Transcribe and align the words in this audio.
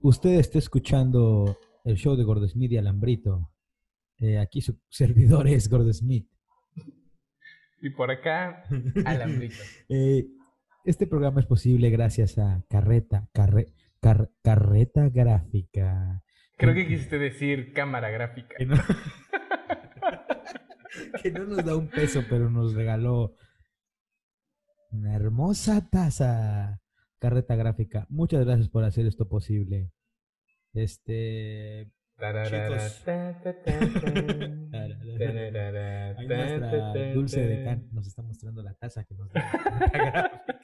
Usted 0.00 0.38
está 0.38 0.58
escuchando 0.58 1.58
el 1.84 1.96
show 1.96 2.16
de 2.16 2.24
Gordesmith 2.24 2.72
y 2.72 2.76
Alambrito. 2.76 3.50
Eh, 4.18 4.38
aquí 4.38 4.60
su 4.60 4.78
servidor 4.88 5.48
es 5.48 5.68
Gordesmith. 5.68 6.28
Y 7.82 7.90
por 7.90 8.10
acá, 8.10 8.64
Alambrito. 9.04 9.56
Eh, 9.88 10.26
este 10.84 11.06
programa 11.06 11.40
es 11.40 11.46
posible 11.46 11.90
gracias 11.90 12.38
a 12.38 12.64
Carreta, 12.68 13.28
Carre- 13.32 13.72
Car- 14.00 14.30
Carreta 14.42 15.08
Gráfica. 15.08 16.22
Creo 16.56 16.72
que 16.74 16.86
quisiste 16.86 17.18
decir 17.18 17.72
cámara 17.74 18.08
gráfica. 18.10 18.54
Que 21.22 21.30
no, 21.30 21.44
nos 21.44 21.64
da 21.64 21.76
un 21.76 21.88
peso, 21.88 22.22
pero 22.28 22.50
nos 22.50 22.74
regaló 22.74 23.34
una 24.90 25.14
hermosa 25.14 25.88
taza. 25.88 26.80
Carreta 27.18 27.56
Gráfica. 27.56 28.06
Muchas 28.10 28.44
gracias 28.44 28.68
por 28.68 28.84
hacer 28.84 29.06
esto 29.06 29.28
posible. 29.28 29.90
Este. 30.72 31.90
Chicos. 32.18 33.04
Ahí 36.16 36.26
nuestra 36.26 36.94
Dulce 37.14 37.46
de. 37.46 37.64
Can 37.64 37.88
nos 37.92 38.06
está 38.06 38.22
mostrando 38.22 38.62
la 38.62 38.74
taza 38.74 39.04
que 39.04 39.14
nos 39.14 39.30
da. 39.30 39.50
Carreta 39.50 39.98
Gráfica. 39.98 40.42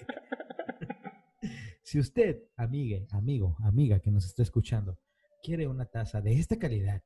Si 1.85 1.99
usted, 1.99 2.45
amigue, 2.57 3.07
amigo, 3.11 3.57
amiga 3.61 4.01
que 4.01 4.11
nos 4.11 4.25
está 4.25 4.43
escuchando, 4.43 4.99
quiere 5.43 5.67
una 5.67 5.85
taza 5.85 6.23
de 6.23 6.39
esta 6.39 6.59
calidad, 6.59 7.03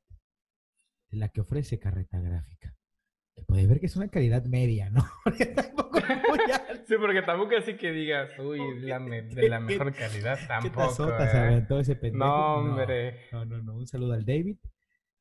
de 1.09 1.17
la 1.17 1.27
que 1.27 1.41
ofrece 1.41 1.77
Carreta 1.77 2.21
Gráfica, 2.21 2.76
que 3.37 3.43
puede 3.43 3.67
ver 3.67 3.79
que 3.79 3.85
es 3.85 3.95
una 3.95 4.07
calidad 4.09 4.43
media, 4.45 4.89
¿no? 4.89 5.05
Porque 5.23 5.45
tampoco 5.45 5.97
es 5.99 6.07
muy 6.07 6.39
alta. 6.51 6.83
Sí, 6.87 6.95
porque 6.99 7.21
tampoco 7.21 7.55
así 7.57 7.75
que 7.75 7.91
digas, 7.91 8.31
uy, 8.39 8.59
la 8.81 8.99
me- 8.99 9.21
de 9.35 9.49
la 9.49 9.59
mejor 9.59 9.93
calidad 9.93 10.39
¿Qué 10.39 10.47
tampoco. 10.47 11.07
¿eh? 11.21 11.81
ese 11.81 11.95
pendejo? 11.95 12.25
No, 12.25 12.55
hombre. 12.55 13.25
No, 13.31 13.45
no, 13.45 13.61
no. 13.61 13.75
Un 13.75 13.85
saludo 13.87 14.13
al 14.13 14.25
David, 14.25 14.57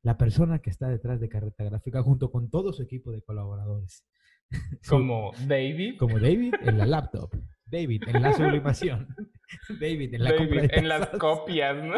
la 0.02 0.16
persona 0.16 0.60
que 0.60 0.70
está 0.70 0.88
detrás 0.88 1.20
de 1.20 1.28
Carreta 1.28 1.64
Gráfica, 1.64 2.02
junto 2.02 2.30
con 2.30 2.48
todo 2.50 2.72
su 2.72 2.82
equipo 2.82 3.10
de 3.12 3.22
colaboradores. 3.22 4.06
Como 4.88 5.32
David, 5.46 5.98
como 5.98 6.20
David 6.20 6.54
en 6.62 6.78
la 6.78 6.86
laptop, 6.86 7.34
David 7.64 8.04
en 8.06 8.22
la 8.22 8.32
sublimación, 8.32 9.08
David 9.80 10.14
en 10.14 10.22
la 10.22 10.32
David 10.32 10.70
en 10.72 10.88
las 10.88 11.08
copias, 11.18 11.82
¿no? 11.82 11.94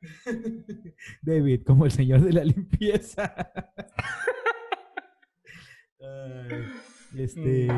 David 1.22 1.62
como 1.64 1.84
el 1.84 1.90
señor 1.90 2.20
de 2.22 2.32
la 2.32 2.44
limpieza. 2.44 3.34
Este, 7.16 7.68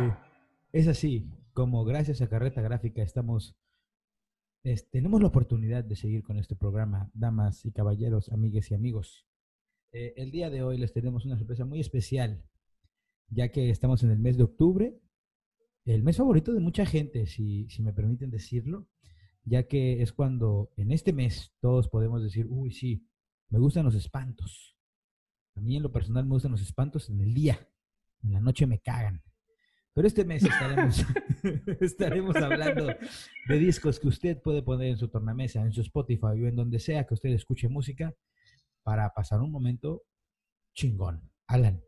es 0.72 0.88
así, 0.88 1.30
como 1.52 1.84
gracias 1.84 2.20
a 2.20 2.28
Carreta 2.28 2.60
Gráfica 2.60 3.02
estamos, 3.02 3.56
es- 4.64 4.90
tenemos 4.90 5.20
la 5.22 5.28
oportunidad 5.28 5.84
de 5.84 5.96
seguir 5.96 6.22
con 6.22 6.36
este 6.38 6.56
programa, 6.56 7.10
damas 7.14 7.64
y 7.64 7.72
caballeros, 7.72 8.30
amigues 8.30 8.70
y 8.70 8.74
amigos. 8.74 9.26
Eh, 9.92 10.14
el 10.16 10.30
día 10.30 10.50
de 10.50 10.62
hoy 10.62 10.78
les 10.78 10.92
tenemos 10.92 11.24
una 11.24 11.38
sorpresa 11.38 11.64
muy 11.64 11.80
especial, 11.80 12.44
ya 13.28 13.50
que 13.50 13.70
estamos 13.70 14.02
en 14.02 14.10
el 14.10 14.18
mes 14.18 14.36
de 14.36 14.44
octubre, 14.44 15.00
el 15.86 16.02
mes 16.02 16.16
favorito 16.16 16.52
de 16.52 16.60
mucha 16.60 16.84
gente, 16.84 17.26
si, 17.26 17.68
si 17.70 17.82
me 17.82 17.92
permiten 17.92 18.30
decirlo, 18.30 18.88
ya 19.44 19.64
que 19.64 20.02
es 20.02 20.12
cuando 20.12 20.72
en 20.76 20.92
este 20.92 21.12
mes 21.12 21.52
todos 21.60 21.88
podemos 21.88 22.22
decir, 22.22 22.46
uy, 22.48 22.72
sí, 22.72 23.06
me 23.48 23.58
gustan 23.58 23.84
los 23.84 23.94
espantos. 23.94 24.76
A 25.54 25.60
mí 25.60 25.76
en 25.76 25.82
lo 25.82 25.92
personal 25.92 26.24
me 26.24 26.32
gustan 26.32 26.52
los 26.52 26.62
espantos 26.62 27.10
en 27.10 27.20
el 27.20 27.34
día, 27.34 27.68
en 28.22 28.32
la 28.32 28.40
noche 28.40 28.66
me 28.66 28.78
cagan. 28.78 29.22
Pero 29.92 30.06
este 30.06 30.24
mes 30.24 30.44
estaremos, 30.44 31.04
estaremos 31.80 32.36
hablando 32.36 32.86
de 32.86 33.58
discos 33.58 33.98
que 33.98 34.08
usted 34.08 34.40
puede 34.40 34.62
poner 34.62 34.88
en 34.88 34.96
su 34.96 35.08
tornamesa, 35.08 35.62
en 35.62 35.72
su 35.72 35.80
Spotify 35.80 36.26
o 36.26 36.46
en 36.46 36.56
donde 36.56 36.78
sea 36.78 37.06
que 37.06 37.14
usted 37.14 37.30
escuche 37.30 37.68
música 37.68 38.14
para 38.82 39.12
pasar 39.12 39.40
un 39.40 39.50
momento 39.50 40.04
chingón. 40.74 41.28
Alan, 41.48 41.82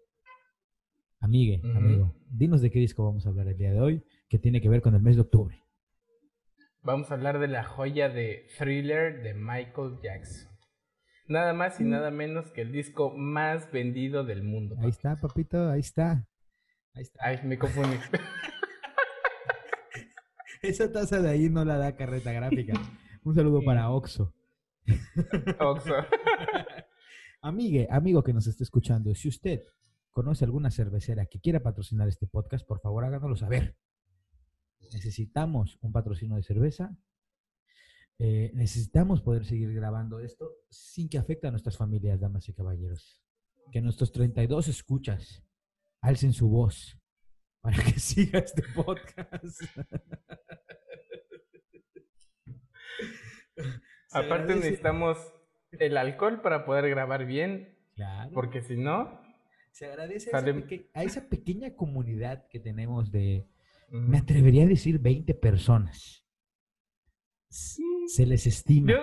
amigue, 1.20 1.62
amigo, 1.76 2.16
dinos 2.28 2.60
de 2.60 2.72
qué 2.72 2.80
disco 2.80 3.04
vamos 3.04 3.24
a 3.24 3.28
hablar 3.28 3.46
el 3.46 3.56
día 3.56 3.72
de 3.72 3.80
hoy, 3.80 4.04
que 4.28 4.38
tiene 4.38 4.60
que 4.60 4.68
ver 4.68 4.82
con 4.82 4.96
el 4.96 5.02
mes 5.02 5.14
de 5.14 5.22
octubre. 5.22 5.61
Vamos 6.82 7.10
a 7.10 7.15
hablar 7.15 7.38
de 7.38 7.48
la 7.48 7.65
joya 7.65 8.09
de 8.09 8.47
Thriller 8.59 9.22
de 9.22 9.34
Michael 9.34 9.98
Jackson. 10.03 10.50
Nada 11.28 11.53
más 11.53 11.78
Mm. 11.78 11.87
y 11.87 11.91
nada 11.91 12.10
menos 12.10 12.50
que 12.50 12.62
el 12.62 12.72
disco 12.72 13.10
más 13.16 13.70
vendido 13.70 14.25
del 14.25 14.43
mundo. 14.43 14.76
Ahí 14.81 14.91
está, 14.91 15.21
papito, 15.21 15.71
ahí 15.71 15.81
está. 15.81 16.26
Ahí 16.94 17.03
está. 17.03 17.21
Ay, 17.25 17.41
me 17.44 17.59
confundí. 17.59 17.97
Esa 20.62 20.91
taza 20.92 21.21
de 21.21 21.28
ahí 21.31 21.48
no 21.48 21.65
la 21.65 21.76
da 21.76 21.97
carreta 21.97 22.32
gráfica. 22.32 22.75
Un 23.25 23.34
saludo 23.34 23.62
para 23.65 23.91
Oxo. 23.91 24.32
Oxo. 25.60 25.94
Amigue, 27.42 27.88
amigo 27.91 28.22
que 28.22 28.32
nos 28.32 28.47
esté 28.47 28.62
escuchando, 28.62 29.12
si 29.15 29.28
usted 29.28 29.62
conoce 30.10 30.44
alguna 30.44 30.71
cervecera 30.71 31.26
que 31.26 31.41
quiera 31.41 31.60
patrocinar 31.60 32.06
este 32.09 32.26
podcast, 32.28 32.66
por 32.66 32.81
favor 32.81 33.04
háganoslo 33.04 33.37
saber. 33.37 33.76
Necesitamos 34.94 35.78
un 35.82 35.92
patrocinio 35.92 36.36
de 36.36 36.42
cerveza. 36.42 36.97
Eh, 38.19 38.53
necesitamos 38.54 39.20
poder 39.20 39.44
seguir 39.44 39.72
grabando 39.75 40.20
esto 40.20 40.53
sin 40.70 41.08
que 41.08 41.19
afecte 41.19 41.48
a 41.48 41.50
nuestras 41.50 41.76
familias, 41.76 42.20
damas 42.20 42.48
y 42.48 42.53
caballeros. 42.54 43.22
Que 43.70 43.80
nuestros 43.80 44.12
32 44.12 44.69
escuchas 44.69 45.42
alcen 46.00 46.32
su 46.32 46.48
voz 46.48 46.98
para 47.60 47.82
que 47.82 47.92
siga 47.98 48.38
este 48.41 48.62
podcast. 48.75 49.60
Aparte 54.12 54.54
necesitamos 54.54 55.16
el 55.72 55.97
alcohol 55.97 56.42
para 56.42 56.64
poder 56.64 56.88
grabar 56.91 57.24
bien, 57.24 57.78
Claro. 57.94 58.30
porque 58.34 58.62
si 58.62 58.76
no... 58.76 59.20
Se 59.70 59.86
agradece 59.86 60.30
a 60.34 61.03
esa, 61.03 61.20
a 61.20 61.28
pequeña 61.30 61.74
comunidad 61.74 62.47
que 62.48 62.60
tenemos 62.60 63.10
de, 63.10 63.48
me 63.92 64.19
atrevería 64.19 64.64
a 64.64 64.69
decir 64.69 64.98
20 64.98 65.34
personas. 65.34 66.25
Se 67.48 68.26
les 68.26 68.47
estima. 68.47 68.91
Yo... 68.92 68.98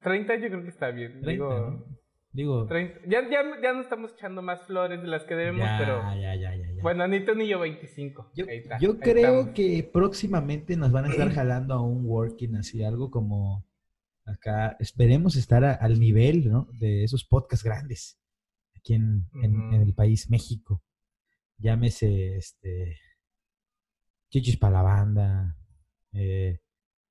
30 0.00 0.34
yo 0.36 0.48
creo 0.48 0.62
que 0.62 0.68
está 0.68 0.90
bien. 0.90 1.12
30, 1.22 1.30
digo, 1.30 1.48
¿no? 1.70 1.84
Digo, 2.32 2.66
30. 2.66 3.00
Ya, 3.08 3.22
ya, 3.30 3.42
ya 3.62 3.72
no 3.72 3.82
estamos 3.82 4.12
echando 4.12 4.42
más 4.42 4.62
flores 4.66 5.00
de 5.02 5.06
las 5.08 5.24
que 5.24 5.34
debemos, 5.34 5.60
ya, 5.60 5.76
pero... 5.78 5.98
ya, 6.20 6.34
ya, 6.34 6.56
ya, 6.56 6.72
ya. 6.74 6.82
Bueno, 6.82 7.06
ni 7.06 7.24
tú 7.24 7.34
ni 7.34 7.46
yo 7.46 7.60
25. 7.60 8.32
yo, 8.34 8.46
Ahí 8.48 8.58
está, 8.58 8.78
yo 8.78 8.92
ahí 8.92 8.98
creo 8.98 9.16
estamos. 9.40 9.54
que 9.54 9.90
próximamente 9.92 10.76
nos 10.76 10.92
van 10.92 11.04
a 11.06 11.08
estar 11.08 11.30
jalando 11.34 11.74
a 11.74 11.82
un 11.82 12.04
working 12.06 12.56
así, 12.56 12.82
algo 12.82 13.10
como 13.10 13.66
acá. 14.24 14.76
Esperemos 14.80 15.36
estar 15.36 15.64
a- 15.64 15.74
al 15.74 16.00
nivel 16.00 16.50
¿no? 16.50 16.68
de 16.72 17.04
esos 17.04 17.24
podcasts 17.24 17.64
grandes 17.64 18.18
aquí 18.76 18.94
en, 18.94 19.26
en 19.42 19.74
el 19.74 19.94
país 19.94 20.28
México. 20.30 20.82
Llámese 21.62 22.36
este 22.36 22.98
Chichis 24.30 24.56
para 24.56 24.78
la 24.78 24.82
banda, 24.82 25.56
eh, 26.12 26.58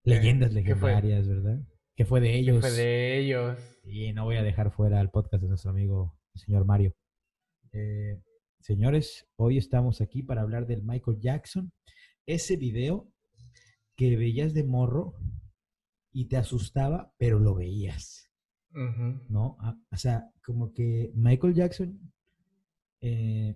leyendas 0.04 0.50
¿qué 0.54 0.76
fue? 0.76 0.90
legendarias, 0.92 1.28
¿verdad? 1.28 1.60
Que 1.96 2.06
fue 2.06 2.20
de 2.20 2.36
ellos. 2.36 2.60
Fue 2.60 2.72
de 2.72 3.20
ellos. 3.20 3.58
Y 3.86 4.12
no 4.12 4.26
voy 4.26 4.36
a 4.36 4.44
dejar 4.44 4.72
fuera 4.72 5.00
el 5.00 5.10
podcast 5.10 5.42
de 5.42 5.48
nuestro 5.50 5.72
amigo, 5.72 6.18
el 6.34 6.42
señor 6.42 6.66
Mario. 6.66 6.94
Eh, 7.72 8.20
señores, 8.60 9.26
hoy 9.38 9.58
estamos 9.58 10.02
aquí 10.02 10.22
para 10.22 10.42
hablar 10.42 10.68
del 10.68 10.84
Michael 10.84 11.20
Jackson. 11.20 11.72
Ese 12.26 12.58
video 12.58 13.08
que 13.96 14.18
veías 14.18 14.54
de 14.54 14.64
morro 14.64 15.14
y 16.12 16.26
te 16.26 16.38
asustaba, 16.38 17.14
pero 17.18 17.40
lo 17.40 17.56
veías. 17.56 18.30
¿no? 19.30 19.58
Ah, 19.60 19.78
O 19.92 19.98
sea, 19.98 20.30
como 20.44 20.74
que 20.74 21.12
Michael 21.14 21.54
Jackson 21.54 22.12
eh, 23.02 23.56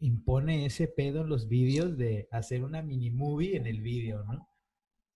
impone 0.00 0.66
ese 0.66 0.88
pedo 0.88 1.22
en 1.22 1.28
los 1.28 1.48
vídeos 1.48 1.96
de 1.96 2.28
hacer 2.30 2.62
una 2.62 2.82
mini 2.82 3.10
movie 3.10 3.56
en 3.56 3.66
el 3.66 3.80
vídeo, 3.80 4.24
¿no? 4.24 4.48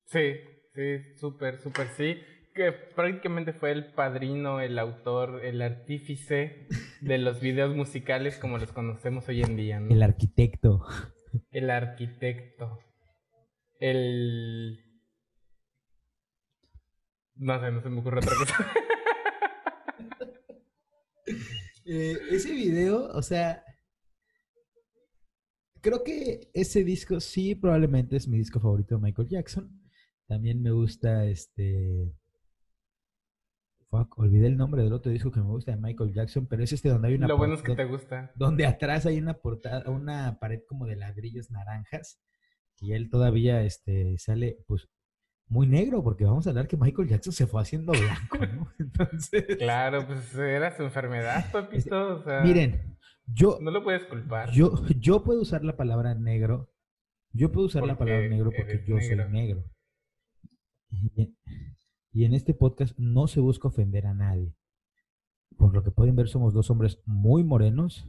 Sí, 0.06 0.34
sí, 0.74 1.14
súper, 1.16 1.60
súper 1.60 1.88
sí. 1.96 2.18
Que 2.54 2.72
prácticamente 2.72 3.52
fue 3.52 3.72
el 3.72 3.92
padrino, 3.92 4.60
el 4.60 4.78
autor, 4.78 5.44
el 5.44 5.62
artífice 5.62 6.66
de 7.00 7.18
los 7.18 7.40
videos 7.40 7.74
musicales 7.76 8.38
como 8.38 8.58
los 8.58 8.72
conocemos 8.72 9.28
hoy 9.28 9.42
en 9.42 9.56
día, 9.56 9.80
¿no? 9.80 9.94
El 9.94 10.02
arquitecto. 10.02 10.84
El 11.50 11.70
arquitecto. 11.70 12.80
El... 13.78 14.84
No 17.36 17.60
sé, 17.60 17.70
no 17.70 17.80
se 17.80 17.88
me 17.90 18.00
ocurre 18.00 18.18
otra 18.18 18.34
cosa. 18.34 18.72
Eh, 21.90 22.18
ese 22.32 22.52
video, 22.52 23.08
o 23.14 23.22
sea, 23.22 23.64
creo 25.88 26.04
que 26.04 26.50
ese 26.52 26.84
disco 26.84 27.18
sí 27.20 27.54
probablemente 27.54 28.16
es 28.16 28.28
mi 28.28 28.38
disco 28.38 28.60
favorito 28.60 28.96
de 28.96 29.00
Michael 29.00 29.28
Jackson. 29.28 29.70
También 30.26 30.62
me 30.62 30.70
gusta 30.70 31.24
este 31.24 32.12
Fuck, 33.88 34.18
olvidé 34.18 34.48
el 34.48 34.58
nombre 34.58 34.82
del 34.82 34.92
otro 34.92 35.10
disco 35.10 35.30
que 35.30 35.40
me 35.40 35.46
gusta 35.46 35.72
de 35.72 35.78
Michael 35.78 36.12
Jackson, 36.12 36.46
pero 36.46 36.62
es 36.62 36.72
este 36.74 36.90
donde 36.90 37.08
hay 37.08 37.14
una 37.14 37.26
Lo 37.26 37.38
bueno 37.38 37.54
es 37.54 37.62
que 37.62 37.74
te 37.74 37.86
gusta. 37.86 38.32
donde 38.34 38.66
atrás 38.66 39.06
hay 39.06 39.18
una 39.18 39.34
portada, 39.34 39.90
una 39.90 40.38
pared 40.38 40.60
como 40.68 40.84
de 40.84 40.96
ladrillos 40.96 41.50
naranjas 41.50 42.20
y 42.80 42.92
él 42.92 43.08
todavía 43.08 43.62
este 43.62 44.18
sale 44.18 44.58
pues 44.66 44.88
muy 45.46 45.66
negro 45.66 46.04
porque 46.04 46.26
vamos 46.26 46.46
a 46.46 46.50
hablar 46.50 46.68
que 46.68 46.76
Michael 46.76 47.08
Jackson 47.08 47.32
se 47.32 47.46
fue 47.46 47.62
haciendo 47.62 47.92
blanco, 47.92 48.36
¿no? 48.46 48.70
Entonces, 48.78 49.56
Claro, 49.56 50.06
pues 50.06 50.34
era 50.34 50.76
su 50.76 50.82
enfermedad, 50.82 51.46
papito. 51.52 52.16
O 52.16 52.22
sea, 52.22 52.42
miren, 52.42 52.97
yo 53.32 53.58
no 53.60 53.70
lo 53.70 53.82
puedes 53.82 54.04
culpar. 54.04 54.50
yo 54.52 54.84
yo 54.98 55.22
puedo 55.22 55.42
usar 55.42 55.64
la 55.64 55.76
palabra 55.76 56.14
negro. 56.14 56.70
Yo 57.32 57.52
puedo 57.52 57.66
usar 57.66 57.86
la 57.86 57.98
palabra 57.98 58.28
negro 58.28 58.50
porque 58.56 58.82
yo 58.86 58.96
negro. 58.96 59.22
soy 59.22 59.32
negro. 59.32 59.64
Y, 62.12 62.24
en 62.24 62.34
este 62.34 62.54
podcast 62.54 62.98
no 62.98 63.26
se 63.28 63.40
busca 63.40 63.68
ofender 63.68 64.06
a 64.06 64.14
nadie. 64.14 64.56
Por 65.56 65.74
lo 65.74 65.82
que 65.82 65.90
pueden 65.90 66.16
ver, 66.16 66.28
somos 66.28 66.54
dos 66.54 66.70
hombres 66.70 67.02
muy 67.04 67.44
morenos 67.44 68.08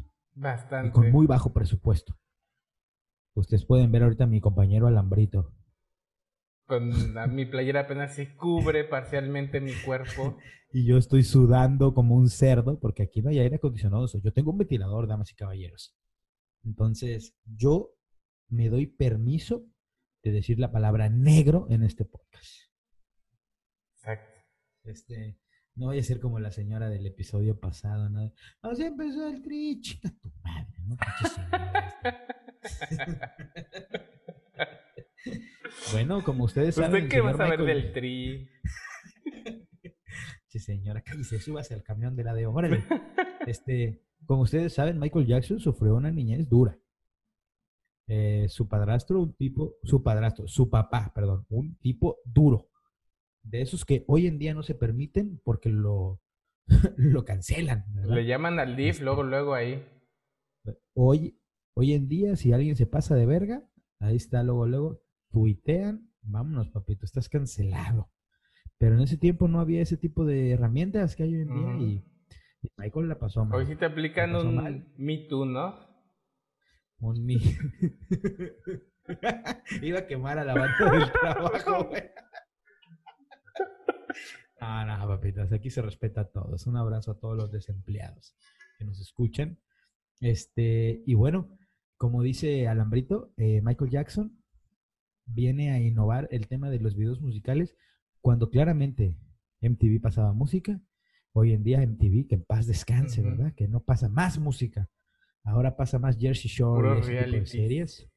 y 0.86 0.90
con 0.92 1.12
muy 1.12 1.28
bajo 1.28 1.52
presupuesto. 1.52 2.16
Ustedes 3.36 3.66
pueden 3.66 3.92
ver 3.92 4.04
ahorita 4.04 4.24
a 4.24 4.28
mi 4.28 4.40
compañero 4.40 4.88
Alambrito. 4.88 5.54
Con 6.70 7.16
la- 7.16 7.26
mi 7.26 7.48
playera 7.48 7.82
apenas 7.82 8.14
se 8.14 8.36
cubre 8.36 8.84
parcialmente 8.84 9.60
mi 9.60 9.74
cuerpo. 9.74 10.38
Y 10.72 10.86
yo 10.86 10.98
estoy 10.98 11.24
sudando 11.24 11.96
como 11.96 12.14
un 12.16 12.30
cerdo 12.30 12.80
porque 12.80 13.02
aquí 13.02 13.24
no 13.24 13.30
hay 13.32 13.40
aire 13.40 13.56
acondicionado. 13.56 14.06
Yo 14.24 14.32
tengo 14.32 14.52
un 14.52 14.60
ventilador, 14.60 15.08
damas 15.08 15.32
y 15.32 15.36
caballeros. 15.36 15.98
Entonces, 16.64 17.36
yo 17.44 17.96
me 18.50 18.70
doy 18.70 18.86
permiso 18.86 19.66
de 20.24 20.32
decir 20.32 20.60
la 20.60 20.72
palabra 20.72 21.10
negro 21.10 21.66
en 21.72 21.82
este 21.82 22.06
podcast. 22.06 22.70
Exacto. 23.96 24.32
Este, 24.84 25.40
no 25.74 25.88
voy 25.88 25.98
a 25.98 26.04
ser 26.04 26.20
como 26.20 26.40
la 26.40 26.52
señora 26.52 26.88
del 26.90 27.08
episodio 27.08 27.60
pasado, 27.60 28.10
¿no? 28.10 28.32
Así 28.62 28.84
empezó 28.84 29.28
el 29.28 29.42
tri, 29.42 29.82
chica 29.82 30.12
tu 30.22 30.32
madre, 30.44 30.76
¿no? 30.86 30.98
Bueno, 35.92 36.24
como 36.24 36.44
ustedes 36.46 36.76
saben, 36.76 37.04
¿Usted 37.06 37.10
qué 37.10 37.22
va 37.22 37.32
a 37.32 37.38
saber 37.38 37.60
Michael- 37.60 37.84
del 37.84 37.94
tri? 37.94 38.50
Sí, 40.48 40.58
señora, 40.58 41.02
cállese, 41.02 41.40
súbase 41.40 41.76
al 41.76 41.84
camión 41.84 42.16
de 42.16 42.24
la 42.24 42.34
de 42.34 42.48
órale. 42.48 42.84
Este, 43.48 44.02
como 44.26 44.42
ustedes 44.42 44.74
saben, 44.74 45.00
Michael 45.00 45.26
Jackson 45.28 45.60
sufrió 45.60 45.96
una 45.96 46.12
niñez 46.12 46.50
dura. 46.50 46.78
Eh, 48.08 48.48
su 48.50 48.68
padrastro, 48.68 49.22
un 49.22 49.34
tipo, 49.36 49.76
su 49.84 50.02
padrastro, 50.04 50.48
su 50.48 50.70
papá, 50.70 51.12
perdón, 51.14 51.46
un 51.50 51.78
tipo 51.78 52.18
duro. 52.26 52.70
De 53.44 53.62
esos 53.62 53.86
que 53.86 54.04
hoy 54.08 54.26
en 54.28 54.38
día 54.40 54.54
no 54.56 54.64
se 54.64 54.74
permiten 54.76 55.40
porque 55.44 55.70
lo, 55.70 56.20
lo 56.98 57.24
cancelan. 57.26 57.86
¿verdad? 57.94 58.16
Le 58.16 58.26
llaman 58.26 58.60
al 58.60 58.76
DIF 58.76 58.90
Este. 58.96 59.04
luego, 59.06 59.24
luego 59.24 59.54
ahí. 59.54 59.84
Hoy, 60.96 61.40
hoy 61.76 61.94
en 61.94 62.08
día, 62.08 62.36
si 62.36 62.52
alguien 62.54 62.76
se 62.76 62.88
pasa 62.88 63.16
de 63.16 63.26
verga, 63.28 63.64
ahí 64.00 64.16
está, 64.16 64.44
luego, 64.44 64.66
luego, 64.66 65.02
tuitean, 65.32 66.10
vámonos, 66.22 66.70
papito, 66.70 67.06
estás 67.06 67.30
cancelado. 67.30 68.10
Pero 68.78 68.96
en 68.96 69.02
ese 69.02 69.18
tiempo 69.18 69.48
no 69.48 69.60
había 69.60 69.82
ese 69.82 69.98
tipo 69.98 70.26
de 70.26 70.52
herramientas 70.52 71.16
que 71.16 71.24
hay 71.24 71.36
hoy 71.36 71.42
en 71.42 71.54
día 71.54 71.78
y, 71.88 72.04
y 72.62 72.70
Michael 72.78 73.10
la 73.10 73.20
pasó 73.20 73.44
mal. 73.46 73.60
Hoy 73.60 73.66
sí 73.66 73.76
te 73.76 73.86
aplican 73.86 74.36
un 74.36 74.56
mal. 74.56 74.88
Me 74.98 75.18
Too, 75.28 75.46
¿no? 75.46 75.76
Un 77.00 77.26
mi- 77.26 77.40
Iba 79.82 80.00
a 80.00 80.08
quemar 80.08 80.38
a 80.40 80.46
la 80.46 80.54
banda 80.54 80.92
del 80.92 81.12
trabajo, 81.22 81.86
güey. 81.90 82.04
No, 84.62 84.86
no, 84.86 85.08
papitas, 85.08 85.54
aquí 85.54 85.70
se 85.70 85.82
respeta 85.82 86.20
a 86.22 86.26
todos. 86.30 86.68
Un 86.68 86.76
abrazo 86.76 87.12
a 87.12 87.18
todos 87.18 87.38
los 87.38 87.50
desempleados 87.50 88.36
que 88.78 88.84
nos 88.84 89.00
escuchan. 89.00 89.58
Este, 90.20 91.02
y 91.06 91.14
bueno, 91.14 91.58
como 91.96 92.22
dice 92.22 92.68
Alambrito, 92.68 93.32
eh, 93.38 93.62
Michael 93.64 93.90
Jackson 93.90 94.39
viene 95.30 95.72
a 95.72 95.80
innovar 95.80 96.28
el 96.32 96.48
tema 96.48 96.70
de 96.70 96.80
los 96.80 96.96
videos 96.96 97.22
musicales 97.22 97.76
cuando 98.22 98.50
claramente 98.50 99.18
MTV 99.62 100.02
pasaba 100.02 100.34
música. 100.34 100.82
Hoy 101.32 101.54
en 101.54 101.64
día 101.64 101.86
MTV, 101.86 102.28
que 102.28 102.36
en 102.36 102.44
paz 102.44 102.68
descanse. 102.68 103.22
¿verdad? 103.22 103.54
Que 103.56 103.68
no 103.68 103.82
pasa 103.82 104.10
más 104.10 104.40
música. 104.40 104.90
Ahora 105.44 105.76
pasa 105.76 106.00
más 106.00 106.18
Jersey 106.18 106.50
Shore 106.50 106.98
y 106.98 107.02
ese 107.02 107.24
tipo 107.24 107.38
de 107.38 107.46
series. 107.46 108.10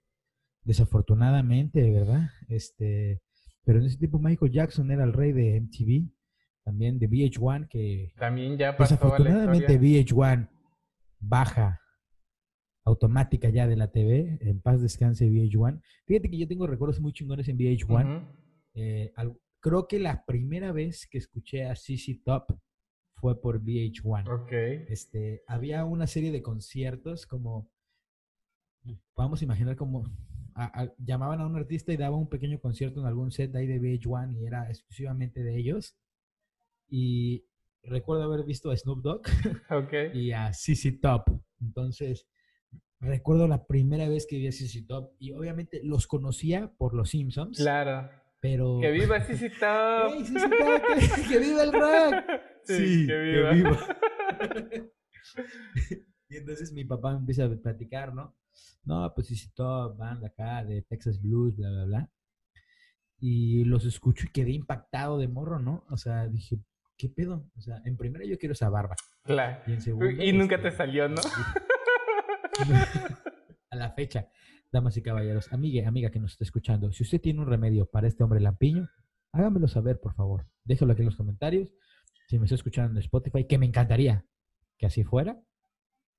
Desafortunadamente, 0.64 1.90
¿verdad? 1.90 2.30
Este, 2.48 3.20
pero 3.64 3.80
en 3.80 3.86
ese 3.86 3.98
tiempo 3.98 4.18
Michael 4.18 4.52
Jackson 4.52 4.90
era 4.90 5.04
el 5.04 5.12
rey 5.12 5.32
de 5.32 5.60
MTV, 5.60 6.10
también 6.64 6.98
de 6.98 7.08
VH1, 7.08 7.68
que 7.68 8.12
También 8.16 8.56
ya 8.56 8.76
pasó 8.76 8.94
a 8.94 8.96
la 8.96 9.02
desafortunadamente 9.02 9.72
historia. 9.74 10.04
VH1 10.04 10.48
baja 11.18 11.81
automática 12.84 13.48
ya 13.48 13.66
de 13.66 13.76
la 13.76 13.90
TV, 13.92 14.38
en 14.40 14.60
paz 14.60 14.80
descanse 14.82 15.26
VH1. 15.28 15.80
Fíjate 16.06 16.28
que 16.30 16.38
yo 16.38 16.48
tengo 16.48 16.66
recuerdos 16.66 17.00
muy 17.00 17.12
chingones 17.12 17.48
en 17.48 17.56
VH1. 17.58 18.16
Ujú. 18.18 18.26
Eh, 18.74 19.12
al- 19.16 19.38
creo 19.60 19.86
que 19.86 19.98
la 20.00 20.24
primera 20.24 20.72
vez 20.72 21.06
que 21.06 21.18
escuché 21.18 21.64
a 21.66 21.76
CC 21.76 22.20
Top 22.24 22.46
fue 23.14 23.40
por 23.40 23.62
VH1. 23.62 24.28
Ok. 24.28 24.52
Este, 24.88 25.42
había 25.46 25.84
una 25.84 26.06
serie 26.08 26.32
de 26.32 26.42
conciertos 26.42 27.26
como, 27.26 27.70
vamos 29.16 29.40
a 29.40 29.44
imaginar 29.44 29.76
como, 29.76 30.04
a- 30.54 30.82
a- 30.82 30.92
llamaban 30.98 31.40
a 31.40 31.46
un 31.46 31.56
artista 31.56 31.92
y 31.92 31.96
daba 31.96 32.16
un 32.16 32.28
pequeño 32.28 32.58
concierto 32.60 33.00
en 33.00 33.06
algún 33.06 33.30
set 33.30 33.52
de 33.52 33.60
ahí 33.60 33.66
de 33.66 33.78
VH1 33.80 34.36
y 34.40 34.46
era 34.46 34.68
exclusivamente 34.68 35.42
de 35.42 35.56
ellos. 35.56 35.96
Y 36.88 37.44
recuerdo 37.84 38.24
haber 38.24 38.44
visto 38.44 38.70
a 38.70 38.76
Snoop 38.76 39.02
Dogg 39.02 39.22
Ok. 39.70 39.92
y 40.14 40.32
a 40.32 40.52
CC 40.52 40.92
Top. 41.00 41.22
Entonces, 41.60 42.26
recuerdo 43.02 43.48
la 43.48 43.66
primera 43.66 44.08
vez 44.08 44.26
que 44.28 44.36
vi 44.38 44.46
a 44.48 44.52
CC 44.52 44.82
Top 44.86 45.12
y 45.18 45.32
obviamente 45.32 45.80
los 45.82 46.06
conocía 46.06 46.72
por 46.78 46.94
los 46.94 47.10
Simpsons, 47.10 47.58
Claro. 47.58 48.08
pero... 48.40 48.78
Que 48.80 48.90
viva 48.92 49.20
CC 49.20 49.50
Top. 49.60 50.14
¡Ey, 50.14 50.24
CC 50.24 50.48
Top! 50.48 50.82
¡Que, 51.16 51.22
que 51.28 51.38
viva 51.38 51.62
el 51.64 51.72
rock! 51.72 52.14
Sí, 52.64 53.08
que 53.08 53.18
viva. 53.54 53.76
y 56.28 56.36
entonces 56.36 56.72
mi 56.72 56.84
papá 56.84 57.12
me 57.12 57.18
empieza 57.18 57.44
a 57.46 57.50
platicar, 57.50 58.14
¿no? 58.14 58.36
No, 58.84 59.12
pues 59.14 59.26
sí, 59.26 59.36
toda 59.52 59.88
banda 59.88 60.28
acá 60.28 60.64
de 60.64 60.82
Texas 60.82 61.20
Blues, 61.20 61.56
bla, 61.56 61.70
bla, 61.70 61.84
bla. 61.86 62.10
Y 63.18 63.64
los 63.64 63.84
escucho 63.84 64.26
y 64.26 64.30
quedé 64.32 64.52
impactado 64.52 65.18
de 65.18 65.26
morro, 65.26 65.58
¿no? 65.58 65.84
O 65.90 65.96
sea, 65.96 66.28
dije, 66.28 66.60
¿qué 66.96 67.08
pedo? 67.08 67.50
O 67.56 67.60
sea, 67.60 67.82
en 67.84 67.96
primera 67.96 68.24
yo 68.24 68.38
quiero 68.38 68.52
esa 68.52 68.68
barba. 68.68 68.94
Claro. 69.22 69.60
Y 69.66 69.72
en 69.72 69.80
segunda... 69.80 70.24
Y 70.24 70.32
nunca 70.32 70.56
este, 70.56 70.70
te 70.70 70.76
salió, 70.76 71.08
¿no? 71.08 71.20
a 73.70 73.76
la 73.76 73.90
fecha, 73.92 74.28
damas 74.70 74.96
y 74.96 75.02
caballeros, 75.02 75.52
amiga, 75.52 75.86
amiga 75.88 76.10
que 76.10 76.20
nos 76.20 76.32
está 76.32 76.44
escuchando, 76.44 76.92
si 76.92 77.02
usted 77.02 77.20
tiene 77.20 77.40
un 77.40 77.46
remedio 77.46 77.86
para 77.86 78.08
este 78.08 78.22
hombre 78.22 78.40
lampiño, 78.40 78.88
hágamelo 79.32 79.68
saber, 79.68 80.00
por 80.00 80.14
favor. 80.14 80.46
Déjalo 80.64 80.92
aquí 80.92 81.02
en 81.02 81.06
los 81.06 81.16
comentarios. 81.16 81.72
Si 82.28 82.38
me 82.38 82.44
está 82.44 82.54
escuchando 82.54 82.92
en 82.92 83.04
Spotify, 83.04 83.44
que 83.44 83.58
me 83.58 83.66
encantaría 83.66 84.24
que 84.78 84.86
así 84.86 85.04
fuera, 85.04 85.40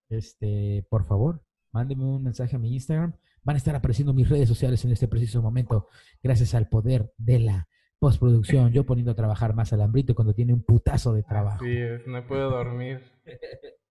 este, 0.09 0.85
por 0.89 1.05
favor, 1.05 1.43
mándeme 1.71 2.03
un 2.05 2.23
mensaje 2.23 2.55
a 2.55 2.59
mi 2.59 2.73
Instagram. 2.73 3.15
Van 3.43 3.55
a 3.55 3.57
estar 3.57 3.75
apareciendo 3.75 4.13
mis 4.13 4.29
redes 4.29 4.47
sociales 4.47 4.83
en 4.85 4.91
este 4.91 5.07
preciso 5.07 5.41
momento, 5.41 5.87
gracias 6.21 6.53
al 6.53 6.69
poder 6.69 7.13
de 7.17 7.39
la 7.39 7.67
postproducción. 7.99 8.71
Yo 8.71 8.85
poniendo 8.85 9.11
a 9.11 9.15
trabajar 9.15 9.53
más 9.53 9.73
alambrito 9.73 10.15
cuando 10.15 10.33
tiene 10.33 10.53
un 10.53 10.63
putazo 10.63 11.13
de 11.13 11.23
trabajo. 11.23 11.65
Es, 11.65 12.05
no 12.07 12.25
puedo 12.25 12.49
dormir. 12.49 13.01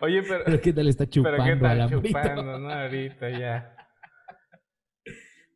Oye, 0.00 0.22
pero, 0.22 0.44
Pero 0.44 0.60
qué 0.60 0.72
tal 0.72 0.88
está 0.88 1.04
pero 1.04 1.10
chupando 1.12 1.44
¿qué 1.44 1.56
tal 1.60 1.88
chupando, 1.90 2.58
no? 2.58 2.70
Ahorita 2.70 3.30
ya. 3.30 3.76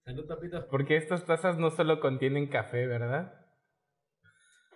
Salud, 0.04 0.26
papito. 0.26 0.66
Porque 0.68 0.96
estas 0.96 1.24
tazas 1.24 1.58
no 1.58 1.70
solo 1.70 2.00
contienen 2.00 2.48
café, 2.48 2.86
¿verdad? 2.86 3.34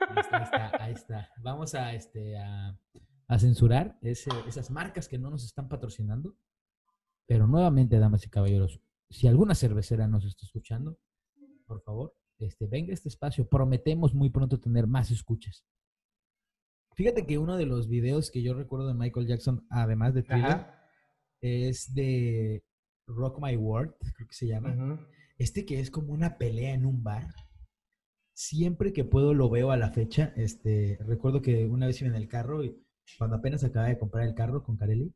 Ahí 0.00 0.16
está, 0.21 0.37
ahí 0.37 0.42
está, 0.44 0.85
ahí 0.85 0.92
está. 0.92 1.28
Vamos 1.42 1.75
a, 1.75 1.92
este, 1.94 2.37
a, 2.38 2.78
a 3.28 3.38
censurar 3.38 3.99
ese- 4.02 4.30
esas 4.47 4.71
marcas 4.71 5.09
que 5.09 5.18
no 5.18 5.30
nos 5.30 5.44
están 5.44 5.68
patrocinando. 5.68 6.37
Pero 7.26 7.47
nuevamente, 7.47 7.99
damas 7.99 8.25
y 8.26 8.28
caballeros, 8.30 8.80
si 9.09 9.26
alguna 9.28 9.54
cervecera 9.54 10.06
nos 10.06 10.25
está 10.26 10.44
escuchando, 10.44 10.99
por 11.66 11.80
favor, 11.83 12.14
este, 12.38 12.66
venga 12.66 12.90
a 12.90 12.94
este 12.94 13.09
espacio. 13.09 13.49
Prometemos 13.49 14.12
muy 14.14 14.28
pronto 14.28 14.61
tener 14.61 14.87
más 14.87 15.11
escuchas. 15.11 15.64
Fíjate 16.95 17.27
que 17.27 17.39
uno 17.39 17.57
de 17.57 17.67
los 17.67 17.89
videos 17.89 18.31
que 18.31 18.43
yo 18.43 18.55
recuerdo 18.55 18.89
de 18.89 18.95
Michael 18.95 19.27
Jackson, 19.27 19.67
además 19.69 20.15
de 20.15 20.23
Thriller, 20.23 20.47
Ajá. 20.47 20.89
es 21.41 21.93
de 21.95 22.65
Rock 23.07 23.39
My 23.43 23.57
World, 23.57 23.95
creo 23.99 24.29
que 24.29 24.35
se 24.35 24.47
llama. 24.47 25.09
Este 25.37 25.67
que 25.67 25.81
es 25.81 25.91
como 25.91 26.13
una 26.13 26.39
pelea 26.39 26.75
en 26.75 26.87
un 26.87 27.03
bar. 27.03 27.27
Siempre 28.33 28.93
que 28.93 29.05
puedo 29.05 29.35
lo 29.35 29.51
veo 29.51 29.71
a 29.71 29.77
la 29.77 29.91
fecha. 29.91 30.33
Este, 30.37 30.99
recuerdo 31.01 31.43
que 31.43 31.67
una 31.67 31.87
vez 31.87 32.01
iba 32.01 32.11
en 32.11 32.17
el 32.17 32.29
carro 32.29 32.65
y 32.65 32.81
cuando 33.19 33.37
apenas 33.37 33.65
acababa 33.65 33.91
de 33.91 33.99
comprar 33.99 34.27
el 34.27 34.35
carro 34.35 34.63
con 34.63 34.77
Carelli 34.77 35.15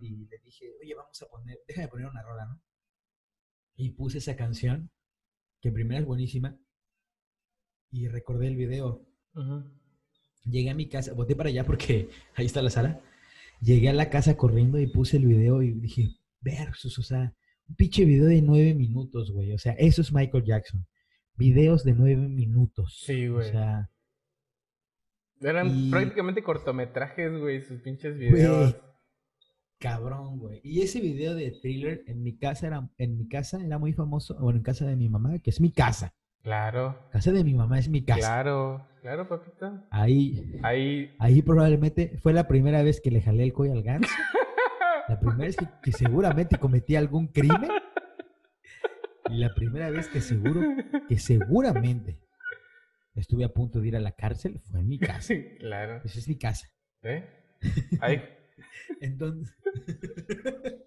y 0.00 0.26
le 0.26 0.38
dije, 0.44 0.66
oye, 0.80 0.94
vamos 0.94 1.20
a 1.20 1.26
poner, 1.26 1.58
déjame 1.66 1.88
poner 1.88 2.06
una 2.06 2.22
rola, 2.22 2.46
¿no? 2.46 2.62
Y 3.76 3.90
puse 3.90 4.18
esa 4.18 4.36
canción, 4.36 4.90
que 5.60 5.68
en 5.68 5.74
primera 5.74 6.00
es 6.00 6.06
buenísima, 6.06 6.56
y 7.90 8.08
recordé 8.08 8.46
el 8.46 8.56
video. 8.56 9.04
Ujú. 9.34 9.64
Llegué 10.44 10.70
a 10.70 10.74
mi 10.74 10.88
casa, 10.88 11.12
boté 11.14 11.34
para 11.36 11.48
allá 11.48 11.64
porque 11.64 12.08
ahí 12.34 12.46
está 12.46 12.62
la 12.62 12.70
sala. 12.70 13.00
Llegué 13.60 13.88
a 13.88 13.92
la 13.94 14.10
casa 14.10 14.36
corriendo 14.36 14.78
y 14.78 14.86
puse 14.86 15.16
el 15.16 15.26
video 15.26 15.62
y 15.62 15.72
dije, 15.72 16.08
versus, 16.40 16.98
o 16.98 17.02
sea, 17.02 17.34
un 17.68 17.76
pinche 17.76 18.04
video 18.04 18.26
de 18.26 18.42
nueve 18.42 18.74
minutos, 18.74 19.30
güey. 19.32 19.52
O 19.52 19.58
sea, 19.58 19.72
eso 19.74 20.02
es 20.02 20.12
Michael 20.12 20.44
Jackson. 20.44 20.86
Videos 21.36 21.82
de 21.84 21.94
nueve 21.94 22.28
minutos. 22.28 23.00
Sí, 23.04 23.28
güey. 23.28 23.48
O 23.48 23.50
sea, 23.52 23.90
Eran 25.40 25.68
y- 25.74 25.90
prácticamente 25.90 26.42
cortometrajes, 26.42 27.38
güey, 27.40 27.62
sus 27.62 27.80
pinches 27.80 28.16
Güey. 28.16 28.32
videos. 28.32 28.76
cabrón, 29.78 30.38
güey. 30.38 30.60
Y 30.64 30.80
ese 30.82 31.00
video 31.00 31.34
de 31.34 31.50
thriller 31.60 32.04
en 32.06 32.22
mi 32.22 32.36
casa 32.38 32.66
era, 32.68 32.88
en 32.96 33.18
mi 33.18 33.28
casa 33.28 33.62
era 33.62 33.78
muy 33.78 33.92
famoso, 33.92 34.34
bueno, 34.40 34.58
en 34.58 34.62
casa 34.62 34.86
de 34.86 34.96
mi 34.96 35.08
mamá, 35.10 35.38
que 35.40 35.50
es 35.50 35.60
mi 35.60 35.72
casa. 35.72 36.14
Claro, 36.44 37.08
Casa 37.10 37.32
de 37.32 37.42
mi 37.42 37.54
mamá 37.54 37.78
es 37.78 37.88
mi 37.88 38.04
casa. 38.04 38.20
claro, 38.20 38.86
claro, 39.00 39.26
papito. 39.26 39.82
Ahí, 39.90 40.60
Ahí. 40.62 41.14
ahí 41.18 41.40
probablemente 41.40 42.18
fue 42.22 42.34
la 42.34 42.46
primera 42.46 42.82
vez 42.82 43.00
que 43.00 43.10
le 43.10 43.22
jalé 43.22 43.44
el 43.44 43.52
cuello 43.54 43.72
al 43.72 43.82
ganso. 43.82 44.10
La 45.08 45.20
primera 45.20 45.44
vez 45.44 45.56
que, 45.56 45.66
que 45.82 45.92
seguramente 45.92 46.56
cometí 46.58 46.96
algún 46.96 47.26
crimen. 47.28 47.68
Y 49.28 49.36
la 49.38 49.54
primera 49.54 49.90
vez 49.90 50.08
que 50.08 50.22
seguro, 50.22 50.62
que 51.08 51.18
seguramente 51.18 52.18
estuve 53.14 53.44
a 53.44 53.50
punto 53.50 53.80
de 53.80 53.88
ir 53.88 53.96
a 53.96 54.00
la 54.00 54.12
cárcel 54.12 54.60
fue 54.60 54.80
en 54.80 54.88
mi 54.88 54.98
casa. 54.98 55.20
Sí, 55.20 55.44
claro. 55.58 56.00
Esa 56.04 56.18
es 56.18 56.26
mi 56.26 56.36
casa. 56.38 56.68
¿Eh? 57.02 57.22
Ahí. 58.00 58.22
Entonces, 59.02 59.54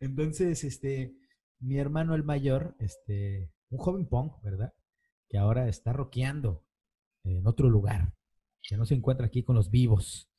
entonces, 0.00 0.62
este, 0.64 1.14
mi 1.58 1.78
hermano 1.78 2.14
el 2.14 2.22
mayor, 2.22 2.76
este, 2.78 3.50
un 3.72 3.78
joven 3.78 4.06
punk, 4.06 4.34
¿verdad? 4.42 4.74
Que 5.28 5.38
ahora 5.38 5.68
está 5.68 5.92
rockeando 5.92 6.64
en 7.24 7.46
otro 7.46 7.68
lugar, 7.70 8.14
que 8.62 8.76
no 8.76 8.84
se 8.84 8.94
encuentra 8.94 9.26
aquí 9.26 9.42
con 9.42 9.56
los 9.56 9.70
vivos. 9.70 10.30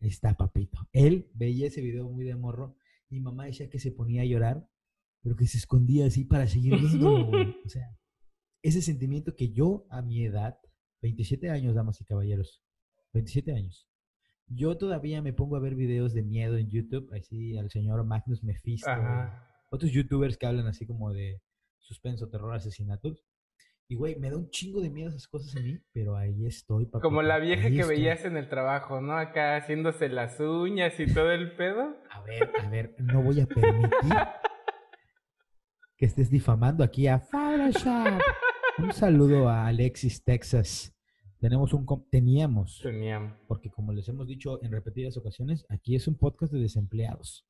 Ahí 0.00 0.08
está, 0.08 0.34
papito. 0.36 0.78
Él 0.92 1.30
veía 1.34 1.68
ese 1.68 1.80
video 1.80 2.08
muy 2.08 2.24
de 2.24 2.34
morro 2.34 2.76
y 3.08 3.20
mamá 3.20 3.46
decía 3.46 3.70
que 3.70 3.78
se 3.78 3.92
ponía 3.92 4.22
a 4.22 4.26
llorar, 4.26 4.68
pero 5.22 5.36
que 5.36 5.46
se 5.46 5.58
escondía 5.58 6.06
así 6.06 6.24
para 6.24 6.46
seguir 6.46 6.74
güey. 7.00 7.56
O 7.64 7.68
sea, 7.68 7.96
ese 8.62 8.82
sentimiento 8.82 9.36
que 9.36 9.52
yo 9.52 9.86
a 9.90 10.02
mi 10.02 10.24
edad, 10.24 10.58
27 11.02 11.50
años, 11.50 11.74
damas 11.74 12.00
y 12.00 12.04
caballeros, 12.04 12.62
27 13.12 13.52
años, 13.52 13.88
yo 14.48 14.76
todavía 14.76 15.22
me 15.22 15.32
pongo 15.32 15.56
a 15.56 15.60
ver 15.60 15.76
videos 15.76 16.14
de 16.14 16.22
miedo 16.22 16.56
en 16.56 16.68
YouTube, 16.68 17.12
así 17.14 17.56
al 17.56 17.70
señor 17.70 18.04
Magnus 18.04 18.42
Mephisto, 18.42 18.90
Ajá. 18.90 19.48
otros 19.70 19.92
youtubers 19.92 20.36
que 20.36 20.46
hablan 20.46 20.66
así 20.66 20.86
como 20.86 21.12
de 21.12 21.42
suspenso, 21.86 22.28
terror, 22.28 22.54
asesinatos. 22.54 23.24
Y 23.88 23.94
güey, 23.94 24.16
me 24.16 24.30
da 24.30 24.36
un 24.36 24.50
chingo 24.50 24.80
de 24.80 24.90
miedo 24.90 25.10
esas 25.10 25.28
cosas 25.28 25.54
a 25.56 25.60
mí, 25.60 25.78
pero 25.92 26.16
ahí 26.16 26.44
estoy. 26.44 26.88
Como 26.90 27.22
la 27.22 27.38
vieja 27.38 27.68
que 27.68 27.80
estoy. 27.80 27.96
veías 27.96 28.24
en 28.24 28.36
el 28.36 28.48
trabajo, 28.48 29.00
¿no? 29.00 29.16
Acá 29.16 29.56
haciéndose 29.56 30.08
las 30.08 30.40
uñas 30.40 30.98
y 30.98 31.06
todo 31.06 31.30
el 31.30 31.54
pedo. 31.54 31.96
A 32.10 32.20
ver, 32.22 32.50
a 32.60 32.68
ver, 32.68 32.96
no 32.98 33.22
voy 33.22 33.40
a 33.40 33.46
permitir 33.46 33.90
que 35.96 36.06
estés 36.06 36.30
difamando 36.30 36.82
aquí 36.82 37.06
a 37.06 37.20
Photoshop. 37.20 38.20
Un 38.78 38.92
saludo 38.92 39.48
a 39.48 39.68
Alexis, 39.68 40.22
Texas. 40.24 40.92
Tenemos 41.38 41.72
un 41.72 41.86
teníamos 42.10 42.80
Tenían. 42.82 43.38
porque 43.46 43.70
como 43.70 43.92
les 43.92 44.08
hemos 44.08 44.26
dicho 44.26 44.62
en 44.62 44.72
repetidas 44.72 45.16
ocasiones, 45.16 45.64
aquí 45.68 45.94
es 45.94 46.08
un 46.08 46.16
podcast 46.18 46.52
de 46.52 46.60
desempleados. 46.60 47.46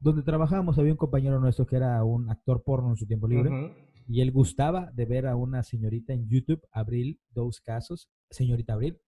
Donde 0.00 0.22
trabajábamos 0.22 0.78
había 0.78 0.92
un 0.92 0.98
compañero 0.98 1.40
nuestro 1.40 1.66
que 1.66 1.76
era 1.76 2.04
un 2.04 2.30
actor 2.30 2.62
porno 2.62 2.90
en 2.90 2.96
su 2.96 3.06
tiempo 3.06 3.26
libre 3.26 3.74
y 4.08 4.22
él 4.22 4.32
gustaba 4.32 4.90
de 4.94 5.04
ver 5.04 5.26
a 5.26 5.36
una 5.36 5.62
señorita 5.62 6.14
en 6.14 6.28
YouTube, 6.28 6.62
Abril 6.72 7.20
Dos 7.30 7.60
Casos. 7.60 8.08
Señorita 8.30 8.72
Abril, 8.72 9.00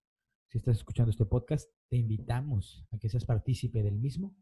si 0.47 0.57
estás 0.57 0.77
escuchando 0.77 1.11
este 1.11 1.25
podcast, 1.25 1.71
te 1.89 1.97
invitamos 1.97 2.85
a 2.91 2.99
que 2.99 3.09
seas 3.09 3.25
partícipe 3.25 3.83
del 3.83 3.97
mismo, 3.97 4.35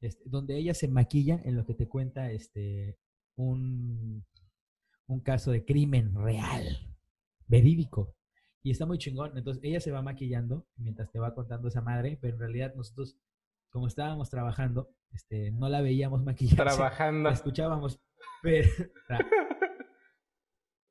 este, 0.00 0.22
donde 0.26 0.56
ella 0.56 0.74
se 0.74 0.88
maquilla 0.88 1.40
en 1.44 1.54
lo 1.54 1.64
que 1.64 1.74
te 1.74 1.86
cuenta 1.86 2.30
este, 2.30 2.98
un, 3.36 4.24
un 5.06 5.20
caso 5.20 5.50
de 5.50 5.64
crimen 5.64 6.14
real, 6.14 6.64
verídico. 7.46 8.16
Y 8.62 8.70
está 8.70 8.86
muy 8.86 8.98
chingón. 8.98 9.36
Entonces 9.36 9.62
ella 9.62 9.80
se 9.80 9.92
va 9.92 10.02
maquillando 10.02 10.66
mientras 10.76 11.12
te 11.12 11.18
va 11.18 11.34
contando 11.34 11.68
esa 11.68 11.82
madre, 11.82 12.18
pero 12.20 12.34
en 12.34 12.40
realidad 12.40 12.74
nosotros, 12.74 13.16
como 13.74 13.88
estábamos 13.88 14.30
trabajando, 14.30 14.88
este, 15.12 15.50
no 15.50 15.68
la 15.68 15.82
veíamos 15.82 16.22
maquillarse. 16.24 16.56
Trabajando. 16.76 17.28
La 17.28 17.34
escuchábamos, 17.34 18.00
pero... 18.40 18.68
tra- 19.08 19.28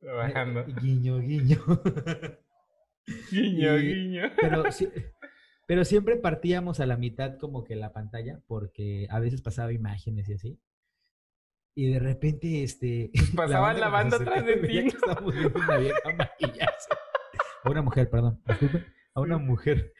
Trabajando. 0.01 0.65
Guiño, 0.81 1.19
guiño. 1.19 1.57
Guiño, 3.31 3.77
y- 3.77 3.93
guiño. 3.93 4.23
Pero, 5.65 5.85
siempre 5.85 6.17
partíamos 6.17 6.81
a 6.81 6.85
la 6.85 6.97
mitad 6.97 7.37
como 7.37 7.63
que 7.63 7.77
la 7.77 7.93
pantalla, 7.93 8.41
porque 8.47 9.07
a 9.09 9.19
veces 9.21 9.41
pasaba 9.41 9.71
imágenes 9.71 10.27
y 10.27 10.33
así. 10.33 10.59
Y 11.75 11.89
de 11.93 11.99
repente, 11.99 12.63
este... 12.63 13.11
Pasaban 13.33 13.79
la 13.79 13.87
banda 13.87 14.17
atrás 14.17 14.45
de 14.45 14.57
ti, 14.57 14.77
estábamos 14.79 15.33
viendo 15.33 15.57
una 15.57 15.77
vieja 15.77 15.99
maquillarse. 16.17 16.89
A 17.63 17.69
una 17.69 17.81
mujer, 17.81 18.09
perdón, 18.09 18.41
disculpe. 18.45 18.85
A 19.15 19.21
una 19.21 19.37
mujer. 19.37 19.93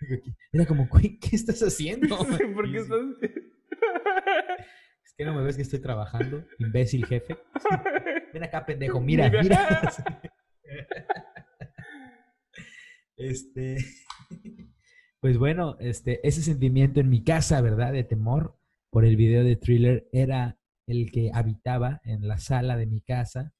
Era 0.52 0.66
como, 0.66 0.86
"Güey, 0.88 1.18
¿qué 1.18 1.36
estás 1.36 1.60
haciendo? 1.62 2.16
¿Por 2.54 2.70
qué 2.70 2.78
estás.? 2.78 3.04
Es 5.04 5.14
que 5.16 5.24
no 5.24 5.34
me 5.34 5.42
ves 5.42 5.56
que 5.56 5.62
estoy 5.62 5.80
trabajando, 5.80 6.44
imbécil 6.58 7.06
jefe. 7.06 7.36
Ven 8.32 8.42
acá, 8.44 8.66
pendejo, 8.66 9.00
mira, 9.00 9.30
Mira. 9.30 9.42
mira. 9.42 9.92
Este, 13.18 13.78
pues 15.20 15.38
bueno, 15.38 15.76
este, 15.80 16.26
ese 16.26 16.42
sentimiento 16.42 17.00
en 17.00 17.08
mi 17.08 17.24
casa, 17.24 17.62
¿verdad? 17.62 17.92
De 17.94 18.04
temor 18.04 18.58
por 18.90 19.06
el 19.06 19.16
video 19.16 19.42
de 19.42 19.56
thriller 19.56 20.06
era 20.12 20.58
el 20.86 21.10
que 21.10 21.30
habitaba 21.32 22.02
en 22.04 22.28
la 22.28 22.36
sala 22.36 22.76
de 22.76 22.84
mi 22.86 23.00
casa 23.00 23.54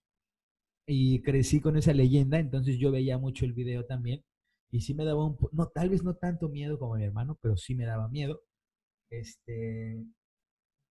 y 0.87 1.23
crecí 1.23 1.61
con 1.63 1.77
esa 1.79 1.95
leyenda, 1.95 2.39
entonces 2.39 2.79
yo 2.79 2.93
veía 2.93 3.17
mucho 3.17 3.47
el 3.47 3.55
video 3.55 3.87
también 3.87 4.23
y 4.71 4.81
sí 4.81 4.95
me 4.95 5.05
daba 5.05 5.25
un, 5.25 5.37
no, 5.53 5.69
tal 5.69 5.91
vez 5.91 6.03
no 6.03 6.15
tanto 6.15 6.49
miedo 6.49 6.79
como 6.79 6.97
mi 6.97 7.05
hermano, 7.05 7.39
pero 7.41 7.57
sí 7.57 7.75
me 7.75 7.87
daba 7.87 8.09
miedo. 8.09 8.43
Este, 9.11 10.05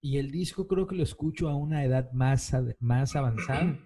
y 0.01 0.17
el 0.17 0.31
disco 0.31 0.67
creo 0.67 0.87
que 0.87 0.95
lo 0.95 1.03
escucho 1.03 1.49
a 1.49 1.55
una 1.55 1.83
edad 1.83 2.11
más, 2.13 2.53
más 2.79 3.15
avanzada 3.15 3.79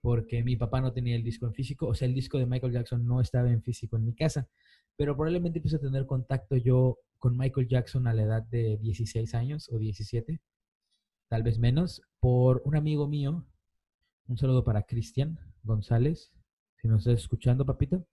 porque 0.00 0.42
mi 0.42 0.56
papá 0.56 0.80
no 0.80 0.92
tenía 0.92 1.16
el 1.16 1.22
disco 1.22 1.46
en 1.46 1.54
físico, 1.54 1.86
o 1.88 1.94
sea, 1.94 2.08
el 2.08 2.14
disco 2.14 2.38
de 2.38 2.46
Michael 2.46 2.72
Jackson 2.72 3.06
no 3.06 3.20
estaba 3.20 3.50
en 3.50 3.62
físico 3.62 3.96
en 3.96 4.04
mi 4.04 4.14
casa, 4.14 4.48
pero 4.96 5.14
probablemente 5.14 5.58
empecé 5.58 5.76
a 5.76 5.80
tener 5.80 6.06
contacto 6.06 6.56
yo 6.56 6.98
con 7.18 7.36
Michael 7.36 7.68
Jackson 7.68 8.06
a 8.06 8.14
la 8.14 8.22
edad 8.22 8.42
de 8.44 8.78
16 8.78 9.34
años 9.34 9.68
o 9.70 9.78
17, 9.78 10.40
tal 11.28 11.42
vez 11.42 11.58
menos, 11.58 12.02
por 12.18 12.62
un 12.64 12.76
amigo 12.76 13.08
mío. 13.08 13.46
Un 14.26 14.38
saludo 14.38 14.64
para 14.64 14.84
Cristian 14.84 15.38
González, 15.62 16.32
si 16.80 16.88
nos 16.88 17.06
estás 17.06 17.22
escuchando, 17.22 17.66
papito. 17.66 18.06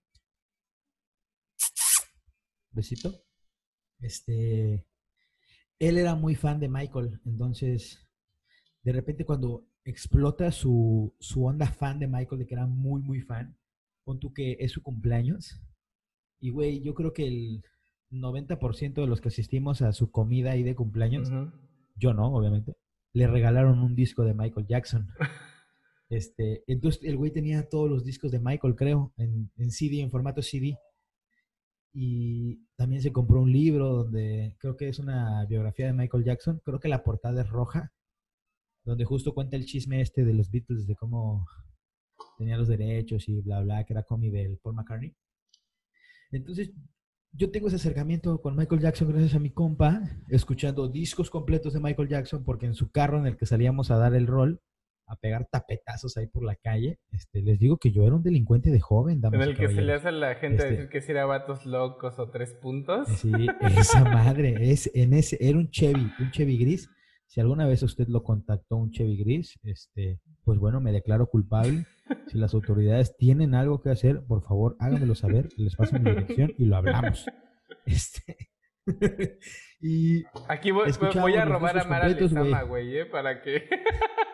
Besito. 2.77 3.21
Este, 3.99 4.85
él 5.79 5.97
era 5.97 6.15
muy 6.15 6.35
fan 6.35 6.59
de 6.59 6.69
Michael, 6.69 7.19
entonces 7.25 8.07
de 8.83 8.93
repente 8.93 9.25
cuando 9.25 9.67
explota 9.83 10.51
su, 10.51 11.13
su 11.19 11.45
onda 11.45 11.67
fan 11.67 11.99
de 11.99 12.07
Michael, 12.07 12.39
de 12.39 12.47
que 12.47 12.55
era 12.55 12.67
muy, 12.67 13.01
muy 13.01 13.21
fan, 13.21 13.57
pon 14.03 14.19
tú 14.19 14.33
que 14.33 14.57
es 14.59 14.71
su 14.71 14.81
cumpleaños. 14.81 15.61
Y, 16.39 16.51
güey, 16.51 16.81
yo 16.81 16.93
creo 16.93 17.13
que 17.13 17.27
el 17.27 17.63
90% 18.11 18.93
de 18.93 19.07
los 19.07 19.21
que 19.21 19.29
asistimos 19.29 19.81
a 19.81 19.91
su 19.91 20.11
comida 20.11 20.51
ahí 20.51 20.63
de 20.63 20.75
cumpleaños, 20.75 21.29
yo 21.95 22.13
no, 22.13 22.33
obviamente, 22.33 22.75
le 23.13 23.27
regalaron 23.27 23.79
un 23.79 23.95
disco 23.95 24.23
de 24.23 24.33
Michael 24.33 24.67
Jackson. 24.67 25.07
Este, 26.09 26.63
entonces 26.67 27.03
el 27.03 27.17
güey 27.17 27.31
tenía 27.31 27.67
todos 27.67 27.89
los 27.89 28.05
discos 28.05 28.31
de 28.31 28.39
Michael, 28.39 28.75
creo, 28.75 29.11
en, 29.17 29.51
en 29.57 29.71
CD, 29.71 29.99
en 29.99 30.09
formato 30.09 30.41
CD. 30.41 30.77
Y 31.93 32.67
también 32.75 33.01
se 33.01 33.11
compró 33.11 33.41
un 33.41 33.51
libro 33.51 34.03
donde 34.03 34.55
creo 34.59 34.77
que 34.77 34.89
es 34.89 34.99
una 34.99 35.45
biografía 35.45 35.87
de 35.87 35.93
Michael 35.93 36.23
Jackson. 36.23 36.61
Creo 36.63 36.79
que 36.79 36.89
la 36.89 37.03
portada 37.03 37.41
es 37.41 37.49
roja, 37.49 37.91
donde 38.83 39.05
justo 39.05 39.33
cuenta 39.33 39.55
el 39.55 39.65
chisme 39.65 40.01
este 40.01 40.23
de 40.23 40.33
los 40.33 40.51
Beatles, 40.51 40.85
de 40.85 40.95
cómo 40.95 41.45
tenía 42.37 42.57
los 42.57 42.67
derechos 42.67 43.27
y 43.27 43.41
bla, 43.41 43.61
bla, 43.61 43.83
que 43.83 43.93
era 43.93 44.03
cómic 44.03 44.31
del 44.31 44.57
Paul 44.57 44.75
McCartney. 44.75 45.15
Entonces, 46.31 46.71
yo 47.31 47.51
tengo 47.51 47.67
ese 47.67 47.77
acercamiento 47.77 48.41
con 48.41 48.55
Michael 48.55 48.81
Jackson 48.81 49.09
gracias 49.09 49.35
a 49.35 49.39
mi 49.39 49.51
compa, 49.51 50.01
escuchando 50.29 50.87
discos 50.87 51.29
completos 51.29 51.73
de 51.73 51.79
Michael 51.79 52.09
Jackson, 52.09 52.43
porque 52.43 52.65
en 52.65 52.73
su 52.73 52.91
carro 52.91 53.19
en 53.19 53.27
el 53.27 53.37
que 53.37 53.45
salíamos 53.45 53.91
a 53.91 53.97
dar 53.97 54.13
el 54.15 54.27
rol, 54.27 54.61
a 55.07 55.15
pegar 55.15 55.47
tapetazos 55.49 56.17
ahí 56.17 56.27
por 56.27 56.43
la 56.43 56.55
calle, 56.55 56.99
este, 57.11 57.41
les 57.41 57.57
digo 57.59 57.77
que 57.77 57.91
yo 57.91 58.05
era 58.05 58.15
un 58.15 58.23
delincuente 58.23 58.69
de 58.69 58.79
joven, 58.81 59.21
damas 59.21 59.41
En 59.41 59.49
el 59.49 59.57
que 59.57 59.69
se 59.69 59.81
le 59.81 59.93
hace 59.93 60.09
a 60.09 60.11
la 60.11 60.35
gente 60.35 60.57
Este- 60.57 60.69
decir 60.71 60.89
que 60.89 61.01
si 61.01 61.11
era 61.11 61.25
vatos 61.25 61.65
locos 61.65 62.19
o 62.19 62.29
tres 62.29 62.53
puntos. 62.53 63.07
Sí, 63.17 63.31
esa 63.61 64.03
madre, 64.03 64.71
es, 64.71 64.91
en 64.93 65.13
ese, 65.13 65.37
era 65.39 65.57
un 65.57 65.69
Chevy, 65.69 66.11
un 66.19 66.31
Chevy 66.31 66.57
gris. 66.57 66.89
Si 67.25 67.39
alguna 67.41 67.65
vez 67.67 67.83
usted 67.83 68.07
lo 68.07 68.23
contactó 68.23 68.75
un 68.75 68.91
Chevy 68.91 69.17
gris, 69.17 69.57
este, 69.63 70.19
pues 70.43 70.59
bueno, 70.59 70.81
me 70.81 70.91
declaro 70.91 71.27
culpable. 71.27 71.85
Si 72.27 72.37
las 72.37 72.53
autoridades 72.53 73.15
tienen 73.17 73.53
algo 73.53 73.81
que 73.81 73.89
hacer, 73.89 74.23
por 74.25 74.41
favor, 74.43 74.75
háganmelo 74.79 75.15
saber, 75.15 75.49
les 75.57 75.75
paso 75.75 75.99
mi 75.99 76.09
dirección 76.09 76.53
y 76.57 76.65
lo 76.65 76.77
hablamos. 76.77 77.25
Este. 77.85 78.49
y 79.81 80.23
Aquí 80.47 80.71
voy, 80.71 80.89
voy 81.15 81.35
a 81.35 81.45
robar 81.45 81.77
a 81.79 81.83
Mara 81.83 82.07
Lezama, 82.07 82.63
güey, 82.63 82.97
¿eh? 82.97 83.05
Para 83.05 83.41
que... 83.41 83.69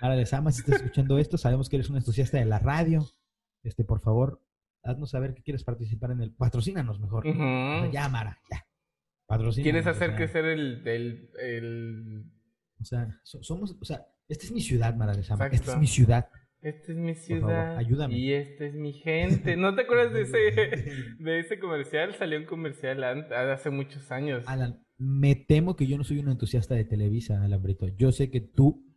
Mara 0.00 0.16
Lezama, 0.16 0.50
si 0.52 0.60
estás 0.60 0.76
escuchando 0.76 1.18
esto, 1.18 1.36
sabemos 1.36 1.68
que 1.68 1.76
eres 1.76 1.90
un 1.90 1.96
entusiasta 1.96 2.38
de 2.38 2.46
la 2.46 2.58
radio. 2.58 3.06
Este, 3.62 3.84
por 3.84 4.00
favor, 4.00 4.42
haznos 4.82 5.10
saber 5.10 5.34
que 5.34 5.42
quieres 5.42 5.64
participar 5.64 6.12
en 6.12 6.22
el... 6.22 6.32
Patrocínanos 6.32 7.00
mejor. 7.00 7.24
ya, 7.92 8.08
Mara, 8.08 8.38
ya. 8.50 8.66
¿Quieres 9.62 9.86
hacer 9.86 10.16
crecer 10.16 10.44
el, 10.44 10.86
el, 10.88 11.30
el, 11.38 12.24
O 12.80 12.84
sea, 12.84 13.20
somos... 13.22 13.76
O 13.80 13.84
sea, 13.84 14.06
esta 14.28 14.44
es 14.44 14.52
mi 14.52 14.60
ciudad, 14.60 14.94
Mara 14.94 15.14
Lezama. 15.14 15.46
Esta 15.46 15.72
es 15.72 15.78
mi 15.78 15.86
ciudad. 15.86 16.28
Esta 16.62 16.92
es 16.92 16.98
mi 16.98 17.14
ciudad. 17.14 17.76
ayúdame. 17.76 18.18
Y 18.18 18.32
esta 18.32 18.64
es 18.66 18.74
mi 18.74 18.92
gente. 18.92 19.56
¿No 19.56 19.74
te 19.74 19.82
acuerdas 19.82 20.12
de 20.12 20.22
ese, 20.22 21.16
de 21.18 21.40
ese 21.40 21.58
comercial? 21.58 22.14
Salió 22.14 22.38
un 22.38 22.44
comercial 22.44 23.02
hace 23.04 23.70
muchos 23.70 24.10
años. 24.10 24.44
Alan, 24.46 24.84
me 24.98 25.34
temo 25.34 25.76
que 25.76 25.86
yo 25.86 25.96
no 25.96 26.04
soy 26.04 26.18
un 26.18 26.28
entusiasta 26.28 26.74
de 26.74 26.84
Televisa, 26.84 27.42
Alan 27.42 27.62
Brito. 27.62 27.88
Yo 27.88 28.12
sé 28.12 28.30
que 28.30 28.40
tú 28.40 28.89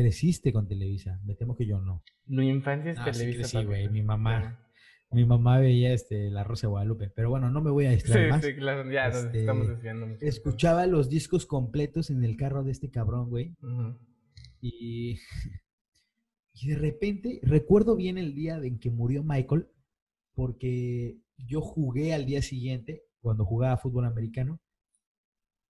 creciste 0.00 0.52
con 0.52 0.68
Televisa. 0.68 1.20
Me 1.24 1.34
temo 1.34 1.56
que 1.56 1.66
yo 1.66 1.80
no. 1.80 2.02
Mi 2.26 2.48
infancia 2.48 2.92
es 2.92 3.04
Televisa. 3.04 3.60
Sí, 3.60 3.64
güey. 3.64 3.88
Mi 3.88 4.02
mamá. 4.02 4.64
Mi 5.10 5.24
mamá 5.24 5.58
veía 5.58 5.92
este, 5.92 6.30
La 6.30 6.44
Rosa 6.44 6.66
de 6.66 6.70
Guadalupe. 6.70 7.10
Pero 7.14 7.30
bueno, 7.30 7.50
no 7.50 7.60
me 7.60 7.70
voy 7.70 7.86
a 7.86 7.90
distraer 7.90 8.30
más. 8.30 8.44
Sí, 8.44 8.54
claro. 8.54 8.90
Ya 8.90 9.08
nos 9.08 9.24
este, 9.24 9.40
estamos 9.40 9.68
desviando 9.68 10.06
mucho. 10.06 10.24
Escuchaba 10.24 10.86
los 10.86 11.08
discos 11.08 11.46
completos 11.46 12.10
en 12.10 12.22
el 12.24 12.36
carro 12.36 12.62
de 12.62 12.72
este 12.72 12.90
cabrón, 12.90 13.30
güey. 13.30 13.56
Y 14.60 15.18
y 16.60 16.68
de 16.68 16.76
repente, 16.76 17.40
recuerdo 17.42 17.94
bien 17.94 18.18
el 18.18 18.34
día 18.34 18.56
en 18.56 18.78
que 18.78 18.90
murió 18.90 19.22
Michael, 19.22 19.68
porque 20.34 21.18
yo 21.36 21.60
jugué 21.60 22.14
al 22.14 22.26
día 22.26 22.42
siguiente, 22.42 23.04
cuando 23.20 23.44
jugaba 23.44 23.76
fútbol 23.76 24.06
americano, 24.06 24.60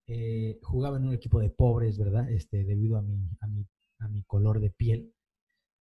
eh, 0.07 0.57
jugaba 0.63 0.97
en 0.97 1.05
un 1.05 1.13
equipo 1.13 1.39
de 1.39 1.51
pobres, 1.51 1.99
¿verdad? 1.99 2.31
Este, 2.31 2.63
debido 2.63 2.97
a 2.97 3.03
mi, 3.03 3.29
a 3.39 3.47
mi, 3.47 3.67
a 3.99 4.07
mi 4.07 4.23
color 4.23 4.59
de 4.59 4.69
piel. 4.69 5.13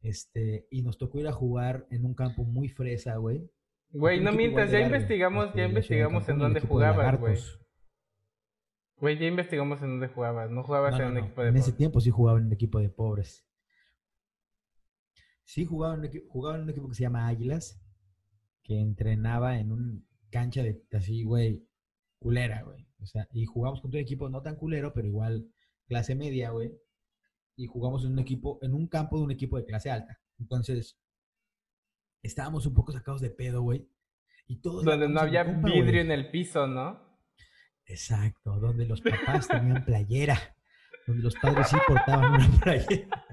Este, 0.01 0.67
y 0.71 0.83
nos 0.83 0.99
tocó 0.99 1.19
ir 1.19 1.29
a 1.29 1.33
jugar 1.33 1.87
en 1.91 2.05
un 2.05 2.15
campo 2.15 2.45
muy 2.45 2.69
fresa, 2.69 3.17
güey. 3.17 3.51
Güey, 3.91 4.21
no 4.21 4.33
mientas, 4.33 4.71
ya 4.71 4.81
investigamos, 4.81 5.47
ya 5.55 5.63
este, 5.63 5.69
investigamos 5.69 6.29
en 6.29 6.39
dónde 6.39 6.61
jugabas, 6.61 7.19
güey. 7.19 7.39
Güey, 9.01 9.19
ya 9.19 9.27
investigamos 9.27 9.81
en 9.83 9.91
dónde 9.91 10.09
jugabas, 10.09 10.51
no 10.51 10.63
jugabas 10.63 10.99
en 11.01 11.07
un 11.07 11.19
equipo 11.19 11.43
de 11.43 11.49
pobres. 11.49 11.55
En 11.55 11.57
ese 11.57 11.73
tiempo 11.73 12.01
sí 12.01 12.11
jugaba 12.11 12.39
en 12.39 12.47
un 12.47 12.53
equipo 12.53 12.81
de 12.81 12.91
pobres. 12.91 13.47
Sí, 15.45 15.65
jugaba 15.65 15.95
en, 15.95 16.01
un 16.01 16.07
equipo 16.69 16.89
que 16.89 16.95
se 16.95 17.03
llama 17.03 17.29
Águilas, 17.29 17.81
que 18.63 18.79
entrenaba 18.79 19.59
en 19.59 19.73
un 19.73 20.07
cancha 20.31 20.63
de 20.63 20.83
así, 20.93 21.23
güey, 21.25 21.67
culera, 22.19 22.63
güey. 22.65 22.87
O 23.01 23.07
sea, 23.07 23.27
y 23.33 23.47
jugamos 23.47 23.81
con 23.81 23.91
un 23.91 23.97
equipo 23.97 24.29
no 24.29 24.43
tan 24.43 24.57
culero, 24.57 24.93
pero 24.93 25.07
igual 25.07 25.49
clase 25.87 26.15
media, 26.15 26.51
güey. 26.51 26.73
Y 27.59 27.67
jugamos 27.67 28.05
en 28.05 28.13
un 28.13 28.21
equipo, 28.21 28.59
en 28.63 28.73
un 28.73 28.87
campo 28.87 29.19
de 29.19 29.25
un 29.25 29.31
equipo 29.31 29.59
de 29.59 29.67
clase 29.67 29.91
alta. 29.91 30.19
Entonces, 30.39 30.99
estábamos 32.23 32.65
un 32.65 32.73
poco 32.73 32.93
sacados 32.93 33.21
de 33.21 33.31
pedo, 33.31 33.61
güey. 33.61 33.87
Y 34.47 34.63
todos 34.63 34.85
donde 34.85 35.09
no 35.09 35.21
había 35.21 35.43
vidrio 35.43 36.01
en 36.01 36.11
el 36.11 36.31
piso, 36.31 36.67
¿no? 36.67 37.07
Exacto, 37.85 38.59
donde 38.59 38.87
los 38.87 39.03
papás 39.03 39.49
tenían 39.49 39.85
playera, 39.85 40.57
donde 41.07 41.23
los 41.23 41.35
padres 41.37 41.69
sí 41.69 41.77
portaban 41.87 42.33
una 42.35 42.49
playera 42.63 43.29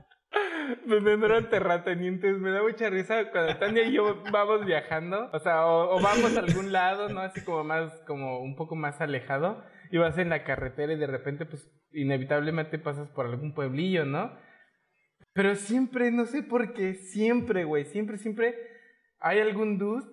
donde 0.86 1.18
no 1.18 1.26
eran 1.26 1.50
terratenientes. 1.50 2.38
Me 2.38 2.52
da 2.52 2.62
mucha 2.62 2.90
risa 2.90 3.30
cuando 3.32 3.58
Tania 3.58 3.84
y 3.84 3.94
yo 3.94 4.24
vamos 4.32 4.66
viajando, 4.66 5.30
o 5.34 5.40
sea, 5.40 5.66
o, 5.66 6.00
vamos 6.02 6.36
a 6.38 6.42
algún 6.42 6.72
lado, 6.72 7.10
¿no? 7.10 7.22
Así 7.22 7.44
como 7.44 7.64
más, 7.64 7.92
como 8.08 8.40
un 8.40 8.56
poco 8.56 8.76
más 8.76 9.02
alejado, 9.02 9.64
y 9.96 9.98
vas 9.98 10.18
en 10.18 10.28
la 10.28 10.44
carretera 10.44 10.92
y 10.92 10.98
de 10.98 11.08
repente, 11.08 11.46
pues, 11.46 11.72
inevitablemente 11.94 12.78
pasas 12.78 13.10
por 13.12 13.28
algún 13.28 13.54
pueblillo, 13.54 14.04
¿no? 14.04 14.38
Pero 15.32 15.56
siempre, 15.56 16.12
no 16.12 16.26
sé 16.26 16.44
por 16.44 16.74
qué, 16.74 16.96
siempre, 16.96 17.64
güey, 17.64 17.86
siempre, 17.86 18.18
siempre 18.18 18.56
hay 19.20 19.40
algún 19.40 19.78
dude 19.78 20.06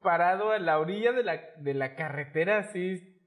parado 0.00 0.50
a 0.50 0.58
la 0.58 0.78
orilla 0.78 1.12
de 1.12 1.24
la, 1.24 1.42
de 1.58 1.74
la 1.74 1.94
carretera, 1.94 2.56
así, 2.56 3.20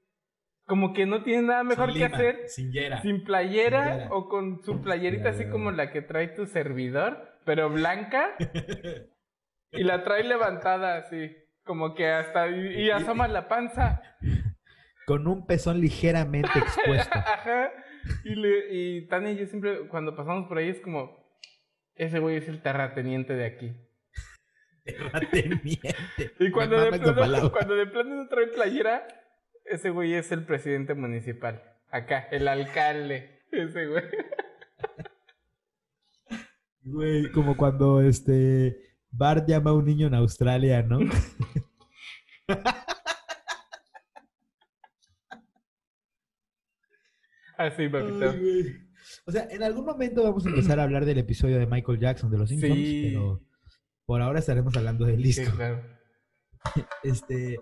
como 0.66 0.92
que 0.92 1.06
no 1.06 1.22
tiene 1.22 1.42
nada 1.42 1.62
mejor 1.62 1.92
que 1.92 2.04
hacer. 2.04 2.48
Sin 2.48 2.72
Sin 3.02 3.22
playera, 3.22 4.08
o 4.10 4.28
con 4.28 4.60
su 4.64 4.82
playerita 4.82 5.28
así 5.28 5.48
como 5.50 5.70
la 5.70 5.92
que 5.92 6.02
trae 6.02 6.26
tu 6.28 6.46
servidor, 6.46 7.38
pero 7.44 7.70
blanca. 7.70 8.34
y 9.70 9.84
la 9.84 10.02
trae 10.02 10.24
levantada 10.24 10.96
así, 10.96 11.30
como 11.62 11.94
que 11.94 12.10
hasta. 12.10 12.48
Y, 12.48 12.90
asoma 12.90 13.28
la 13.28 13.46
panza. 13.46 14.02
Con 15.06 15.26
un 15.26 15.46
pezón 15.46 15.80
ligeramente 15.80 16.58
expuesto. 16.58 17.18
Ajá. 17.18 17.70
Y, 18.24 18.34
le, 18.34 18.74
y 18.74 19.06
Tania 19.08 19.32
y 19.32 19.38
yo 19.38 19.46
siempre, 19.46 19.88
cuando 19.88 20.16
pasamos 20.16 20.48
por 20.48 20.58
ahí, 20.58 20.68
es 20.68 20.80
como. 20.80 21.22
Ese 21.94 22.20
güey 22.20 22.36
es 22.36 22.48
el 22.48 22.62
terrateniente 22.62 23.34
de 23.34 23.44
aquí. 23.44 23.76
Terrateniente. 24.84 25.94
y 26.40 26.50
cuando 26.50 26.80
de, 26.80 26.98
plano, 26.98 27.52
cuando 27.52 27.74
de 27.74 27.86
plano 27.86 28.16
no 28.16 28.28
trae 28.28 28.46
playera, 28.48 29.06
ese 29.64 29.90
güey 29.90 30.14
es 30.14 30.32
el 30.32 30.44
presidente 30.44 30.94
municipal. 30.94 31.62
Acá, 31.90 32.26
el 32.30 32.48
alcalde. 32.48 33.42
Ese 33.50 33.86
güey. 33.86 34.04
Güey, 36.84 37.30
como 37.30 37.56
cuando 37.56 38.00
este 38.00 38.76
Bart 39.10 39.46
llama 39.46 39.70
a 39.70 39.74
un 39.74 39.84
niño 39.84 40.06
en 40.08 40.14
Australia, 40.14 40.82
¿no? 40.82 40.98
Así, 47.66 47.88
papito. 47.88 48.34
o 49.26 49.32
sea, 49.32 49.48
en 49.50 49.62
algún 49.62 49.84
momento 49.84 50.22
vamos 50.22 50.46
a 50.46 50.48
empezar 50.48 50.80
a 50.80 50.84
hablar 50.84 51.04
del 51.04 51.18
episodio 51.18 51.58
de 51.58 51.66
Michael 51.66 51.98
Jackson 51.98 52.30
de 52.30 52.38
los 52.38 52.48
Simpsons, 52.48 52.78
pero 52.78 53.42
por 54.04 54.20
ahora 54.20 54.38
estaremos 54.38 54.76
hablando 54.76 55.04
del 55.04 55.22
disco. 55.22 55.50
Sí, 55.50 55.56
claro. 55.56 55.82
Este, 57.02 57.58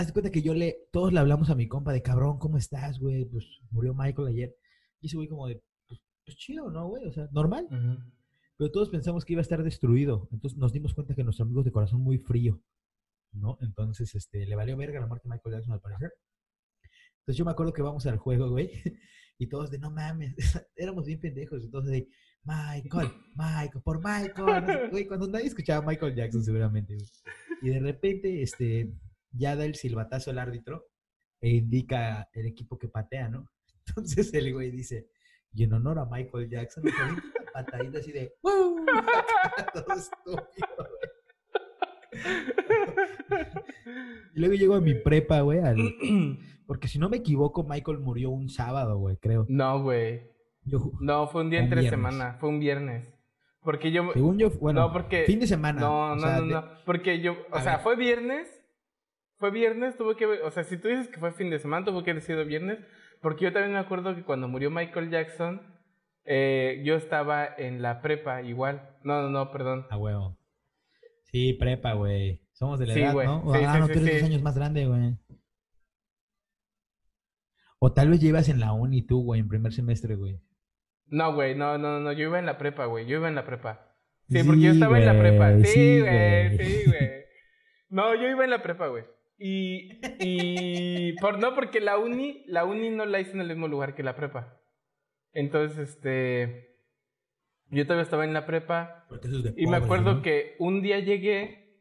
Hazte 0.00 0.14
cuenta 0.14 0.30
que 0.30 0.40
yo 0.40 0.54
le, 0.54 0.88
todos 0.92 1.12
le 1.12 1.20
hablamos 1.20 1.50
a 1.50 1.54
mi 1.54 1.68
compa 1.68 1.92
de 1.92 2.00
cabrón, 2.00 2.38
¿cómo 2.38 2.56
estás, 2.56 2.98
güey? 2.98 3.26
Pues 3.26 3.60
murió 3.70 3.92
Michael 3.92 4.28
ayer. 4.28 4.56
Y 5.00 5.08
ese 5.08 5.16
güey 5.16 5.28
como 5.28 5.46
de, 5.46 5.62
pues, 5.86 6.00
pues 6.24 6.38
chido, 6.38 6.70
¿no, 6.70 6.88
güey? 6.88 7.06
O 7.06 7.12
sea, 7.12 7.28
normal. 7.32 7.68
Pero 8.56 8.70
todos 8.70 8.88
pensamos 8.88 9.26
que 9.26 9.34
iba 9.34 9.40
a 9.40 9.42
estar 9.42 9.62
destruido. 9.62 10.26
Entonces 10.32 10.58
nos 10.58 10.72
dimos 10.72 10.94
cuenta 10.94 11.14
que 11.14 11.22
nuestro 11.22 11.44
amigo 11.44 11.62
de 11.62 11.70
corazón 11.70 12.00
muy 12.00 12.16
frío, 12.16 12.62
¿no? 13.32 13.58
Entonces, 13.60 14.14
este, 14.14 14.46
le 14.46 14.56
valió 14.56 14.74
verga 14.76 15.00
la 15.00 15.06
muerte 15.06 15.28
de 15.28 15.34
Michael 15.34 15.56
Jackson 15.56 15.74
al 15.74 15.80
parecer. 15.80 16.12
Entonces 17.18 17.36
yo 17.36 17.44
me 17.44 17.50
acuerdo 17.50 17.74
que 17.74 17.82
vamos 17.82 18.06
al 18.06 18.16
juego, 18.16 18.48
güey. 18.48 18.70
Y 19.40 19.46
todos 19.46 19.70
de, 19.70 19.78
no 19.78 19.90
mames, 19.90 20.34
éramos 20.76 21.06
bien 21.06 21.18
pendejos. 21.18 21.64
Entonces 21.64 21.90
de, 21.90 22.08
Michael, 22.44 23.10
Michael, 23.34 23.82
por 23.82 23.98
Michael. 24.04 24.90
Güey, 24.90 25.06
cuando 25.06 25.26
nadie 25.28 25.46
escuchaba 25.46 25.84
Michael 25.84 26.14
Jackson 26.14 26.44
seguramente, 26.44 26.94
güey. 26.94 27.08
Y 27.62 27.70
de 27.70 27.80
repente, 27.80 28.42
este, 28.42 28.92
ya 29.32 29.56
da 29.56 29.64
el 29.64 29.76
silbatazo 29.76 30.30
el 30.30 30.38
árbitro 30.38 30.88
e 31.40 31.50
indica 31.50 32.28
el 32.34 32.46
equipo 32.46 32.78
que 32.78 32.88
patea, 32.88 33.30
¿no? 33.30 33.50
Entonces 33.86 34.32
el 34.34 34.52
güey 34.52 34.70
dice, 34.70 35.08
y 35.54 35.64
en 35.64 35.72
honor 35.72 36.00
a 36.00 36.04
Michael 36.04 36.50
Jackson, 36.50 36.84
una 36.84 37.22
patadita 37.54 37.98
así 37.98 38.12
de 38.12 38.34
¡Woo! 38.42 38.84
Todo 39.72 39.94
estúpido, 39.96 40.88
y 44.34 44.40
luego 44.40 44.54
llego 44.54 44.74
a 44.74 44.80
mi 44.80 44.94
prepa, 44.94 45.40
güey, 45.40 45.60
porque 46.66 46.88
si 46.88 46.98
no 46.98 47.08
me 47.08 47.18
equivoco, 47.18 47.64
Michael 47.64 47.98
murió 47.98 48.30
un 48.30 48.48
sábado, 48.48 48.98
güey, 48.98 49.16
creo. 49.16 49.46
No, 49.48 49.82
güey. 49.82 50.22
No, 51.00 51.26
fue 51.28 51.42
un 51.42 51.50
día 51.50 51.60
entre 51.60 51.88
semana, 51.88 52.36
fue 52.40 52.48
un 52.48 52.60
viernes. 52.60 53.12
Porque 53.62 53.92
yo... 53.92 54.10
Según 54.12 54.38
yo, 54.38 54.50
bueno, 54.60 54.80
no, 54.80 54.92
porque... 54.92 55.24
fin 55.24 55.40
de 55.40 55.46
semana. 55.46 55.80
No, 55.80 56.16
no, 56.16 56.40
no, 56.40 56.46
no, 56.46 56.64
porque 56.86 57.20
yo, 57.20 57.36
o 57.52 57.60
sea, 57.60 57.78
fue 57.78 57.96
viernes 57.96 58.60
fue 59.40 59.50
viernes, 59.50 59.96
tuvo 59.96 60.14
que, 60.16 60.26
o 60.26 60.50
sea, 60.50 60.64
si 60.64 60.76
tú 60.76 60.88
dices 60.88 61.08
que 61.08 61.18
fue 61.18 61.32
fin 61.32 61.48
de 61.48 61.58
semana, 61.58 61.86
tuvo 61.86 62.04
que 62.04 62.10
haber 62.10 62.22
sido 62.22 62.44
viernes, 62.44 62.78
porque 63.22 63.46
yo 63.46 63.52
también 63.54 63.72
me 63.72 63.78
acuerdo 63.78 64.14
que 64.14 64.22
cuando 64.22 64.48
murió 64.48 64.70
Michael 64.70 65.10
Jackson, 65.10 65.62
eh, 66.26 66.82
yo 66.84 66.94
estaba 66.94 67.46
en 67.46 67.80
la 67.80 68.02
prepa 68.02 68.42
igual. 68.42 68.98
No, 69.02 69.22
no, 69.22 69.30
no, 69.30 69.50
perdón. 69.50 69.86
Ah, 69.88 69.96
huevo. 69.96 70.36
Sí, 71.30 71.52
prepa, 71.54 71.92
güey. 71.94 72.42
Somos 72.52 72.78
de 72.78 72.86
la 72.86 72.94
edad, 72.94 73.14
¿no? 73.14 73.52
ah, 73.54 73.78
no, 73.78 73.86
tú 73.86 73.98
eres 73.98 74.20
dos 74.20 74.30
años 74.30 74.42
más 74.42 74.56
grande, 74.56 74.86
güey. 74.86 75.16
O 77.78 77.92
tal 77.92 78.10
vez 78.10 78.20
llevas 78.20 78.48
en 78.48 78.60
la 78.60 78.72
uni 78.72 79.02
tú, 79.02 79.22
güey, 79.22 79.40
en 79.40 79.48
primer 79.48 79.72
semestre, 79.72 80.16
güey. 80.16 80.40
No, 81.06 81.34
güey, 81.34 81.54
no, 81.54 81.78
no, 81.78 81.98
no, 82.00 82.12
yo 82.12 82.24
iba 82.28 82.38
en 82.38 82.46
la 82.46 82.58
prepa, 82.58 82.84
güey, 82.84 83.06
yo 83.06 83.16
iba 83.16 83.28
en 83.28 83.34
la 83.34 83.44
prepa. 83.44 83.96
Sí, 84.28 84.42
porque 84.44 84.60
yo 84.60 84.72
estaba 84.72 84.98
en 84.98 85.06
la 85.06 85.18
prepa. 85.18 85.64
Sí, 85.64 86.00
güey, 86.00 86.58
sí, 86.58 86.84
güey. 86.86 87.10
No, 87.88 88.14
yo 88.14 88.28
iba 88.28 88.44
en 88.44 88.50
la 88.50 88.62
prepa, 88.62 88.88
güey. 88.88 89.04
Y, 89.38 89.98
y 90.20 91.14
por, 91.14 91.38
no, 91.38 91.54
porque 91.54 91.80
la 91.80 91.96
uni, 91.96 92.44
la 92.46 92.64
uni 92.64 92.90
no 92.90 93.06
la 93.06 93.20
hice 93.20 93.32
en 93.32 93.40
el 93.40 93.48
mismo 93.48 93.66
lugar 93.66 93.94
que 93.94 94.02
la 94.02 94.14
prepa. 94.14 94.60
Entonces, 95.32 95.88
este, 95.88 96.69
Yo 97.70 97.84
todavía 97.84 98.02
estaba 98.02 98.24
en 98.24 98.34
la 98.34 98.46
prepa. 98.46 99.06
Porque 99.08 99.28
eso 99.28 99.38
es 99.38 99.44
de 99.44 99.54
Y 99.56 99.66
me 99.66 99.76
acuerdo 99.76 100.14
¿no? 100.14 100.22
que 100.22 100.56
un 100.58 100.82
día 100.82 100.98
llegué 100.98 101.80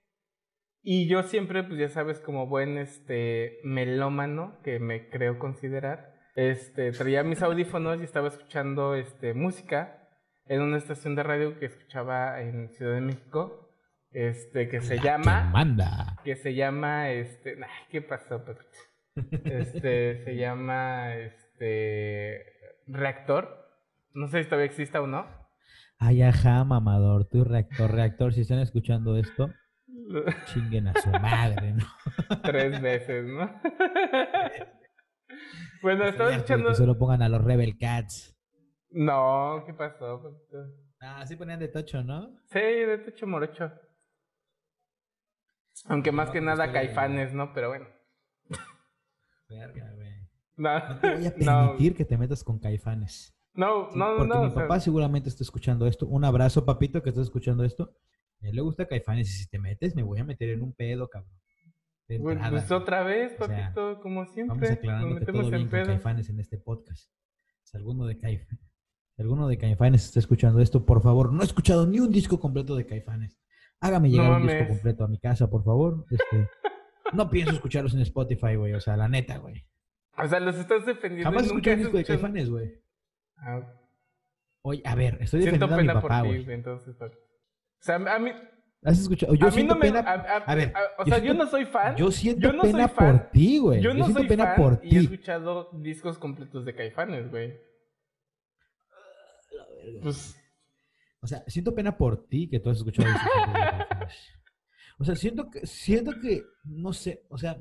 y 0.81 1.07
yo 1.07 1.23
siempre, 1.23 1.63
pues 1.63 1.79
ya 1.79 1.89
sabes, 1.89 2.19
como 2.19 2.47
buen 2.47 2.77
este 2.77 3.59
melómano 3.63 4.59
que 4.63 4.79
me 4.79 5.09
creo 5.09 5.37
considerar, 5.39 6.13
este 6.35 6.91
traía 6.91 7.23
mis 7.23 7.41
audífonos 7.41 7.99
y 7.99 8.03
estaba 8.03 8.27
escuchando 8.29 8.95
este 8.95 9.33
música 9.33 10.07
en 10.45 10.61
una 10.61 10.77
estación 10.77 11.15
de 11.15 11.23
radio 11.23 11.59
que 11.59 11.65
escuchaba 11.65 12.41
en 12.41 12.69
Ciudad 12.69 12.93
de 12.95 13.01
México, 13.01 13.69
este 14.11 14.69
que 14.69 14.79
se 14.81 14.95
La 14.97 15.03
llama 15.03 15.43
que 15.47 15.51
manda. 15.51 16.15
que 16.23 16.35
se 16.35 16.55
llama 16.55 17.09
este, 17.11 17.57
ay, 17.61 17.85
¿qué 17.89 18.01
pasó, 18.01 18.43
Pedrito? 18.45 18.77
Este 19.45 20.23
se 20.23 20.35
llama 20.37 21.15
este 21.15 22.45
Reactor. 22.87 23.67
No 24.13 24.27
sé 24.27 24.41
si 24.43 24.49
todavía 24.49 24.67
exista 24.67 25.01
o 25.01 25.07
no. 25.07 25.27
Ay, 25.99 26.21
ajá, 26.23 26.63
mamador. 26.63 27.25
Tu 27.27 27.43
reactor, 27.43 27.91
reactor. 27.91 28.33
Si 28.33 28.41
están 28.41 28.59
escuchando 28.59 29.17
esto, 29.17 29.49
chinguen 30.45 30.87
a 30.87 30.93
su 31.01 31.09
madre, 31.09 31.73
¿no? 31.73 31.85
Tres 32.43 32.81
veces, 32.81 33.25
¿no? 33.25 33.61
bueno, 35.81 36.05
estaba 36.05 36.31
escuchando. 36.31 36.69
Que 36.69 36.75
solo 36.75 36.97
pongan 36.97 37.21
a 37.21 37.29
los 37.29 37.43
Rebel 37.43 37.77
Cats. 37.77 38.35
No, 38.91 39.63
¿qué 39.65 39.73
pasó? 39.73 40.21
Pedrito? 40.21 40.73
Ah, 41.01 41.25
sí 41.27 41.35
ponían 41.35 41.59
de 41.59 41.67
tocho, 41.67 42.03
¿no? 42.03 42.35
Sí, 42.51 42.59
de 42.59 42.97
techo 42.99 43.27
morocho. 43.27 43.71
Aunque 45.85 46.11
más 46.11 46.29
que 46.31 46.39
No, 46.41 46.47
nada 46.47 46.65
pues, 46.65 46.71
pero- 46.71 46.85
caifanes, 46.87 47.33
¿no? 47.33 47.53
Pero 47.53 47.69
bueno. 47.69 47.87
Verga, 49.49 49.91
güey. 49.95 50.09
No, 50.57 50.79
No 50.89 50.99
te 50.99 51.15
voy 51.15 51.25
a 51.27 51.29
no, 51.37 51.67
permitir 51.67 51.95
que 51.95 52.05
te 52.05 52.17
metas 52.17 52.43
con 52.43 52.59
caifanes. 52.59 53.33
No, 53.53 53.89
no, 53.91 54.11
no, 54.11 54.17
porque 54.17 54.33
no, 54.33 54.43
mi 54.43 54.51
papá 54.51 54.79
seguramente 54.79 55.29
está 55.29 55.43
escuchando 55.43 55.87
esto. 55.87 56.07
Un 56.07 56.23
abrazo, 56.23 56.65
papito, 56.65 57.01
que 57.01 57.09
estás 57.09 57.25
escuchando 57.25 57.63
esto. 57.63 57.95
A 58.41 58.47
él 58.47 58.55
le 58.55 58.61
gusta 58.61 58.87
Caifanes 58.87 59.29
y 59.29 59.43
si 59.43 59.49
te 59.49 59.59
metes 59.59 59.95
me 59.95 60.03
voy 60.03 60.19
a 60.19 60.23
meter 60.23 60.49
en 60.49 60.61
un 60.61 60.73
pedo, 60.73 61.09
cabrón. 61.09 61.33
De 62.07 62.19
pues, 62.19 62.71
otra 62.71 63.03
vez, 63.03 63.33
O 63.39 63.45
sea, 63.45 63.55
papito, 63.55 63.99
como 64.01 64.21
Vamos 64.21 64.33
siempre. 64.33 64.69
Nos 64.69 64.77
aclarando 64.77 65.07
que 65.07 65.19
metemos 65.19 65.41
todo 65.41 65.51
bien 65.51 65.61
con 65.61 65.69
pedo. 65.69 65.85
Caifanes 65.85 66.29
en 66.29 66.39
este 66.39 66.57
podcast. 66.57 67.11
Si 67.63 67.77
alguno 67.77 68.07
de 68.07 68.17
Caifanes, 68.17 68.73
si 69.15 69.21
alguno 69.21 69.47
de 69.47 69.57
Caifanes 69.59 70.05
está 70.05 70.19
escuchando 70.19 70.59
esto, 70.59 70.85
por 70.85 71.03
favor, 71.03 71.31
no 71.31 71.41
he 71.41 71.45
escuchado 71.45 71.85
ni 71.85 71.99
un 71.99 72.11
disco 72.11 72.39
completo 72.39 72.75
de 72.75 72.87
Caifanes. 72.87 73.37
Hágame 73.79 74.09
llegar 74.09 74.31
No 74.31 74.37
un 74.37 74.47
disco 74.47 74.67
completo 74.69 75.03
a 75.03 75.07
mi 75.07 75.19
casa, 75.19 75.49
por 75.49 75.63
favor. 75.63 76.05
Este, 76.09 76.49
no 77.13 77.29
pienso 77.29 77.53
escucharlos 77.53 77.93
en 77.93 78.01
Spotify, 78.01 78.55
güey. 78.55 78.73
O 78.73 78.81
sea, 78.81 78.97
la 78.97 79.07
neta, 79.07 79.37
güey. 79.37 79.65
O 80.17 80.27
sea, 80.27 80.39
los 80.39 80.55
estás 80.55 80.85
defendiendo. 80.87 81.29
Jamás 81.29 81.45
escuché 81.45 81.73
un 81.73 81.79
disco 81.79 81.97
de 81.97 82.05
Caifanes, 82.05 82.49
güey. 82.49 82.81
Ah, 83.41 83.61
Oye, 84.61 84.81
a 84.85 84.95
ver, 84.95 85.17
estoy 85.21 85.41
siento 85.43 85.67
defendiendo 85.67 85.75
a 85.75 85.77
mi 85.77 85.87
pena 85.87 86.01
papá, 86.01 86.23
por 86.23 86.35
ti, 86.35 86.51
entonces. 86.51 86.95
O 87.01 87.09
sea, 87.79 87.95
a 87.95 88.19
mí, 88.19 88.31
¿Has 88.83 88.99
escuchado? 88.99 89.33
Yo 89.35 89.47
a 89.47 89.49
mí 89.49 89.55
siento 89.55 89.73
no 89.75 89.79
me. 89.79 89.85
pena. 89.87 89.99
a, 89.99 90.13
a- 90.13 90.37
a 90.37 90.55
ver, 90.55 90.73
o 90.97 91.05
yo 91.05 91.09
sea, 91.09 91.17
yo 91.17 91.23
siento- 91.25 91.43
no 91.45 91.49
soy 91.49 91.65
fan. 91.65 91.95
Yo 91.97 92.11
siento 92.11 92.41
yo 92.47 92.53
no 92.53 92.61
soy 92.63 92.71
pena 92.71 92.87
fan. 92.87 93.17
por 93.19 93.31
ti, 93.31 93.57
güey. 93.57 93.81
Yo 93.81 93.93
no 93.93 94.03
siento 94.05 94.19
soy 94.19 94.27
pena 94.29 94.45
fan 94.47 94.55
por 94.55 94.79
y 94.83 94.87
he 94.87 94.89
ti. 94.89 94.97
escuchado 95.05 95.69
discos 95.81 96.17
completos 96.17 96.65
de 96.65 96.75
Caifanes, 96.75 97.29
güey. 97.29 97.57
Pues, 100.01 100.35
O 101.21 101.27
sea, 101.27 101.43
siento 101.47 101.73
pena 101.75 101.97
por 101.97 102.27
ti 102.27 102.49
que 102.49 102.59
tú 102.59 102.69
has 102.69 102.77
escuchado 102.77 103.07
discos 103.09 103.29
completos 103.33 103.53
de 103.69 103.77
Caifanes. 103.77 104.17
O 104.99 105.03
sea, 105.05 105.15
siento 105.15 105.49
que, 105.49 105.65
siento 105.65 106.11
que, 106.21 106.43
no 106.65 106.93
sé, 106.93 107.25
o 107.29 107.37
sea. 107.37 107.57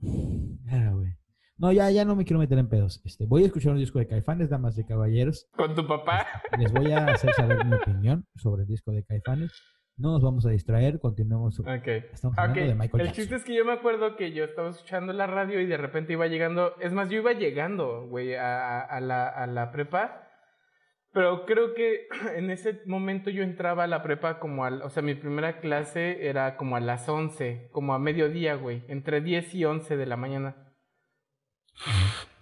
Ah, 0.70 0.90
güey. 0.92 1.16
No, 1.58 1.72
ya, 1.72 1.90
ya 1.90 2.04
no 2.04 2.14
me 2.16 2.24
quiero 2.24 2.38
meter 2.40 2.58
en 2.58 2.68
pedos. 2.68 3.00
Este, 3.04 3.24
voy 3.26 3.42
a 3.42 3.46
escuchar 3.46 3.72
un 3.72 3.78
disco 3.78 3.98
de 3.98 4.06
Caifanes, 4.06 4.50
damas 4.50 4.76
y 4.78 4.84
caballeros. 4.84 5.48
con 5.56 5.74
tu 5.74 5.86
papá. 5.86 6.26
Les 6.58 6.70
voy 6.72 6.92
a 6.92 7.06
hacer 7.06 7.32
saber 7.32 7.64
mi 7.64 7.74
opinión 7.74 8.26
sobre 8.36 8.62
el 8.62 8.68
disco 8.68 8.92
de 8.92 9.04
Caifanes. 9.04 9.52
No 9.98 10.12
nos 10.12 10.22
vamos 10.22 10.44
a 10.44 10.50
distraer, 10.50 11.00
continuemos. 11.00 11.58
Ok. 11.60 11.86
Estamos 12.12 12.36
Ah, 12.36 12.42
hablando 12.42 12.60
ok. 12.60 12.68
de 12.68 12.74
Michael 12.74 13.00
El 13.00 13.06
Jackson. 13.06 13.22
chiste 13.22 13.36
es 13.36 13.44
que 13.44 13.54
yo 13.54 13.64
me 13.64 13.72
acuerdo 13.72 14.14
que 14.16 14.32
yo 14.32 14.44
estaba 14.44 14.68
escuchando 14.68 15.14
la 15.14 15.26
radio 15.26 15.58
y 15.58 15.64
de 15.66 15.78
repente 15.78 16.12
iba 16.12 16.26
llegando. 16.26 16.74
Es 16.80 16.92
más, 16.92 17.08
yo 17.08 17.16
iba 17.20 17.32
llegando, 17.32 18.06
güey, 18.06 18.34
a, 18.34 18.80
a- 18.80 18.80
a 18.82 19.00
la, 19.00 19.26
a 19.26 19.46
la 19.46 19.72
prepa. 19.72 20.22
Pero 21.14 21.46
creo 21.46 21.72
que 21.72 22.08
en 22.36 22.50
ese 22.50 22.82
momento 22.84 23.30
yo 23.30 23.42
entraba 23.42 23.84
a 23.84 23.86
la 23.86 24.02
prepa 24.02 24.38
como 24.38 24.66
al. 24.66 24.82
O 24.82 24.90
sea, 24.90 25.02
mi 25.02 25.14
primera 25.14 25.60
clase 25.60 26.28
era 26.28 26.58
como 26.58 26.76
a 26.76 26.80
las 26.80 27.08
11, 27.08 27.70
como 27.72 27.94
a 27.94 27.98
mediodía, 27.98 28.56
güey. 28.56 28.84
Entre 28.88 29.22
10 29.22 29.54
y 29.54 29.64
11 29.64 29.96
de 29.96 30.04
la 30.04 30.18
mañana. 30.18 30.65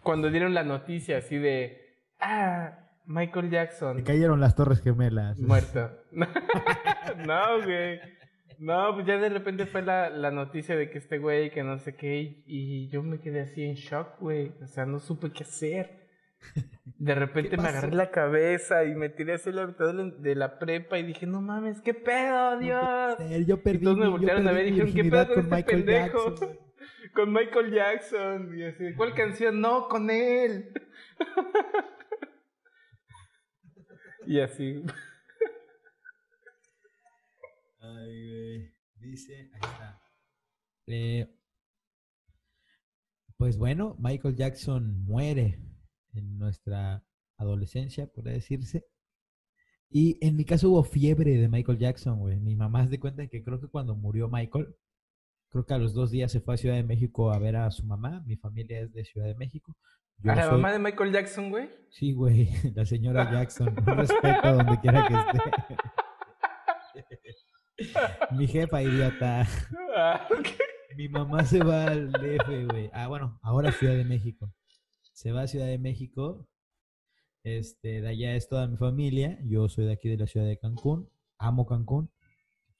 Cuando 0.03 0.31
dieron 0.31 0.55
la 0.55 0.65
noticia 0.65 1.19
así 1.19 1.39
de. 1.39 1.81
Ah, 2.21 2.79
Michael 3.07 3.51
Jackson. 3.51 3.97
Me 3.97 4.05
cayeron 4.05 4.41
las 4.41 4.55
Torres 4.55 4.81
Gemelas. 4.83 5.39
Muerto. 5.39 5.91
no, 6.13 7.63
güey. 7.65 8.01
No, 8.59 8.95
pues 8.95 9.07
ya 9.07 9.19
de 9.19 9.29
repente 9.29 9.67
fue 9.67 9.83
la, 9.83 10.11
la 10.11 10.31
noticia 10.31 10.77
de 10.77 10.89
que 10.89 10.99
este 10.99 11.19
güey, 11.19 11.51
que 11.51 11.65
no 11.65 11.79
sé 11.79 11.97
qué, 11.97 12.21
y, 12.21 12.45
y 12.47 12.89
yo 12.89 13.03
me 13.03 13.21
quedé 13.21 13.41
así 13.43 13.63
en 13.63 13.75
shock, 13.75 14.21
güey. 14.21 14.53
O 14.63 14.67
sea, 14.67 14.87
no 14.87 15.01
supe 15.01 15.33
qué 15.33 15.43
hacer. 15.43 16.05
De 16.99 17.15
repente 17.15 17.51
¿Qué 17.51 17.57
me 17.57 17.69
agarré 17.69 17.95
la 17.95 18.11
cabeza 18.11 18.85
y 18.85 18.95
me 18.95 19.09
tiré 19.09 19.35
hacia 19.35 19.53
la 19.53 19.67
mitad 19.67 19.93
de 19.95 20.35
la, 20.35 20.59
prepa 20.59 20.99
y 20.99 21.03
dije, 21.03 21.27
no 21.27 21.41
mames, 21.41 21.81
qué 21.81 21.93
pedo, 21.95 22.59
Dios. 22.59 23.17
Yo 23.47 23.63
perdí, 23.63 23.79
Y 23.79 23.85
todos 23.85 23.99
me 23.99 24.09
voltearon 24.09 24.47
a 24.47 24.53
ver 24.53 24.69
y 24.69 24.71
dijeron, 24.71 24.95
¿qué 24.95 25.05
pedo 25.05 25.27
con 25.27 25.35
con 25.35 25.45
este 25.45 25.57
Michael 25.57 25.85
pendejo? 25.85 26.31
Jackson. 26.31 26.59
Con 27.15 27.33
Michael 27.33 27.73
Jackson. 27.73 28.59
Y 28.59 28.65
así, 28.65 28.95
¿cuál 28.97 29.15
canción? 29.15 29.61
No, 29.61 29.89
con 29.89 30.11
él. 30.11 30.73
y 34.27 34.41
así. 34.41 34.83
Ay, 37.81 38.29
güey. 38.29 38.75
Dice, 38.97 39.51
ahí 39.53 39.61
está. 39.63 40.01
Eh, 40.87 41.29
pues 43.37 43.59
bueno, 43.59 43.97
Michael 43.99 44.37
Jackson 44.37 45.05
muere 45.05 45.61
en 46.15 46.39
nuestra 46.39 47.05
adolescencia, 47.37 48.07
podría 48.07 48.35
decirse. 48.35 48.87
Y 49.91 50.19
en 50.27 50.37
mi 50.37 50.45
caso 50.45 50.71
hubo 50.71 50.83
fiebre 50.83 51.37
de 51.37 51.49
Michael 51.49 51.79
Jackson, 51.79 52.19
güey. 52.19 52.41
Mi 52.41 52.57
mamá 52.57 52.89
se 52.89 52.99
cuenta 52.99 53.27
que 53.29 53.45
creo 53.45 53.61
que 53.61 53.69
cuando 53.69 53.95
murió 53.95 54.29
Michael, 54.29 54.75
creo 55.55 55.65
que 55.67 55.75
a 55.75 55.79
los 55.79 55.95
dos 55.95 56.11
días 56.11 56.33
se 56.33 56.41
fue 56.41 56.55
a 56.55 56.57
Ciudad 56.57 56.75
de 56.75 56.83
México 56.83 57.31
a 57.33 57.39
ver 57.39 57.55
a 57.55 57.71
su 57.71 57.87
mamá. 57.87 58.25
Mi 58.27 58.35
familia 58.37 58.81
es 58.81 58.93
de 58.93 59.05
Ciudad 59.05 59.29
de 59.29 59.37
México. 59.37 59.77
Yo 60.19 60.33
¿A 60.33 60.35
la 60.35 60.43
soy- 60.43 60.53
mamá 60.53 60.73
de 60.73 60.81
Michael 60.81 61.13
Jackson, 61.13 61.49
güey? 61.51 61.71
Sí, 61.91 62.13
güey, 62.13 62.49
la 62.75 62.85
señora 62.85 63.31
Jackson. 63.31 63.69
Un 63.69 63.97
respeto 63.97 64.53
donde 64.53 64.81
quiera 64.81 65.07
que 65.07 65.15
esté. 65.15 65.77
Mi 68.35 68.49
jefa, 68.49 68.83
idiota. 68.83 69.47
Ah. 69.97 70.27
Mi 70.97 71.09
mamá 71.09 71.45
se 71.45 71.63
va 71.63 71.85
al 71.87 72.11
DF, 72.11 72.67
güey. 72.71 72.91
Ah, 72.93 73.07
bueno, 73.09 73.39
ahora 73.43 73.71
Ciudad 73.73 73.95
de 73.95 74.05
México. 74.05 74.53
Se 75.13 75.31
va 75.31 75.43
a 75.43 75.47
Ciudad 75.47 75.67
de 75.67 75.79
México. 75.79 76.49
Este, 77.45 78.01
de 78.01 78.09
allá 78.09 78.35
es 78.35 78.49
toda 78.49 78.67
mi 78.67 78.77
familia. 78.77 79.39
Yo 79.45 79.69
soy 79.69 79.85
de 79.87 79.93
aquí 79.93 80.09
de 80.09 80.17
la 80.17 80.27
ciudad 80.27 80.47
de 80.47 80.59
Cancún. 80.59 81.09
Amo 81.39 81.65
Cancún. 81.67 82.11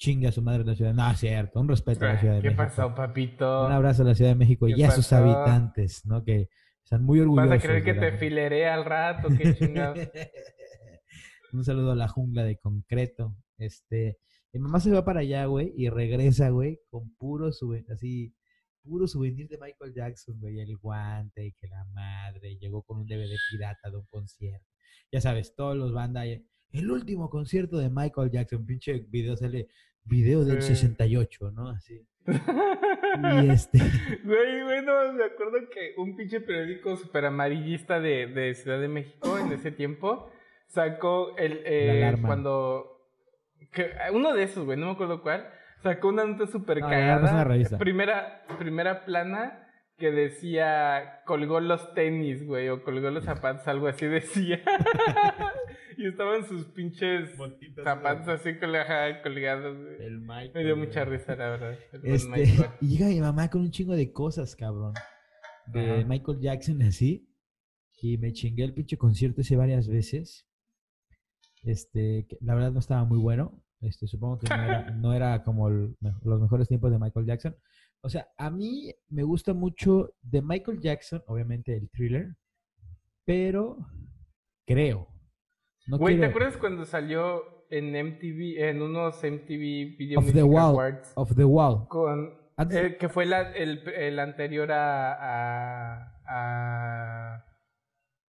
Chinga 0.05 0.29
a 0.29 0.33
su 0.33 0.43
madre 0.43 0.65
la 0.65 0.75
ciudad. 0.75 0.93
No, 0.93 1.11
es 1.11 1.19
cierto. 1.19 1.61
Un 1.61 1.69
respeto 1.69 2.05
a 2.05 2.09
la 2.13 2.21
ciudad 2.21 2.35
de 2.35 2.41
¿Qué 2.43 2.49
México. 2.51 2.63
pasó, 2.63 2.95
papito? 2.95 3.67
Un 3.67 3.73
abrazo 3.73 4.03
a 4.03 4.05
la 4.07 4.15
Ciudad 4.15 4.31
de 4.33 4.37
México 4.37 4.69
y 4.69 4.75
¿Qué 4.75 4.85
a 4.85 4.91
sus 4.91 5.11
habitantes, 5.15 6.05
¿no? 6.05 6.23
Que 6.23 6.51
están 6.83 7.03
muy 7.05 7.21
orgullosos. 7.21 7.49
¿Vas 7.51 7.59
a 7.59 7.67
creer 7.67 7.85
que 7.85 7.95
te 7.95 8.11
la- 8.11 8.19
fileré 8.19 8.67
al 8.69 8.85
rato? 8.85 9.29
¿Qué 9.37 9.55
chingados? 9.55 9.99
Un 11.53 11.65
saludo 11.65 11.93
a 11.93 11.97
la 11.97 12.09
jungla 12.09 12.45
de 12.45 12.59
concreto. 12.59 13.35
Este, 13.57 14.19
mi 14.53 14.61
mamá 14.61 14.79
se 14.81 14.91
va 14.91 15.05
para 15.05 15.21
allá, 15.21 15.47
güey, 15.47 15.73
y 15.77 15.89
regresa, 15.89 16.51
güey, 16.51 16.81
con 16.91 17.15
puro 17.17 17.51
souvenir, 17.53 17.91
así, 17.93 18.35
puro 18.83 19.07
souvenir 19.07 19.49
de 19.49 19.59
Michael 19.59 19.95
Jackson, 19.95 20.39
güey, 20.41 20.61
el 20.61 20.77
guante 20.77 21.47
y 21.47 21.53
que 21.53 21.69
la 21.69 21.85
madre 21.95 22.57
llegó 22.59 22.83
con 22.83 22.99
un 22.99 23.07
DVD 23.07 23.33
pirata 23.51 23.89
de 23.91 23.97
un 23.97 24.07
concierto. 24.07 24.67
Ya 25.13 25.21
sabes, 25.21 25.55
todos 25.55 25.77
los 25.77 25.93
bandas, 25.93 26.27
el 26.73 26.91
último 26.91 27.31
concierto 27.31 27.79
de 27.79 27.89
Michael 27.89 28.31
Jackson, 28.31 28.67
pinche 28.67 28.99
video 29.09 29.37
sale 29.37 29.69
video 30.05 30.45
del 30.45 30.63
Sí. 30.63 30.75
68, 30.77 31.51
¿no? 31.53 31.71
Así. 31.71 32.07
Y 33.17 33.51
este, 33.51 33.79
Güey, 34.25 34.63
bueno, 34.65 35.13
me 35.13 35.25
acuerdo 35.25 35.69
que 35.73 35.95
un 35.99 36.17
pinche 36.17 36.41
periódico 36.41 36.97
super 36.97 37.27
amarillista 37.27 38.01
de, 38.01 38.27
de 38.27 38.55
Ciudad 38.55 38.81
de 38.81 38.89
México 38.89 39.39
en 39.39 39.53
ese 39.53 39.71
tiempo 39.71 40.31
sacó 40.67 41.37
el 41.37 41.61
eh, 41.65 42.17
cuando 42.23 43.09
que, 43.73 43.91
uno 44.13 44.35
de 44.35 44.43
esos, 44.43 44.65
güey, 44.65 44.79
no 44.79 44.87
me 44.87 44.93
acuerdo 44.93 45.23
cuál, 45.23 45.49
sacó 45.83 46.09
una 46.09 46.25
nota 46.25 46.47
super 46.47 46.79
una 46.79 46.89
cagada, 46.91 47.79
primera 47.79 48.45
primera 48.59 49.05
plana 49.05 49.64
que 49.97 50.11
decía 50.11 51.21
colgó 51.27 51.61
los 51.61 51.95
tenis, 51.95 52.45
güey, 52.47 52.69
o 52.69 52.83
colgó 52.83 53.11
los 53.11 53.25
zapatos, 53.25 53.67
algo 53.69 53.87
así 53.87 54.07
decía. 54.09 54.61
y 55.97 56.07
estaban 56.09 56.45
sus 56.47 56.65
pinches 56.67 57.31
zapatos 57.83 58.29
así 58.29 58.51
colga- 58.59 59.23
colgados, 59.23 59.77
güey. 59.77 60.03
el 60.05 60.21
Michael. 60.21 60.51
Me 60.55 60.65
dio 60.65 60.75
güey. 60.77 60.87
mucha 60.89 61.05
risa, 61.05 61.37
la 61.37 61.51
verdad. 61.51 61.79
Este, 62.03 62.43
y 62.81 62.89
llega 62.89 63.07
mi 63.07 63.21
mamá 63.21 63.49
con 63.51 63.61
un 63.61 63.71
chingo 63.71 63.95
de 63.95 64.13
cosas, 64.13 64.57
cabrón. 64.57 64.95
De 65.67 65.99
Ajá. 66.01 66.05
Michael 66.07 66.41
Jackson 66.41 66.83
así. 66.83 67.31
Y 68.03 68.19
me 68.19 68.33
chingué 68.33 68.65
el 68.65 68.75
pinche 68.75 68.99
concierto 68.99 69.41
ese 69.41 69.57
varias 69.57 69.89
veces. 69.89 70.47
Este, 71.63 72.27
que 72.29 72.37
la 72.41 72.55
verdad 72.55 72.73
no 72.73 72.81
estaba 72.81 73.05
muy 73.05 73.19
bueno. 73.19 73.63
Este, 73.81 74.07
supongo 74.07 74.39
que 74.41 74.49
no 74.55 74.63
era, 74.63 74.91
no 74.91 75.15
era 75.15 75.43
como 75.45 75.69
el- 75.69 75.97
los 76.25 76.41
mejores 76.41 76.69
tiempos 76.69 76.91
de 76.91 76.99
Michael 76.99 77.27
Jackson. 77.27 77.57
O 78.05 78.11
sea, 78.11 78.29
a 78.37 78.51
mí 78.51 78.95
me 79.09 79.23
gusta 79.23 79.55
mucho 79.55 80.11
de 80.21 80.43
Michael 80.43 80.79
Jackson, 80.79 81.23
obviamente 81.27 81.75
el 81.75 81.89
thriller, 81.89 82.37
pero 83.25 83.79
creo. 84.67 85.09
No 85.87 85.97
Güey, 85.97 86.21
¿te 86.21 86.27
acuerdas 86.27 86.59
cuando 86.59 86.85
salió 86.85 87.65
en 87.71 87.93
MTV, 87.97 88.69
en 88.69 88.83
unos 88.83 89.23
MTV 89.25 89.97
Video 89.97 90.19
Of 90.19 90.35
the 90.35 90.43
Wall. 90.43 90.73
Awards? 90.73 91.13
Of 91.15 91.35
the 91.35 91.47
Wall. 91.47 91.89
Con, 91.89 92.35
eh, 92.71 92.99
que 93.01 93.09
fue 93.09 93.25
la- 93.25 93.53
el, 93.53 93.89
el 93.89 94.19
anterior 94.19 94.71
a, 94.71 95.15
a, 95.15 96.21
a, 96.27 97.45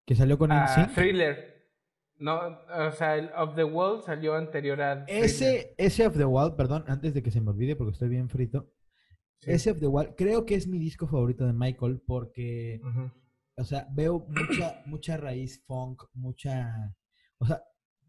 Que 0.05 0.15
salió 0.15 0.37
con 0.37 0.51
NSYNC. 0.51 0.93
Thriller. 0.93 1.55
No, 2.17 2.39
o 2.73 2.91
sea, 2.91 3.17
el 3.17 3.29
Of 3.35 3.55
the 3.55 3.65
Wall 3.65 4.01
salió 4.03 4.35
anterior 4.35 4.81
a 4.81 5.03
Thriller. 5.05 5.25
Ese, 5.25 5.75
ese 5.77 6.07
Of 6.07 6.15
the 6.15 6.23
Wall, 6.23 6.55
perdón, 6.55 6.85
antes 6.87 7.13
de 7.13 7.21
que 7.21 7.29
se 7.29 7.41
me 7.41 7.49
olvide 7.49 7.75
porque 7.75 7.91
estoy 7.91 8.07
bien 8.07 8.29
frito. 8.29 8.71
Sí. 9.39 9.51
Ese 9.51 9.71
Of 9.71 9.79
the 9.79 9.87
Wall, 9.87 10.15
creo 10.15 10.45
que 10.45 10.55
es 10.55 10.67
mi 10.67 10.79
disco 10.79 11.07
favorito 11.07 11.45
de 11.45 11.53
Michael 11.53 12.01
porque, 12.05 12.81
o 13.57 13.63
sea, 13.63 13.87
veo 13.93 14.25
mucha, 14.27 14.81
mucha 14.85 15.17
raíz 15.17 15.63
funk, 15.65 16.03
mucha, 16.13 16.95
o 17.37 17.45
sea, 17.45 17.61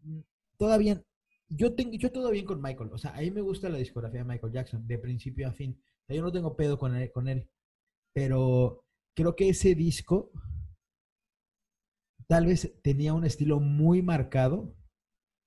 mm, 0.03 0.19
todavía, 0.57 1.03
yo 1.49 1.75
tengo, 1.75 1.93
yo 1.93 2.11
todo 2.11 2.31
bien 2.31 2.45
con 2.45 2.61
Michael, 2.61 2.91
o 2.91 2.97
sea, 2.97 3.15
a 3.15 3.21
mí 3.21 3.31
me 3.31 3.41
gusta 3.41 3.69
la 3.69 3.77
discografía 3.77 4.21
de 4.21 4.25
Michael 4.25 4.53
Jackson, 4.53 4.87
de 4.87 4.97
principio 4.97 5.47
a 5.47 5.53
fin. 5.53 5.79
O 5.79 6.05
sea, 6.07 6.15
yo 6.15 6.21
no 6.21 6.31
tengo 6.31 6.55
pedo 6.55 6.77
con 6.77 6.95
él, 6.95 7.11
con 7.11 7.27
él, 7.27 7.49
pero 8.13 8.85
creo 9.15 9.35
que 9.35 9.49
ese 9.49 9.75
disco 9.75 10.31
tal 12.27 12.45
vez 12.45 12.77
tenía 12.83 13.13
un 13.13 13.25
estilo 13.25 13.59
muy 13.59 14.01
marcado, 14.01 14.75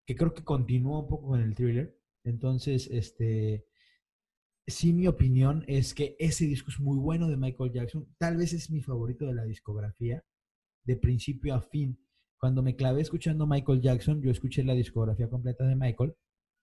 que 0.07 0.17
creo 0.17 0.35
que 0.35 0.45
continúa 0.45 1.01
un 1.01 1.09
poco 1.09 1.29
con 1.29 1.41
el 1.41 1.55
thriller. 1.55 1.99
Entonces, 2.25 2.89
este, 2.91 3.67
sí, 4.71 4.93
mi 4.93 5.07
opinión 5.07 5.65
es 5.67 5.95
que 5.95 6.17
ese 6.19 6.47
disco 6.47 6.71
es 6.71 6.81
muy 6.81 6.99
bueno 6.99 7.29
de 7.29 7.37
Michael 7.37 7.73
Jackson. 7.73 8.07
Tal 8.19 8.37
vez 8.37 8.53
es 8.53 8.71
mi 8.71 8.81
favorito 8.81 9.27
de 9.27 9.35
la 9.35 9.45
discografía, 9.45 10.25
de 10.85 10.97
principio 10.97 11.55
a 11.55 11.61
fin. 11.61 11.99
Cuando 12.39 12.63
me 12.63 12.77
clavé 12.77 13.03
escuchando 13.03 13.47
Michael 13.47 13.81
Jackson, 13.81 14.23
yo 14.23 14.31
escuché 14.31 14.65
la 14.65 14.75
discografía 14.75 15.29
completa 15.29 15.67
de 15.67 15.77
Michael. 15.77 16.15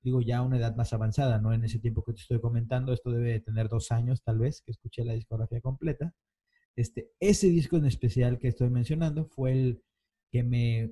Digo, 0.02 0.22
ya 0.22 0.40
a 0.40 0.42
una 0.44 0.58
edad 0.58 0.76
más 0.76 0.94
avanzada, 0.94 1.40
¿no? 1.40 1.54
En 1.54 1.64
ese 1.64 1.80
tiempo 1.80 2.04
que 2.04 2.14
te 2.14 2.22
estoy 2.22 2.40
comentando, 2.40 2.94
esto 2.94 3.12
debe 3.12 3.32
de 3.34 3.40
tener 3.42 3.70
dos 3.70 3.92
años 3.92 4.24
tal 4.24 4.40
vez, 4.40 4.62
que 4.62 4.72
escuché 4.72 5.04
la 5.04 5.14
discografía 5.14 5.62
completa. 5.62 6.14
Este, 6.76 7.12
ese 7.20 7.48
disco 7.50 7.78
en 7.78 7.86
especial 7.86 8.40
que 8.40 8.48
estoy 8.48 8.70
mencionando 8.70 9.26
fue 9.26 9.52
el 9.54 9.84
que 10.32 10.44
me, 10.44 10.92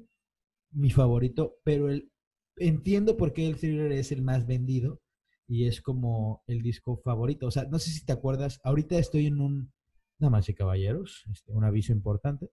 mi 0.71 0.91
favorito, 0.91 1.58
pero 1.63 1.89
el, 1.89 2.12
entiendo 2.58 3.17
por 3.17 3.34
qué 3.34 3.47
el 3.47 3.58
thriller 3.58 3.91
es 3.91 4.12
el 4.12 4.21
más 4.21 4.47
vendido 4.47 5.01
y 5.47 5.67
es 5.67 5.81
como 5.81 6.43
el 6.47 6.62
disco 6.62 6.97
favorito. 6.97 7.47
O 7.47 7.51
sea, 7.51 7.65
no 7.65 7.79
sé 7.79 7.91
si 7.91 8.05
te 8.05 8.13
acuerdas, 8.13 8.60
ahorita 8.63 8.97
estoy 8.97 9.27
en 9.27 9.39
un, 9.39 9.71
damas 10.19 10.49
y 10.49 10.53
caballeros, 10.53 11.25
este, 11.31 11.51
un 11.51 11.63
aviso 11.63 11.91
importante. 11.91 12.49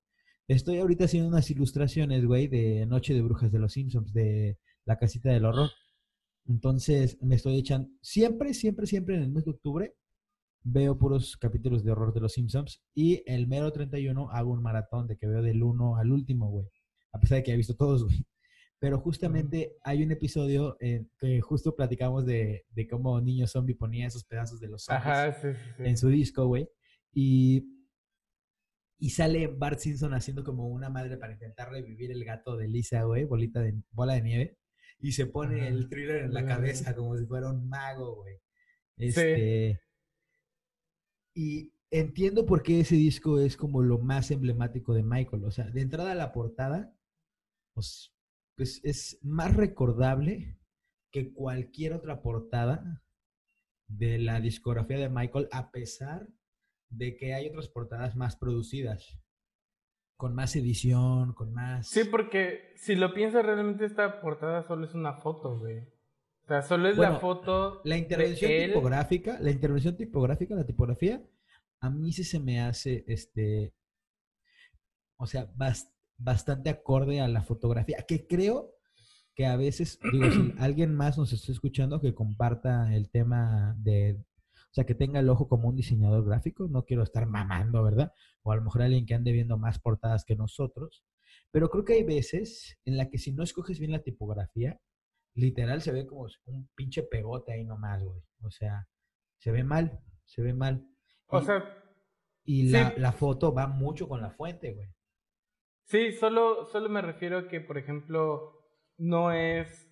Estoy 0.48 0.78
ahorita 0.78 1.05
haciendo 1.05 1.28
unas 1.28 1.50
ilustraciones, 1.50 2.24
güey, 2.24 2.48
de 2.48 2.87
Noche 2.87 3.14
de 3.14 3.22
Brujas 3.22 3.52
de 3.52 3.59
los 3.59 3.72
Simpsons, 3.72 4.12
de 4.12 4.59
La 4.85 4.98
Casita 4.98 5.31
del 5.31 5.44
Horror. 5.44 5.70
Entonces 6.46 7.16
me 7.22 7.37
estoy 7.37 7.59
echando, 7.59 7.88
siempre, 8.00 8.52
siempre, 8.52 8.87
siempre 8.87 9.16
en 9.16 9.22
el 9.22 9.31
mes 9.31 9.44
de 9.44 9.52
octubre 9.52 9.94
veo 10.64 10.98
puros 10.98 11.37
capítulos 11.37 11.83
de 11.85 11.90
horror 11.90 12.12
de 12.12 12.20
los 12.20 12.33
Simpsons 12.33 12.83
y 12.94 13.22
el 13.26 13.48
mero 13.48 13.72
31 13.72 14.31
hago 14.31 14.52
un 14.52 14.62
maratón 14.62 15.07
de 15.07 15.16
que 15.16 15.26
veo 15.26 15.42
del 15.42 15.62
1 15.62 15.96
al 15.96 16.12
último, 16.12 16.50
güey. 16.50 16.66
A 17.12 17.20
pesar 17.20 17.38
de 17.38 17.44
que 17.44 17.52
he 17.52 17.57
visto 17.57 17.74
todos, 17.74 18.05
güey. 18.05 18.24
Pero 18.83 18.99
justamente 18.99 19.77
hay 19.85 20.03
un 20.03 20.11
episodio 20.11 20.77
en 20.81 21.09
que 21.16 21.40
justo 21.40 21.77
platicamos 21.77 22.27
de, 22.27 22.66
de 22.68 22.88
cómo 22.88 23.21
Niño 23.21 23.47
Zombie 23.47 23.77
ponía 23.77 24.09
esos 24.09 24.25
pedazos 24.25 24.59
de 24.59 24.66
los 24.66 24.83
zombies 24.83 25.07
Ajá, 25.07 25.33
sí, 25.35 25.51
sí, 25.77 25.83
en 25.85 25.97
su 25.97 26.09
disco, 26.09 26.47
güey. 26.47 26.68
Y, 27.12 27.64
y 28.99 29.11
sale 29.11 29.47
Bart 29.47 29.79
Simpson 29.79 30.14
haciendo 30.14 30.42
como 30.42 30.66
una 30.66 30.90
madre 30.90 31.16
para 31.16 31.35
intentar 31.35 31.71
revivir 31.71 32.11
el 32.11 32.25
gato 32.25 32.57
de 32.57 32.66
Lisa, 32.66 33.05
güey, 33.05 33.23
bolita 33.23 33.61
de 33.61 33.81
bola 33.92 34.14
de 34.14 34.23
nieve. 34.23 34.59
Y 34.99 35.12
se 35.12 35.27
pone 35.27 35.61
Ajá. 35.61 35.68
el 35.68 35.88
thriller 35.88 36.25
en 36.25 36.35
la 36.35 36.45
cabeza 36.45 36.92
como 36.97 37.16
si 37.16 37.25
fuera 37.25 37.51
un 37.51 37.68
mago, 37.68 38.16
güey. 38.16 38.40
Este. 38.97 39.81
Y 41.37 41.73
entiendo 41.92 42.45
por 42.47 42.64
qué 42.64 42.81
ese 42.81 42.97
disco 42.97 43.38
es 43.38 43.57
como 43.57 43.81
lo 43.81 44.01
más 44.01 44.33
emblemático 44.33 44.92
de 44.92 45.05
Michael. 45.05 45.45
O 45.45 45.53
sea, 45.53 45.71
de 45.71 45.83
entrada 45.83 46.11
a 46.11 46.16
la 46.16 46.33
portada, 46.33 46.92
pues, 47.75 48.12
pues 48.57 48.81
es 48.85 49.19
más 49.23 49.55
recordable 49.55 50.59
que 51.11 51.33
cualquier 51.33 51.93
otra 51.95 52.23
portada 52.23 53.03
de 53.87 54.19
la 54.19 54.41
discografía 54.41 54.99
de 54.99 55.09
Michael, 55.09 55.49
a 55.53 55.71
pesar 55.71 56.27
de 56.88 57.17
que 57.17 57.35
hay 57.35 57.49
otras 57.49 57.69
portadas 57.69 58.17
más 58.17 58.37
producidas, 58.37 59.19
con 60.17 60.35
más 60.35 60.55
edición, 60.57 61.33
con 61.35 61.53
más... 61.53 61.88
Sí, 61.88 62.05
porque 62.05 62.73
si 62.77 62.95
lo 62.95 63.12
piensas, 63.12 63.45
realmente 63.45 63.85
esta 63.85 64.21
portada 64.21 64.62
solo 64.67 64.87
es 64.87 64.95
una 64.95 65.15
foto, 65.15 65.59
güey. 65.59 65.81
O 66.45 66.47
sea, 66.49 66.62
solo 66.62 66.88
es 66.88 66.97
Bueno, 66.97 67.15
la 67.15 67.19
foto. 67.21 67.81
La 67.85 67.97
intervención 67.97 68.51
de 68.51 68.65
él. 68.65 68.71
tipográfica, 68.73 69.38
la 69.41 69.51
intervención 69.51 69.97
tipográfica, 69.97 70.55
la 70.55 70.67
tipografía, 70.67 71.23
a 71.81 71.91
mí 71.91 72.12
sí 72.12 72.25
se 72.25 72.38
me 72.41 72.61
hace, 72.61 73.05
este, 73.09 73.75
o 75.17 75.27
sea, 75.27 75.47
bas- 75.55 75.91
bastante 76.18 76.70
acorde 76.70 77.20
a 77.20 77.29
la 77.29 77.42
fotografía, 77.42 78.05
que 78.07 78.27
creo 78.27 78.75
que 79.35 79.46
a 79.46 79.57
veces, 79.57 79.98
digo, 80.12 80.31
si 80.31 80.53
alguien 80.59 80.94
más 80.94 81.18
nos 81.18 81.33
está 81.33 81.53
escuchando, 81.53 82.01
que 82.01 82.14
comparta 82.14 82.94
el 82.94 83.11
tema 83.11 83.75
de, 83.79 84.18
o 84.70 84.75
sea, 84.75 84.85
que 84.85 84.94
tenga 84.94 85.20
el 85.20 85.29
ojo 85.31 85.48
como 85.48 85.68
un 85.68 85.77
diseñador 85.77 86.25
gráfico, 86.25 86.68
no 86.68 86.85
quiero 86.85 87.03
estar 87.03 87.27
mamando, 87.27 87.83
¿verdad? 87.83 88.12
O 88.42 88.53
a 88.53 88.57
lo 88.57 88.62
mejor 88.62 88.83
alguien 88.83 89.07
que 89.07 89.14
ande 89.14 89.33
viendo 89.33 89.57
más 89.59 89.79
portadas 89.79 90.25
que 90.25 90.37
nosotros, 90.37 91.05
pero 91.51 91.70
creo 91.70 91.85
que 91.85 91.94
hay 91.94 92.05
veces 92.05 92.79
en 92.85 92.96
la 92.96 93.09
que 93.11 93.18
si 93.18 93.33
no 93.33 93.42
escoges 93.42 93.79
bien 93.79 93.92
la 93.92 94.03
tipografía, 94.03 94.81
literal 95.35 95.81
se 95.83 95.92
ve 95.92 96.07
como 96.07 96.27
un 96.46 96.68
pinche 96.75 97.03
pegote 97.03 97.53
ahí 97.53 97.64
nomás, 97.64 98.03
güey. 98.03 98.22
O 98.42 98.51
sea, 98.51 98.87
se 99.38 99.51
ve 99.51 99.64
mal, 99.64 100.01
se 100.25 100.42
ve 100.42 100.53
mal. 100.55 100.87
O 101.27 101.40
Y- 101.40 101.44
sea, 101.44 101.64
y 102.44 102.62
sí. 102.66 102.70
la, 102.72 102.94
la 102.98 103.12
foto 103.12 103.53
va 103.55 103.66
mucho 103.66 104.09
con 104.09 104.20
la 104.20 104.31
fuente, 104.31 104.72
güey. 104.72 104.88
Sí, 105.85 106.12
solo, 106.12 106.64
solo 106.66 106.88
me 106.88 107.03
refiero 107.03 107.38
a 107.38 107.49
que, 107.49 107.61
por 107.61 107.77
ejemplo, 107.79 108.53
no 108.99 109.33
es, 109.33 109.88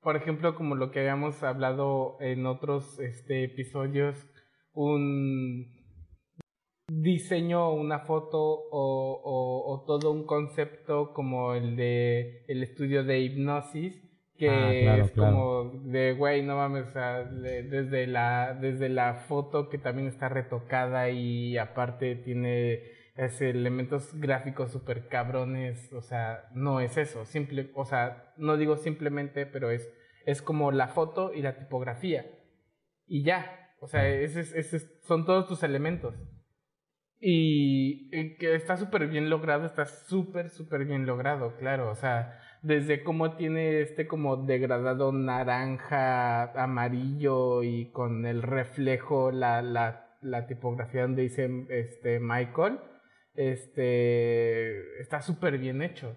por 0.00 0.16
ejemplo, 0.16 0.54
como 0.54 0.74
lo 0.76 0.90
que 0.90 1.00
habíamos 1.00 1.42
hablado 1.42 2.16
en 2.20 2.46
otros 2.46 2.98
este, 3.00 3.44
episodios, 3.44 4.28
un 4.72 5.66
diseño 6.88 7.68
o 7.68 7.74
una 7.74 8.00
foto 8.00 8.38
o, 8.40 9.20
o, 9.24 9.72
o 9.72 9.84
todo 9.86 10.10
un 10.12 10.26
concepto 10.26 11.12
como 11.14 11.54
el 11.54 11.76
de 11.76 12.44
el 12.48 12.62
estudio 12.62 13.02
de 13.04 13.20
hipnosis 13.20 14.02
que 14.36 14.48
Ah, 14.48 14.70
claro, 14.82 15.04
es 15.04 15.10
claro. 15.12 15.32
como 15.32 15.70
de 15.90 16.12
güey 16.14 16.42
no 16.42 16.56
mames 16.56 16.88
o 16.88 16.90
sea 16.90 17.24
de- 17.24 17.62
desde 17.62 18.06
la 18.06 18.54
desde 18.60 18.88
la 18.88 19.14
foto 19.26 19.68
que 19.70 19.78
también 19.78 20.08
está 20.08 20.28
retocada 20.28 21.08
y 21.10 21.56
aparte 21.56 22.16
tiene 22.16 22.82
ese 23.14 23.50
elementos 23.50 24.10
gráficos 24.18 24.72
super 24.72 25.08
cabrones 25.08 25.92
o 25.92 26.00
sea 26.00 26.48
no 26.54 26.80
es 26.80 26.96
eso 26.96 27.24
simple 27.24 27.70
o 27.74 27.84
sea 27.84 28.32
no 28.36 28.56
digo 28.56 28.76
simplemente 28.76 29.44
pero 29.46 29.70
es 29.70 29.88
es 30.24 30.40
como 30.40 30.72
la 30.72 30.88
foto 30.88 31.32
y 31.34 31.42
la 31.42 31.56
tipografía 31.58 32.24
y 33.06 33.22
ya 33.22 33.74
o 33.80 33.86
sea 33.86 34.08
es- 34.08 34.36
es- 34.36 34.98
son 35.02 35.26
todos 35.26 35.46
tus 35.46 35.62
elementos 35.62 36.14
y 37.24 38.08
eh, 38.12 38.36
que 38.36 38.54
está 38.56 38.76
súper 38.76 39.06
bien 39.06 39.30
logrado, 39.30 39.64
está 39.64 39.86
súper, 39.86 40.50
súper 40.50 40.84
bien 40.84 41.06
logrado, 41.06 41.54
claro. 41.56 41.88
O 41.90 41.94
sea, 41.94 42.40
desde 42.62 43.04
cómo 43.04 43.36
tiene 43.36 43.80
este 43.80 44.08
como 44.08 44.38
degradado 44.38 45.12
naranja, 45.12 46.50
amarillo 46.60 47.62
y 47.62 47.90
con 47.92 48.26
el 48.26 48.42
reflejo, 48.42 49.30
la, 49.30 49.62
la, 49.62 50.16
la 50.20 50.46
tipografía 50.48 51.02
donde 51.02 51.22
dice 51.22 51.48
este 51.68 52.18
Michael, 52.18 52.80
este 53.34 55.00
está 55.00 55.20
súper 55.22 55.58
bien 55.58 55.82
hecho. 55.82 56.16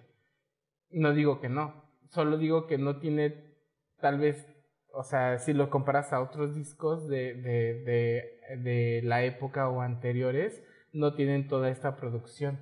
No 0.90 1.12
digo 1.14 1.40
que 1.40 1.48
no, 1.48 1.84
solo 2.10 2.38
digo 2.38 2.66
que 2.66 2.78
no 2.78 2.98
tiene 3.00 3.54
tal 4.00 4.18
vez, 4.18 4.46
o 4.92 5.02
sea, 5.02 5.38
si 5.38 5.52
lo 5.52 5.70
comparas 5.70 6.12
a 6.12 6.22
otros 6.22 6.54
discos 6.54 7.08
de, 7.08 7.34
de, 7.34 7.74
de, 7.84 8.56
de 8.58 9.02
la 9.04 9.24
época 9.24 9.68
o 9.68 9.80
anteriores, 9.80 10.62
no 10.92 11.14
tienen 11.14 11.48
toda 11.48 11.70
esta 11.70 11.96
producción. 11.96 12.58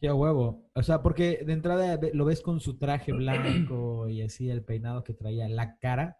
Sí, 0.00 0.08
a 0.08 0.14
huevo. 0.14 0.68
O 0.74 0.82
sea, 0.82 1.00
porque 1.02 1.44
de 1.46 1.52
entrada 1.52 1.98
lo 2.12 2.24
ves 2.24 2.42
con 2.42 2.58
su 2.60 2.76
traje 2.76 3.12
blanco 3.12 4.08
y 4.08 4.22
así 4.22 4.50
el 4.50 4.64
peinado 4.64 5.04
que 5.04 5.14
traía, 5.14 5.48
la 5.48 5.78
cara. 5.78 6.18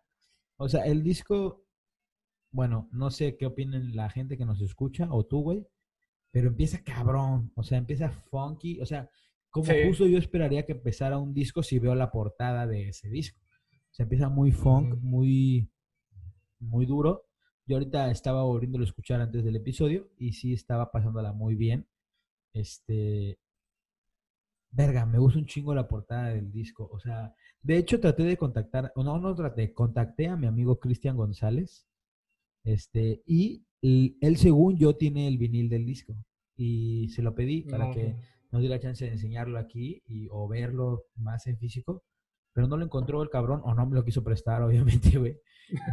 O 0.57 0.69
sea, 0.69 0.85
el 0.87 1.03
disco, 1.03 1.65
bueno, 2.53 2.89
no 2.93 3.11
sé 3.11 3.37
qué 3.37 3.47
opinen 3.47 3.97
la 3.97 4.11
gente 4.11 4.37
que 4.37 4.45
nos 4.45 4.61
escucha 4.61 5.09
o 5.11 5.25
tú, 5.25 5.41
güey, 5.43 5.67
pero 6.31 6.49
empieza 6.49 6.85
cabrón. 6.85 7.51
O 7.55 7.63
sea, 7.63 7.79
empieza 7.79 8.11
funky. 8.11 8.81
O 8.81 8.87
sea, 8.87 9.11
como 9.51 9.73
justo 9.87 10.07
yo 10.07 10.19
esperaría 10.19 10.65
que 10.65 10.73
empezara 10.73 11.19
un 11.19 11.35
disco 11.35 11.63
si 11.63 11.79
veo 11.79 11.95
la 11.95 12.11
portada 12.11 12.67
de 12.67 12.89
ese 12.89 13.09
disco. 13.09 13.41
Se 13.91 14.05
empieza 14.05 14.29
muy 14.29 14.53
funk, 14.53 14.97
muy, 15.01 15.71
muy 16.59 16.87
duro. 16.87 17.27
Yo 17.67 17.77
ahorita 17.77 18.11
estaba 18.11 18.43
volviéndolo 18.43 18.85
a 18.85 18.89
escuchar 18.89 19.21
antes 19.21 19.45
del 19.45 19.57
episodio 19.57 20.11
y 20.19 20.33
sí 20.33 20.53
estaba 20.53 20.91
pasándola 20.91 21.33
muy 21.33 21.55
bien. 21.55 21.87
Este. 22.53 23.39
Verga, 24.71 25.05
me 25.05 25.19
gusta 25.19 25.39
un 25.39 25.47
chingo 25.47 25.75
la 25.75 25.87
portada 25.87 26.29
del 26.31 26.51
disco. 26.51 26.89
O 26.93 26.99
sea, 26.99 27.35
de 27.63 27.77
hecho 27.77 28.01
traté 28.01 28.23
de 28.25 28.39
contactar, 28.39 28.91
o 28.95 29.05
no, 29.05 29.19
no 29.19 29.35
traté, 29.35 29.75
contacté 29.75 30.29
a 30.29 30.37
mi 30.37 30.47
amigo 30.47 30.81
Cristian 30.81 31.17
González. 31.17 31.87
Este, 32.65 33.23
y 33.27 33.65
él, 33.83 34.37
según 34.37 34.77
yo, 34.77 34.97
tiene 34.97 35.29
el 35.29 35.39
vinil 35.39 35.69
del 35.69 35.85
disco. 35.85 36.15
Y 36.57 37.09
se 37.09 37.23
lo 37.23 37.35
pedí 37.35 37.63
para 37.63 37.91
que 37.91 38.17
nos 38.51 38.61
diera 38.61 38.77
la 38.77 38.81
chance 38.83 39.05
de 39.05 39.13
enseñarlo 39.13 39.59
aquí 39.59 40.03
y, 40.07 40.29
o 40.31 40.47
verlo 40.49 41.05
más 41.17 41.47
en 41.47 41.59
físico. 41.59 42.03
Pero 42.55 42.69
no 42.69 42.77
lo 42.77 42.85
encontró 42.85 43.23
el 43.23 43.31
cabrón, 43.31 43.63
o 43.65 43.75
no 43.75 43.87
me 43.87 43.95
lo 43.95 44.05
quiso 44.05 44.23
prestar, 44.23 44.63
obviamente, 44.63 45.19
güey. 45.19 45.37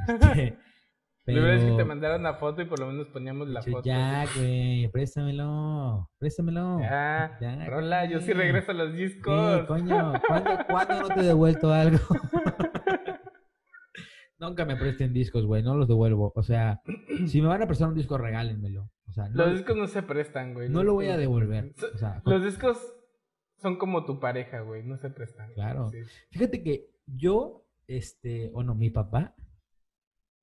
Este, 0.07 0.57
pero... 1.25 1.41
La 1.41 1.57
que 1.57 1.71
te 1.77 1.85
mandaron 1.85 2.21
la 2.21 2.35
foto 2.35 2.61
y 2.61 2.65
por 2.65 2.79
lo 2.79 2.87
menos 2.87 3.07
poníamos 3.07 3.47
la 3.47 3.61
foto. 3.61 3.83
Ya, 3.83 4.25
güey, 4.35 4.89
préstamelo, 4.89 6.09
préstamelo. 6.17 6.79
Ya, 6.81 7.37
ya 7.39 8.05
yo 8.09 8.19
sí 8.19 8.33
regreso 8.33 8.71
a 8.71 8.75
los 8.75 8.93
discos. 8.93 9.61
Sí, 9.61 9.65
coño, 9.67 10.13
¿cuándo, 10.27 10.49
¿cuándo 10.69 11.01
no 11.01 11.07
te 11.07 11.19
he 11.21 11.23
devuelto 11.23 11.71
algo? 11.71 11.99
Nunca 14.39 14.65
me 14.65 14.77
presten 14.77 15.13
discos, 15.13 15.45
güey, 15.45 15.61
no 15.61 15.75
los 15.75 15.87
devuelvo. 15.87 16.31
O 16.35 16.43
sea, 16.43 16.81
si 17.27 17.41
me 17.41 17.47
van 17.47 17.61
a 17.61 17.67
prestar 17.67 17.89
un 17.89 17.95
disco, 17.95 18.17
regálenmelo. 18.17 18.89
O 19.07 19.11
sea, 19.11 19.27
los 19.29 19.53
discos 19.53 19.75
no 19.75 19.87
se 19.87 20.03
prestan, 20.03 20.53
güey. 20.53 20.69
No 20.69 20.83
lo 20.83 20.93
voy 20.93 21.07
a 21.07 21.17
devolver. 21.17 21.73
O 21.93 21.97
sea, 21.97 22.21
los 22.25 22.43
discos 22.43 22.77
son 23.57 23.77
como 23.77 24.05
tu 24.05 24.19
pareja, 24.19 24.61
güey, 24.61 24.83
no 24.83 24.97
se 24.97 25.09
prestan. 25.09 25.51
Claro. 25.53 25.91
Fíjate 26.31 26.63
que 26.63 26.89
yo, 27.05 27.65
este, 27.87 28.51
o 28.53 28.63
no, 28.63 28.75
mi 28.75 28.89
papá, 28.89 29.35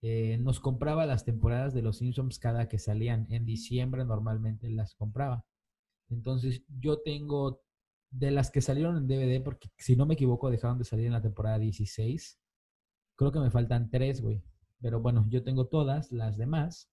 eh, 0.03 0.37
nos 0.39 0.61
compraba 0.61 1.07
las 1.07 1.25
temporadas 1.25 1.73
de 1.73 1.83
los 1.83 1.99
Simpsons 1.99 2.39
cada 2.39 2.69
que 2.69 2.79
salían. 2.79 3.27
En 3.31 3.47
diciembre 3.47 4.05
normalmente 4.05 4.69
las 4.71 4.95
compraba. 4.95 5.47
Entonces 6.11 6.63
yo 6.69 7.01
tengo 7.01 7.63
de 8.11 8.31
las 8.31 8.51
que 8.51 8.61
salieron 8.61 8.97
en 8.97 9.09
DVD, 9.09 9.43
porque 9.43 9.69
si 9.79 9.97
no 9.97 10.07
me 10.07 10.15
equivoco 10.15 10.51
dejaron 10.51 10.79
de 10.79 10.85
salir 10.85 11.07
en 11.07 11.13
la 11.13 11.23
temporada 11.23 11.59
16. 11.59 12.39
Creo 13.17 13.33
que 13.33 13.41
me 13.41 13.51
faltan 13.51 13.91
tres, 13.91 14.21
güey. 14.21 14.43
Pero 14.81 15.01
bueno, 15.01 15.27
yo 15.29 15.43
tengo 15.43 15.67
todas 15.67 16.13
las 16.13 16.37
demás. 16.37 16.91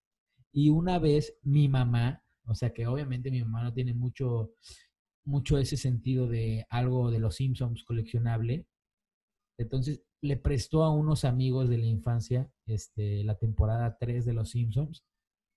Y 0.52 0.70
una 0.70 0.98
vez 0.98 1.38
mi 1.42 1.68
mamá, 1.68 2.22
o 2.46 2.54
sea 2.54 2.72
que 2.72 2.86
obviamente 2.86 3.30
mi 3.30 3.42
mamá 3.42 3.62
no 3.62 3.72
tiene 3.72 3.94
mucho, 3.94 4.52
mucho 5.24 5.58
ese 5.58 5.76
sentido 5.76 6.28
de 6.28 6.66
algo 6.70 7.10
de 7.10 7.18
los 7.18 7.36
Simpsons 7.36 7.84
coleccionable. 7.84 8.66
Entonces 9.58 10.02
le 10.20 10.36
prestó 10.36 10.82
a 10.82 10.92
unos 10.92 11.24
amigos 11.24 11.68
de 11.68 11.78
la 11.78 11.86
infancia 11.86 12.50
este, 12.66 13.22
la 13.24 13.36
temporada 13.36 13.98
3 14.00 14.24
de 14.24 14.32
Los 14.32 14.50
Simpsons, 14.50 15.04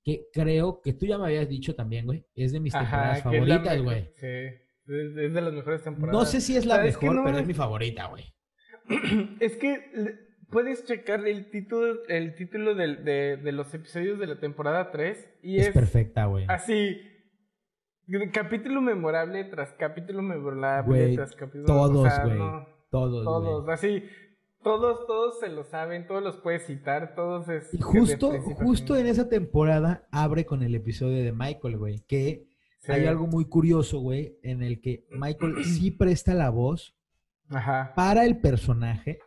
que 0.04 0.28
creo 0.34 0.82
que 0.82 0.94
tú 0.94 1.06
ya 1.06 1.18
me 1.18 1.26
habías 1.26 1.48
dicho 1.48 1.74
también, 1.74 2.06
güey, 2.06 2.26
es 2.36 2.52
de 2.52 2.60
mis 2.60 2.74
temporadas 2.74 3.24
favoritas, 3.24 3.82
güey. 3.82 4.12
Sí, 4.16 4.28
es 4.88 5.34
de 5.34 5.42
las 5.42 5.54
mejores 5.54 5.84
temporadas. 5.84 6.20
No 6.20 6.26
sé 6.26 6.42
si 6.42 6.58
es 6.58 6.66
la 6.66 6.84
mejor, 6.84 7.22
pero 7.24 7.40
es 7.40 7.48
mi 7.48 7.54
favorita, 7.54 8.08
güey. 8.08 8.26
Es 9.40 9.58
que 9.58 10.27
puedes 10.50 10.86
checar 10.86 11.28
el 11.28 11.50
título, 11.50 12.04
el 12.08 12.36
título 12.36 12.76
de, 12.76 13.38
de, 13.38 13.52
los 13.52 13.74
episodios 13.74 14.20
de 14.20 14.28
la 14.28 14.40
temporada 14.40 14.92
3 14.92 15.40
y 15.42 15.58
es, 15.58 15.68
es 15.68 15.74
perfecta, 15.74 16.26
güey. 16.26 16.46
Así, 16.48 17.02
capítulo 18.32 18.82
memorable 18.82 19.44
tras 19.46 19.74
capítulo 19.74 20.22
memorable 20.22 21.16
tras 21.16 21.36
capítulo 21.36 21.66
Todos, 21.66 22.10
güey. 22.24 22.38
todos, 22.90 23.24
Todos, 23.26 23.70
así 23.70 24.04
todos, 24.64 25.08
todos 25.08 25.40
se 25.40 25.50
lo 25.50 25.64
saben, 25.64 26.08
todos 26.08 26.24
los 26.24 26.38
puedes 26.38 26.66
citar, 26.66 27.16
todos 27.16 27.48
es... 27.48 27.74
Y 27.74 27.78
justo, 27.78 28.34
justo 28.42 28.98
en 28.98 29.08
esa 29.08 29.30
temporada 29.30 30.08
abre 30.12 30.46
con 30.46 30.64
el 30.64 30.76
episodio 30.76 31.24
de 31.24 31.32
Michael, 31.32 31.78
güey, 31.78 32.02
que 32.02 32.48
hay 32.88 33.06
algo 33.06 33.28
muy 33.28 33.46
curioso, 33.46 34.00
güey, 34.00 34.38
en 34.44 34.64
el 34.64 34.82
que 34.82 35.06
Michael 35.12 35.64
sí 35.64 35.92
presta 35.92 36.34
la 36.34 36.50
voz 36.50 36.98
para 37.96 38.26
el 38.26 38.40
personaje, 38.40 39.20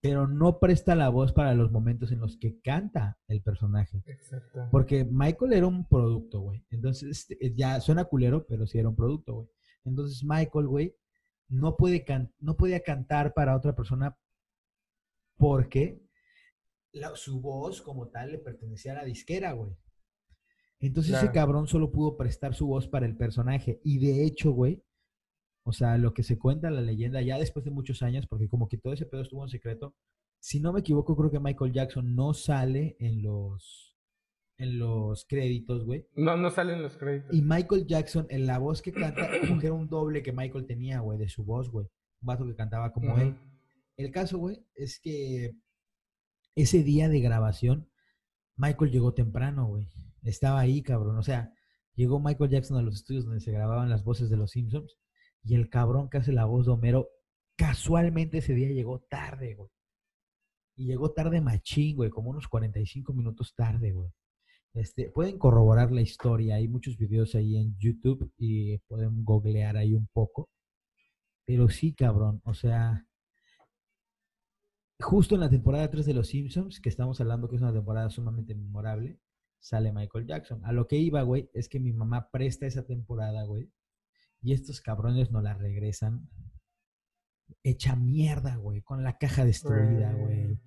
pero 0.00 0.26
no 0.26 0.58
presta 0.58 0.94
la 0.94 1.10
voz 1.10 1.32
para 1.32 1.54
los 1.54 1.70
momentos 1.70 2.10
en 2.10 2.20
los 2.20 2.38
que 2.38 2.60
canta 2.60 3.18
el 3.28 3.42
personaje. 3.42 4.02
Exacto. 4.06 4.68
Porque 4.70 5.04
Michael 5.04 5.52
era 5.52 5.66
un 5.66 5.86
producto, 5.86 6.40
güey. 6.40 6.64
Entonces, 6.70 7.28
este, 7.28 7.54
ya 7.54 7.80
suena 7.80 8.04
culero, 8.04 8.46
pero 8.46 8.66
sí 8.66 8.78
era 8.78 8.88
un 8.88 8.96
producto, 8.96 9.34
güey. 9.34 9.48
Entonces, 9.84 10.24
Michael, 10.24 10.66
güey, 10.66 10.96
no, 11.48 11.76
puede 11.76 12.04
no 12.38 12.56
podía 12.56 12.80
cantar 12.80 13.34
para 13.34 13.56
otra 13.56 13.74
persona 13.74 14.16
porque 15.36 16.00
su 17.14 17.40
voz 17.40 17.82
como 17.82 18.08
tal 18.08 18.32
le 18.32 18.38
pertenecía 18.38 18.92
a 18.92 18.96
la 18.96 19.04
disquera, 19.04 19.52
güey. 19.52 19.76
Entonces 20.80 21.16
ese 21.16 21.30
cabrón 21.30 21.66
solo 21.66 21.90
pudo 21.90 22.16
prestar 22.16 22.54
su 22.54 22.66
voz 22.66 22.88
para 22.88 23.04
el 23.04 23.16
personaje. 23.16 23.80
Y 23.84 23.98
de 23.98 24.24
hecho, 24.24 24.52
güey, 24.52 24.82
o 25.70 25.72
sea, 25.72 25.96
lo 25.98 26.12
que 26.12 26.24
se 26.24 26.36
cuenta 26.36 26.68
la 26.68 26.80
leyenda 26.80 27.22
ya 27.22 27.38
después 27.38 27.64
de 27.64 27.70
muchos 27.70 28.02
años, 28.02 28.26
porque 28.26 28.48
como 28.48 28.66
que 28.66 28.76
todo 28.76 28.92
ese 28.92 29.06
pedo 29.06 29.22
estuvo 29.22 29.44
en 29.44 29.50
secreto, 29.50 29.94
si 30.40 30.58
no 30.58 30.72
me 30.72 30.80
equivoco, 30.80 31.16
creo 31.16 31.30
que 31.30 31.38
Michael 31.38 31.72
Jackson 31.72 32.16
no 32.16 32.34
sale 32.34 32.96
en 32.98 33.22
los 33.22 33.96
en 34.58 34.80
los 34.80 35.24
créditos, 35.26 35.84
güey. 35.86 36.08
No, 36.16 36.36
no 36.36 36.50
sale 36.50 36.72
en 36.72 36.82
los 36.82 36.96
créditos. 36.96 37.32
Y 37.32 37.40
Michael 37.40 37.86
Jackson, 37.86 38.26
en 38.30 38.46
la 38.46 38.58
voz 38.58 38.82
que 38.82 38.92
canta, 38.92 39.30
como 39.46 39.60
que 39.60 39.66
era 39.66 39.74
un 39.74 39.88
doble 39.88 40.24
que 40.24 40.32
Michael 40.32 40.66
tenía, 40.66 40.98
güey, 40.98 41.18
de 41.18 41.28
su 41.28 41.44
voz, 41.44 41.70
güey. 41.70 41.86
Un 42.20 42.26
vato 42.26 42.44
que 42.44 42.56
cantaba 42.56 42.92
como 42.92 43.16
él. 43.16 43.36
El 43.96 44.10
caso, 44.10 44.38
güey, 44.38 44.66
es 44.74 44.98
que 44.98 45.52
ese 46.56 46.82
día 46.82 47.08
de 47.08 47.20
grabación, 47.20 47.88
Michael 48.56 48.90
llegó 48.90 49.14
temprano, 49.14 49.68
güey. 49.68 49.86
Estaba 50.24 50.58
ahí, 50.58 50.82
cabrón. 50.82 51.16
O 51.16 51.22
sea, 51.22 51.54
llegó 51.94 52.18
Michael 52.18 52.50
Jackson 52.50 52.76
a 52.76 52.82
los 52.82 52.96
estudios 52.96 53.24
donde 53.24 53.40
se 53.40 53.52
grababan 53.52 53.88
las 53.88 54.02
voces 54.02 54.30
de 54.30 54.36
los 54.36 54.50
Simpsons 54.50 54.98
y 55.42 55.54
el 55.54 55.68
cabrón 55.68 56.10
que 56.10 56.18
hace 56.18 56.32
la 56.32 56.44
voz 56.44 56.66
de 56.66 56.72
Homero, 56.72 57.08
casualmente 57.56 58.38
ese 58.38 58.54
día 58.54 58.68
llegó 58.68 59.00
tarde, 59.00 59.54
güey. 59.54 59.70
Y 60.76 60.86
llegó 60.86 61.12
tarde 61.12 61.40
machín, 61.40 61.96
güey, 61.96 62.10
como 62.10 62.30
unos 62.30 62.48
45 62.48 63.12
minutos 63.12 63.54
tarde, 63.54 63.92
güey. 63.92 64.10
Este, 64.72 65.10
pueden 65.10 65.38
corroborar 65.38 65.90
la 65.92 66.00
historia, 66.00 66.56
hay 66.56 66.68
muchos 66.68 66.96
videos 66.96 67.34
ahí 67.34 67.56
en 67.56 67.76
YouTube 67.78 68.32
y 68.36 68.78
pueden 68.88 69.24
googlear 69.24 69.76
ahí 69.76 69.94
un 69.94 70.06
poco. 70.12 70.48
Pero 71.44 71.68
sí, 71.68 71.92
cabrón, 71.94 72.40
o 72.44 72.54
sea, 72.54 73.06
justo 75.00 75.34
en 75.34 75.40
la 75.40 75.50
temporada 75.50 75.90
3 75.90 76.06
de 76.06 76.14
Los 76.14 76.28
Simpsons, 76.28 76.80
que 76.80 76.88
estamos 76.88 77.20
hablando 77.20 77.48
que 77.48 77.56
es 77.56 77.62
una 77.62 77.72
temporada 77.72 78.10
sumamente 78.10 78.54
memorable, 78.54 79.18
sale 79.58 79.92
Michael 79.92 80.26
Jackson. 80.26 80.64
A 80.64 80.72
lo 80.72 80.86
que 80.86 80.96
iba, 80.96 81.22
güey, 81.22 81.50
es 81.52 81.68
que 81.68 81.80
mi 81.80 81.92
mamá 81.92 82.30
presta 82.30 82.66
esa 82.66 82.86
temporada, 82.86 83.44
güey, 83.44 83.70
y 84.42 84.52
estos 84.52 84.80
cabrones 84.80 85.30
no 85.30 85.40
la 85.40 85.54
regresan 85.54 86.28
hecha 87.62 87.96
mierda, 87.96 88.56
güey, 88.56 88.80
con 88.82 89.02
la 89.02 89.18
caja 89.18 89.44
destruida, 89.44 90.12
güey. 90.12 90.58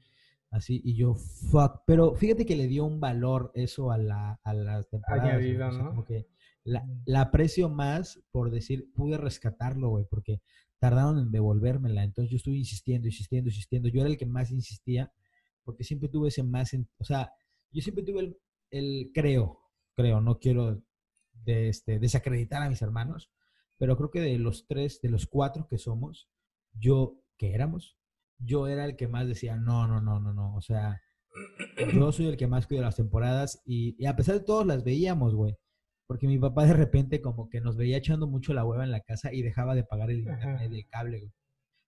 Así, 0.52 0.82
y 0.84 0.96
yo, 0.96 1.16
fuck. 1.16 1.82
Pero 1.88 2.14
fíjate 2.16 2.46
que 2.46 2.56
le 2.56 2.68
dio 2.68 2.86
un 2.86 3.00
valor 3.00 3.52
eso 3.56 3.92
a 3.92 3.98
la, 3.98 4.40
a 4.44 4.54
la 4.54 4.84
temporada. 4.84 5.40
¿no? 5.72 5.90
como 5.90 6.06
que 6.06 6.28
la, 6.64 6.88
la, 7.06 7.22
aprecio 7.22 7.70
más 7.70 8.22
por 8.32 8.52
decir, 8.52 8.92
pude 8.94 9.18
rescatarlo, 9.18 9.90
güey, 9.90 10.06
porque 10.08 10.42
tardaron 10.78 11.18
en 11.18 11.32
devolvérmela. 11.32 12.04
Entonces 12.04 12.30
yo 12.30 12.38
estuve 12.38 12.58
insistiendo, 12.58 13.08
insistiendo, 13.08 13.50
insistiendo. 13.50 13.90
Yo 13.90 14.02
era 14.02 14.10
el 14.10 14.18
que 14.18 14.28
más 14.28 14.52
insistía 14.52 15.12
porque 15.64 15.84
siempre 15.84 16.10
tuve 16.10 16.30
ese 16.30 16.44
más, 16.44 16.76
o 16.98 17.04
sea, 17.04 17.32
yo 17.72 17.82
siempre 17.82 18.04
tuve 18.04 18.38
el, 18.70 19.12
creo, 19.14 19.60
creo, 19.96 20.22
no 20.22 20.40
quiero 20.40 20.82
de 21.34 21.70
este, 21.70 22.00
desacreditar 22.00 22.62
a 22.62 22.70
mis 22.70 22.82
hermanos, 22.82 23.32
pero 23.84 23.98
creo 23.98 24.12
que 24.12 24.22
de 24.22 24.40
los 24.40 24.66
tres, 24.66 25.02
de 25.02 25.10
los 25.10 25.28
cuatro 25.28 25.68
que 25.70 25.78
somos, 25.78 26.30
yo, 26.72 27.20
que 27.38 27.54
éramos, 27.54 27.98
yo 28.38 28.70
era 28.70 28.86
el 28.86 28.96
que 28.96 29.10
más 29.10 29.28
decía, 29.28 29.58
no, 29.58 29.90
no, 29.90 30.00
no, 30.00 30.22
no, 30.22 30.34
no, 30.34 30.56
o 30.56 30.62
sea, 30.62 31.02
yo 31.94 32.14
soy 32.14 32.28
el 32.28 32.38
que 32.38 32.48
más 32.48 32.66
cuida 32.66 32.80
las 32.80 32.96
temporadas 32.96 33.62
y, 33.66 34.02
y 34.02 34.06
a 34.06 34.16
pesar 34.16 34.36
de 34.36 34.46
todos 34.46 34.66
las 34.66 34.86
veíamos, 34.86 35.36
güey. 35.36 35.58
Porque 36.08 36.28
mi 36.28 36.40
papá 36.40 36.66
de 36.66 36.76
repente 36.76 37.22
como 37.22 37.50
que 37.50 37.60
nos 37.60 37.76
veía 37.76 37.98
echando 37.98 38.26
mucho 38.26 38.54
la 38.54 38.64
hueva 38.64 38.86
en 38.86 38.92
la 38.92 39.02
casa 39.02 39.34
y 39.34 39.42
dejaba 39.42 39.76
de 39.76 39.84
pagar 39.84 40.12
el 40.12 40.20
internet, 40.20 40.72
el 40.72 40.88
cable, 40.88 41.20
güey. 41.20 41.34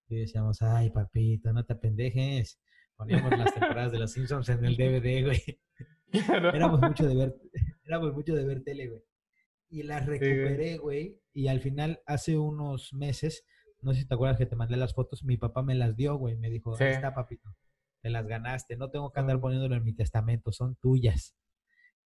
Y 0.10 0.16
decíamos, 0.18 0.62
ay, 0.62 0.90
papito, 0.90 1.54
no 1.54 1.64
te 1.64 1.76
apendejes. 1.76 2.60
Poníamos 2.98 3.32
las 3.40 3.54
temporadas 3.54 3.94
de 3.94 4.00
los 4.00 4.12
Simpsons 4.12 4.50
en 4.50 4.66
el 4.66 4.76
DVD, 4.76 5.24
güey. 5.24 5.62
Éramos 6.54 6.82
mucho 6.82 7.08
de 7.08 7.16
ver, 7.16 7.36
éramos 7.86 8.14
mucho 8.14 8.36
de 8.36 8.44
ver 8.44 8.66
tele, 8.66 8.90
güey. 8.90 9.02
Y 9.70 9.84
las 9.84 10.06
recuperé, 10.06 10.76
güey. 10.76 11.22
Y 11.36 11.50
al 11.50 11.60
final, 11.60 12.02
hace 12.06 12.38
unos 12.38 12.94
meses, 12.94 13.44
no 13.82 13.94
sé 13.94 14.00
si 14.00 14.08
te 14.08 14.14
acuerdas 14.16 14.38
que 14.38 14.46
te 14.46 14.56
mandé 14.56 14.78
las 14.78 14.94
fotos, 14.94 15.26
mi 15.26 15.36
papá 15.36 15.62
me 15.64 15.76
las 15.76 15.98
dio, 15.98 16.16
güey. 16.16 16.38
Me 16.38 16.50
dijo, 16.50 16.76
ahí 16.80 16.94
está, 16.94 17.14
papito. 17.14 17.54
Te 18.02 18.10
las 18.10 18.26
ganaste. 18.26 18.78
No 18.78 18.90
tengo 18.90 19.12
que 19.12 19.20
andar 19.20 19.42
poniéndolo 19.42 19.76
en 19.76 19.84
mi 19.84 19.94
testamento, 19.94 20.54
son 20.54 20.78
tuyas. 20.78 21.36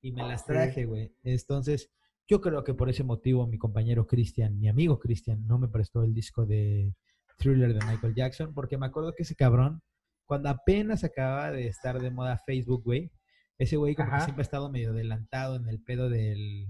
Y 0.01 0.11
me 0.13 0.23
las 0.23 0.45
traje, 0.45 0.85
güey. 0.85 1.13
Entonces, 1.23 1.91
Yo 2.27 2.41
creo 2.41 2.63
que 2.63 2.73
por 2.73 2.89
ese 2.89 3.03
motivo 3.03 3.47
mi 3.47 3.57
compañero 3.57 4.05
Cristian, 4.05 4.59
mi 4.59 4.67
amigo 4.67 4.99
Cristian, 4.99 5.45
no 5.47 5.57
me 5.57 5.67
prestó 5.67 6.03
el 6.03 6.13
disco 6.13 6.45
de 6.45 6.93
Thriller 7.37 7.73
de 7.73 7.85
Michael 7.85 8.13
Jackson, 8.15 8.53
porque 8.53 8.77
me 8.77 8.85
acuerdo 8.85 9.13
que 9.15 9.23
ese 9.23 9.35
cabrón, 9.35 9.81
cuando 10.25 10.49
apenas 10.49 11.03
acababa 11.03 11.51
de 11.51 11.67
estar 11.67 11.99
de 11.99 12.11
moda 12.11 12.37
Facebook, 12.45 12.83
güey, 12.83 13.11
ese 13.57 13.77
güey 13.77 13.95
como 13.95 14.11
que 14.11 14.21
siempre 14.21 14.41
ha 14.41 14.43
estado 14.43 14.71
medio 14.71 14.91
adelantado 14.91 15.55
en 15.55 15.67
el 15.67 15.81
pedo 15.81 16.07
del, 16.07 16.67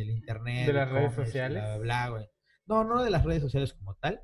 internet. 0.00 0.66
De 0.66 0.72
las 0.72 0.90
redes 0.90 1.14
sociales. 1.14 1.62
No, 2.66 2.84
no 2.84 3.02
de 3.02 3.10
las 3.10 3.24
redes 3.24 3.42
sociales 3.42 3.74
como 3.74 3.94
tal, 3.96 4.22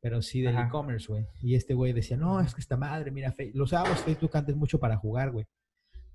pero 0.00 0.22
sí 0.22 0.42
del 0.42 0.58
e-commerce, 0.58 1.06
güey. 1.08 1.26
Y 1.40 1.54
este 1.54 1.74
güey 1.74 1.92
decía, 1.92 2.16
no, 2.16 2.40
es 2.40 2.54
que 2.54 2.60
esta 2.60 2.76
madre, 2.76 3.10
mira, 3.10 3.34
lo 3.54 3.64
usábamos 3.64 4.00
Facebook 4.00 4.36
antes 4.36 4.56
mucho 4.56 4.78
para 4.78 4.96
jugar, 4.96 5.30
güey. 5.30 5.46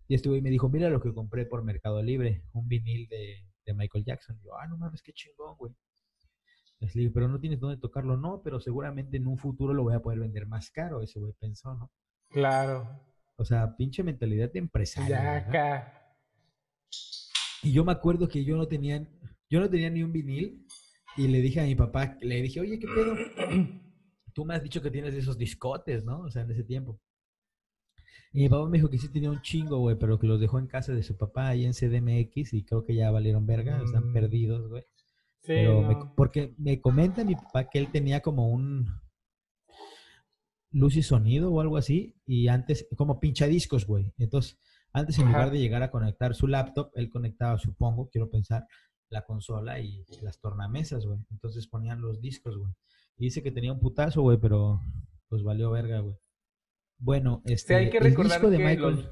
Y 0.08 0.16
este 0.16 0.30
güey 0.30 0.42
me 0.42 0.50
dijo, 0.50 0.70
mira 0.70 0.90
lo 0.90 1.02
que 1.02 1.14
compré 1.14 1.46
por 1.46 1.64
Mercado 1.64 2.02
Libre, 2.02 2.44
un 2.54 2.68
vinil 2.68 3.08
de, 3.10 3.74
Michael 3.74 4.06
Jackson. 4.06 4.38
Y 4.42 4.46
yo, 4.46 4.56
ah, 4.58 4.68
no 4.68 4.78
mames, 4.78 5.02
qué 5.02 5.12
chingón, 5.12 5.58
güey. 5.58 5.74
pero 7.14 7.28
no 7.28 7.40
tienes 7.40 7.60
dónde 7.60 7.78
tocarlo, 7.78 8.16
no, 8.16 8.42
pero 8.42 8.62
seguramente 8.62 9.18
en 9.18 9.28
un 9.28 9.38
futuro 9.38 9.74
lo 9.74 9.84
voy 9.84 9.96
a 9.96 10.00
poder 10.00 10.20
vender 10.20 10.48
más 10.48 10.72
caro, 10.72 11.02
ese 11.02 11.20
güey 11.20 11.34
pensó, 11.34 11.74
¿no? 11.74 11.92
Claro. 12.30 12.88
O 13.36 13.46
sea, 13.46 13.76
pinche 13.76 14.04
mentalidad 14.04 14.52
de 14.52 14.60
empresario. 14.60 15.10
Ya 15.10 15.38
acá. 15.38 15.94
Y 17.64 17.72
yo 17.72 17.84
me 17.84 17.92
acuerdo 17.92 18.28
que 18.28 18.44
yo 18.44 18.56
no 18.58 18.68
tenía, 18.68 19.08
yo 19.50 19.60
no 19.60 19.70
tenía 19.70 19.90
ni 19.90 20.04
un 20.04 20.12
vinil 20.12 20.66
y 21.18 21.28
le 21.28 21.42
dije 21.42 21.60
a 21.60 21.66
mi 21.66 21.76
papá, 21.76 22.18
le 22.22 22.42
dije, 22.42 22.60
oye, 22.60 22.80
¿qué 22.80 22.88
pedo? 22.88 23.16
Tú 24.34 24.46
me 24.46 24.56
has 24.56 24.64
dicho 24.64 24.82
que 24.82 24.92
tienes 24.92 25.16
esos 25.16 25.38
discotes, 25.38 26.04
¿no? 26.04 26.22
O 26.22 26.30
sea, 26.30 26.44
en 26.44 26.52
ese 26.52 26.64
tiempo. 26.64 27.00
Y 28.34 28.42
mi 28.42 28.50
papá 28.50 28.70
me 28.70 28.78
dijo 28.78 28.90
que 28.90 29.00
sí 29.00 29.10
tenía 29.10 29.32
un 29.32 29.42
chingo, 29.42 29.80
güey, 29.80 29.98
pero 29.98 30.20
que 30.20 30.28
los 30.28 30.40
dejó 30.40 30.60
en 30.60 30.68
casa 30.68 30.94
de 30.94 31.02
su 31.02 31.18
papá 31.18 31.48
ahí 31.48 31.66
en 31.66 31.74
CDMX 31.74 32.54
y 32.54 32.64
creo 32.64 32.86
que 32.86 32.94
ya 32.94 33.10
valieron 33.10 33.48
verga, 33.48 33.82
están 33.84 34.10
mm. 34.10 34.14
perdidos, 34.14 34.70
güey. 34.70 34.84
Sí, 35.42 35.54
pero 35.54 36.14
porque 36.16 36.54
me 36.58 36.82
comenta 36.82 37.24
mi 37.24 37.36
papá 37.36 37.70
que 37.70 37.80
él 37.80 37.90
tenía 37.92 38.22
como 38.22 38.50
un 38.50 38.86
luz 40.72 40.98
y 40.98 41.04
sonido 41.04 41.52
o 41.52 41.62
algo 41.62 41.78
así 41.78 42.16
y 42.26 42.48
antes 42.48 42.88
como 42.96 43.20
pinchadiscos, 43.20 43.88
güey. 43.88 44.14
Entonces, 44.18 44.60
antes 44.98 45.20
en 45.20 45.28
lugar 45.28 45.52
de 45.52 45.60
llegar 45.60 45.84
a 45.84 45.92
conectar 45.92 46.34
su 46.36 46.48
laptop, 46.48 46.92
él 46.96 47.10
conectaba, 47.10 47.58
supongo, 47.58 48.10
quiero 48.10 48.30
pensar, 48.30 48.66
la 49.10 49.24
consola 49.26 49.80
y 49.80 50.06
las 50.22 50.40
tornamesas, 50.40 51.06
güey. 51.06 51.20
Entonces 51.32 51.68
ponían 51.68 52.02
los 52.02 52.22
discos, 52.22 52.58
güey. 52.58 52.72
Y 53.18 53.26
dice 53.26 53.42
que 53.42 53.52
tenía 53.52 53.74
un 53.74 53.80
putazo, 53.80 54.22
güey, 54.22 54.38
pero 54.38 54.82
pues 55.30 55.44
valió 55.44 55.72
verga, 55.72 56.00
güey. 56.00 56.16
Bueno, 57.00 57.42
este. 57.46 57.76
hay 57.76 57.90
que 57.90 58.00
recordar 58.00 58.42
que 58.42 58.48
Michael... 58.48 59.10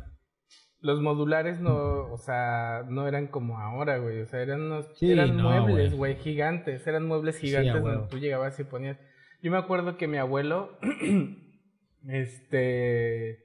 los, 0.79 1.01
modulares 1.01 1.59
no, 1.59 2.11
o 2.11 2.17
sea, 2.17 2.83
no 2.89 3.07
eran 3.07 3.27
como 3.27 3.59
ahora, 3.59 3.97
güey. 3.97 4.21
O 4.21 4.25
sea, 4.25 4.41
eran 4.41 4.61
unos, 4.61 4.87
eran 5.01 5.37
muebles, 5.37 5.95
güey, 5.95 6.17
gigantes. 6.17 6.85
Eran 6.87 7.07
muebles 7.07 7.37
gigantes 7.37 7.81
donde 7.81 8.07
tú 8.07 8.17
llegabas 8.17 8.59
y 8.59 8.63
ponías. 8.63 8.97
Yo 9.41 9.51
me 9.51 9.57
acuerdo 9.57 9.97
que 9.97 10.07
mi 10.07 10.17
abuelo, 10.17 10.77
este, 12.07 13.44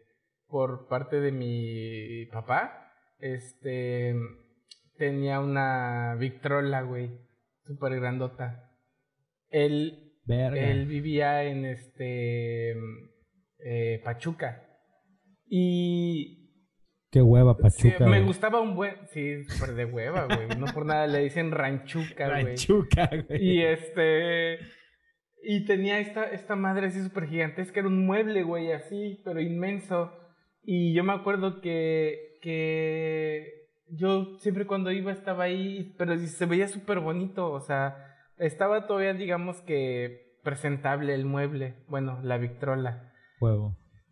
por 0.51 0.89
parte 0.89 1.21
de 1.21 1.33
mi 1.33 2.27
papá, 2.27 2.93
este, 3.19 4.15
tenía 4.97 5.41
una 5.41 6.17
Victrola, 6.19 6.83
güey, 6.83 7.11
súper 7.67 7.99
grandota. 8.01 8.71
Él, 9.49 10.13
él 10.29 10.87
vivía 10.87 11.45
en 11.45 11.65
este 11.65 12.77
eh, 13.59 14.01
Pachuca. 14.05 14.63
Y. 15.47 16.37
Qué 17.11 17.21
hueva, 17.23 17.57
Pachuca. 17.57 18.07
me 18.07 18.23
gustaba 18.23 18.61
un 18.61 18.77
buen. 18.77 18.95
Sí, 19.09 19.45
súper 19.45 19.75
de 19.75 19.85
hueva, 19.85 20.27
güey. 20.27 20.49
No 20.59 20.67
por 20.67 20.87
nada 20.87 21.07
le 21.07 21.21
dicen 21.21 21.51
ranchuca, 21.51 22.29
güey. 22.29 22.45
Ranchuca, 22.45 23.11
güey. 23.29 23.45
Y 23.45 23.63
este. 23.63 24.59
Y 25.43 25.65
tenía 25.65 25.99
esta, 25.99 26.25
esta 26.25 26.55
madre 26.55 26.89
así 26.89 27.03
súper 27.03 27.27
gigantesca. 27.27 27.81
Era 27.81 27.89
un 27.89 28.07
mueble, 28.07 28.43
güey, 28.43 28.73
así, 28.73 29.21
pero 29.25 29.41
inmenso. 29.41 30.13
Y 30.63 30.95
yo 30.95 31.05
me 31.05 31.13
acuerdo 31.13 31.61
que. 31.61 32.39
que 32.43 33.69
yo 33.89 34.39
siempre 34.39 34.67
cuando 34.67 34.93
iba 34.93 35.11
estaba 35.11 35.45
ahí, 35.45 35.95
pero 35.99 36.17
se 36.17 36.47
veía 36.47 36.69
súper 36.69 37.01
bonito. 37.01 37.51
O 37.51 37.61
sea, 37.61 38.17
estaba 38.39 38.87
todavía, 38.87 39.15
digamos 39.15 39.61
que 39.63 40.39
presentable 40.43 41.15
el 41.15 41.25
mueble. 41.25 41.77
Bueno, 41.89 42.21
la 42.23 42.39
Victrola. 42.39 43.13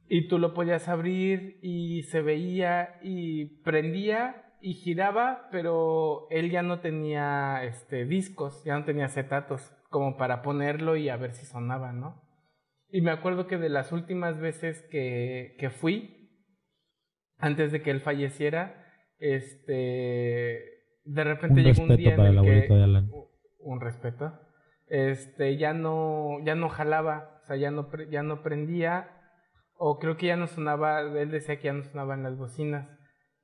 Y 0.09 0.28
tú 0.28 0.38
lo 0.38 0.55
podías 0.55 0.88
abrir 0.88 1.59
y 1.62 2.03
se 2.05 2.22
veía 2.22 2.99
y 3.03 3.62
prendía 3.62 4.49
y 4.61 4.74
giraba, 4.74 5.49
pero 5.53 6.26
él 6.30 6.51
ya 6.51 6.62
no 6.62 6.80
tenía 6.80 7.62
este 7.64 8.07
discos, 8.07 8.64
ya 8.64 8.78
no 8.78 8.84
tenía 8.84 9.07
acetatos 9.07 9.72
como 9.90 10.16
para 10.16 10.42
ponerlo 10.42 10.96
y 10.96 11.09
a 11.09 11.16
ver 11.16 11.32
si 11.32 11.46
sonaba, 11.46 11.92
¿no? 11.92 12.22
Y 12.90 13.03
me 13.03 13.11
acuerdo 13.11 13.46
que 13.46 13.59
de 13.59 13.68
las 13.68 13.92
últimas 13.92 14.40
veces 14.40 14.82
que, 14.90 15.57
que 15.59 15.70
fui, 15.70 16.17
antes 17.39 17.72
de 17.72 17.82
que 17.82 17.91
él 17.91 18.01
falleciera, 18.01 18.84
este, 19.18 19.72
de 21.05 21.24
repente 21.24 21.62
llegó 21.62 21.82
un 21.82 21.97
día 21.97 22.14
en 22.14 22.20
el 22.20 22.41
que, 22.43 22.68
un 23.61 23.80
respeto, 23.80 24.39
este, 24.86 25.57
ya 25.57 25.72
no, 25.72 26.39
ya 26.45 26.55
no 26.55 26.68
jalaba, 26.68 27.41
o 27.43 27.47
sea, 27.47 27.57
ya 27.57 27.70
no, 27.70 27.89
ya 28.11 28.22
no 28.22 28.43
prendía 28.43 29.14
o 29.78 29.99
creo 29.99 30.16
que 30.16 30.26
ya 30.26 30.36
no 30.36 30.49
sonaba, 30.49 31.01
él 31.01 31.30
decía 31.30 31.57
que 31.57 31.64
ya 31.64 31.72
no 31.72 31.84
sonaban 31.84 32.24
las 32.24 32.36
bocinas. 32.36 32.89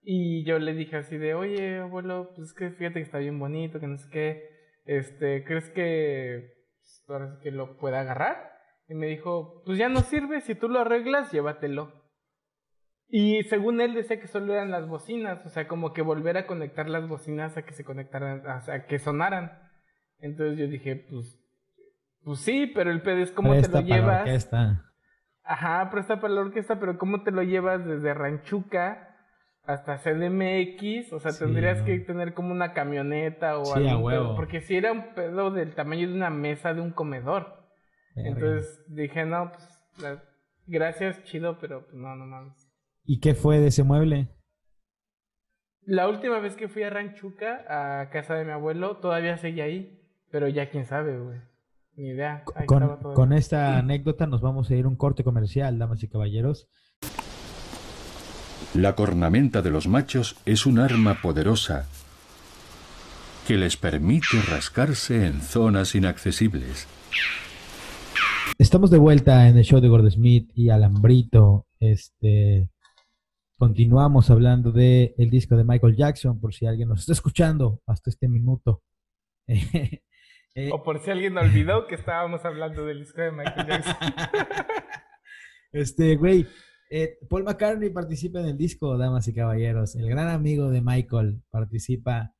Y 0.03 0.45
yo 0.45 0.59
le 0.59 0.75
dije 0.75 0.97
así 0.97 1.17
de, 1.17 1.35
oye, 1.35 1.79
abuelo, 1.79 2.33
pues 2.35 2.49
es 2.49 2.55
que 2.55 2.71
fíjate 2.71 2.95
que 2.95 3.03
está 3.03 3.19
bien 3.19 3.39
bonito, 3.39 3.81
que 3.81 3.87
no 3.87 3.97
sé 3.97 4.11
qué, 4.11 4.49
este, 4.85 5.45
¿crees 5.45 5.71
que 5.71 6.53
pues, 6.81 7.05
ahora 7.09 7.39
que 7.43 7.51
lo 7.51 7.79
pueda 7.79 8.01
agarrar? 8.01 8.53
Y 8.89 8.95
me 8.95 9.07
dijo, 9.07 9.63
pues 9.65 9.79
ya 9.79 9.89
no 9.89 10.01
sirve, 10.01 10.41
si 10.41 10.55
tú 10.55 10.69
lo 10.69 10.81
arreglas, 10.81 11.33
llévatelo. 11.33 12.04
Y 13.09 13.43
según 13.45 13.81
él 13.81 13.95
decía 13.95 14.21
que 14.21 14.27
solo 14.27 14.53
eran 14.55 14.71
las 14.71 14.89
bocinas, 14.89 15.45
o 15.47 15.49
sea, 15.49 15.69
como 15.69 15.93
que 15.93 16.03
volver 16.03 16.37
a 16.37 16.47
conectar 16.47 16.89
las 16.89 17.07
bocinas 17.07 17.57
a 17.57 17.63
que 17.63 17.73
se 17.73 17.85
conectaran, 17.85 18.43
a 18.47 18.87
que 18.87 18.99
sonaran. 18.99 19.53
Entonces 20.19 20.59
yo 20.59 20.67
dije, 20.67 21.07
pues, 21.11 21.39
pues 22.25 22.41
sí, 22.41 22.67
pero 22.75 22.91
el 22.91 23.03
pedo 23.03 23.19
es 23.19 23.31
cómo 23.31 23.53
te 23.61 23.69
lo 23.69 23.81
llevas. 23.81 24.27
Ajá, 25.45 25.91
presta 25.91 26.21
para 26.21 26.33
la 26.35 26.41
orquesta, 26.41 26.81
pero 26.81 26.97
¿cómo 26.97 27.23
te 27.23 27.31
lo 27.31 27.43
llevas 27.43 27.85
desde 27.85 28.15
Ranchuca 28.15 29.15
hasta 29.65 29.99
CDMX? 29.99 31.13
O 31.13 31.21
sea, 31.21 31.33
tendrías 31.39 31.83
que 31.83 31.99
tener 32.01 32.33
como 32.33 32.51
una 32.53 32.73
camioneta 32.73 33.59
o 33.59 33.75
algo. 33.75 34.37
porque 34.37 34.63
si 34.63 34.77
era 34.77 34.91
un 34.93 35.15
pedo 35.15 35.51
del 35.51 35.75
tamaño 35.75 36.09
de 36.09 36.15
una 36.15 36.31
mesa 36.31 36.73
de 36.73 36.81
un 36.81 36.93
comedor. 36.93 37.63
Entonces 38.17 38.83
dije, 38.89 39.27
no, 39.27 39.53
pues 39.53 40.19
gracias, 40.67 41.23
chido, 41.25 41.59
pero 41.59 41.83
pues, 41.85 41.95
no, 41.95 42.17
no 42.17 42.25
mames. 42.27 42.64
¿Y 43.05 43.21
qué 43.21 43.35
fue 43.35 43.61
de 43.61 43.69
ese 43.69 43.83
mueble? 43.83 44.29
La 45.87 46.09
última 46.09 46.39
vez 46.39 46.57
que 46.57 46.69
fui 46.69 46.83
a 46.83 46.91
Ranchuca, 46.91 47.65
a 47.69 48.09
casa 48.09 48.35
de 48.35 48.45
mi 48.45 48.53
abuelo, 48.53 48.97
todavía 48.97 49.37
seguía 49.37 49.65
ahí, 49.65 50.01
pero 50.31 50.49
ya 50.49 50.71
quién 50.71 50.87
sabe, 50.87 51.19
güey. 51.19 51.39
Ni 51.97 52.09
idea. 52.09 52.43
con, 53.15 53.33
esta 53.35 53.79
anécdota 53.79 54.27
nos 54.27 54.41
vamos 54.41 54.71
a 54.71 54.75
ir 54.75 54.87
a 54.87 54.89
un 54.89 54.97
corte 54.97 55.23
comercial, 55.23 55.79
damas 55.79 56.03
y 56.03 56.09
caballeros. 56.09 56.69
La 58.73 58.95
cornamenta 58.97 59.63
de 59.63 59.71
los 59.71 59.87
machos 59.87 60.37
es 60.47 60.67
un 60.67 60.79
arma 60.79 61.21
poderosa 61.23 61.87
que 63.47 63.57
les 63.57 63.77
permite 63.77 64.41
rascarse 64.51 65.27
en 65.27 65.43
zonas 65.43 65.95
inaccesibles. 65.95 66.89
Estamos 68.59 68.91
de 68.91 68.99
vuelta 68.99 69.49
en 69.49 69.59
el 69.59 69.65
show 69.65 69.81
de 69.81 69.89
Gord 69.89 70.11
Smith 70.11 70.51
y 70.55 70.71
Alambrito. 70.71 71.67
Este, 71.79 72.71
continuamos 73.65 74.29
hablando 74.29 74.73
del 74.73 75.15
el 75.17 75.31
disco 75.31 75.57
de 75.57 75.65
Michael 75.65 75.97
Jackson, 75.97 76.39
por 76.39 76.53
si 76.53 76.67
alguien 76.67 76.87
nos 76.87 77.01
está 77.01 77.15
escuchando 77.15 77.81
hasta 77.87 78.11
este 78.11 78.29
minuto. 78.29 78.83
Eh, 80.57 80.71
o 80.73 80.85
por 80.85 81.01
si 81.01 81.11
alguien 81.11 81.37
olvidó 81.37 81.89
que 81.89 81.97
estábamos 81.97 82.45
hablando 82.45 82.87
del 82.87 83.01
disco 83.01 83.21
de 83.21 83.33
Michael 83.33 83.67
Jackson. 83.67 83.97
este, 85.73 86.15
güey, 86.15 86.47
eh, 86.91 87.19
Paul 87.29 87.43
McCartney 87.43 87.91
participa 87.91 88.39
en 88.39 88.47
el 88.47 88.57
disco, 88.57 88.97
damas 88.97 89.27
y 89.27 89.35
caballeros. 89.35 89.97
El 89.97 90.09
gran 90.09 90.29
amigo 90.29 90.71
de 90.71 90.81
Michael 90.81 91.43
participa 91.51 92.33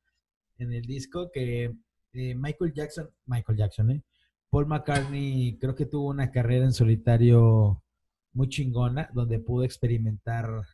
en 0.57 0.71
el 0.71 0.83
disco 0.83 1.29
que 1.29 1.75
eh, 2.13 2.35
Michael 2.35 2.71
Jackson, 2.73 3.09
Michael 3.25 3.57
Jackson, 3.57 3.91
¿eh? 3.91 4.03
Paul 4.49 4.67
McCartney 4.67 5.57
creo 5.59 5.75
que 5.75 5.85
tuvo 5.85 6.07
una 6.07 6.31
carrera 6.31 6.63
en 6.63 6.71
solitario 6.71 7.83
muy 8.31 8.47
chingona, 8.47 9.09
donde 9.13 9.39
pudo 9.39 9.65
experimentar 9.65 10.65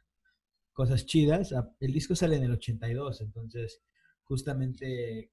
cosas 0.82 1.06
chidas. 1.06 1.54
El 1.80 1.94
disco 1.94 2.16
sale 2.16 2.38
en 2.38 2.44
el 2.44 2.54
82, 2.54 3.22
entonces 3.22 3.84
justamente 4.24 5.32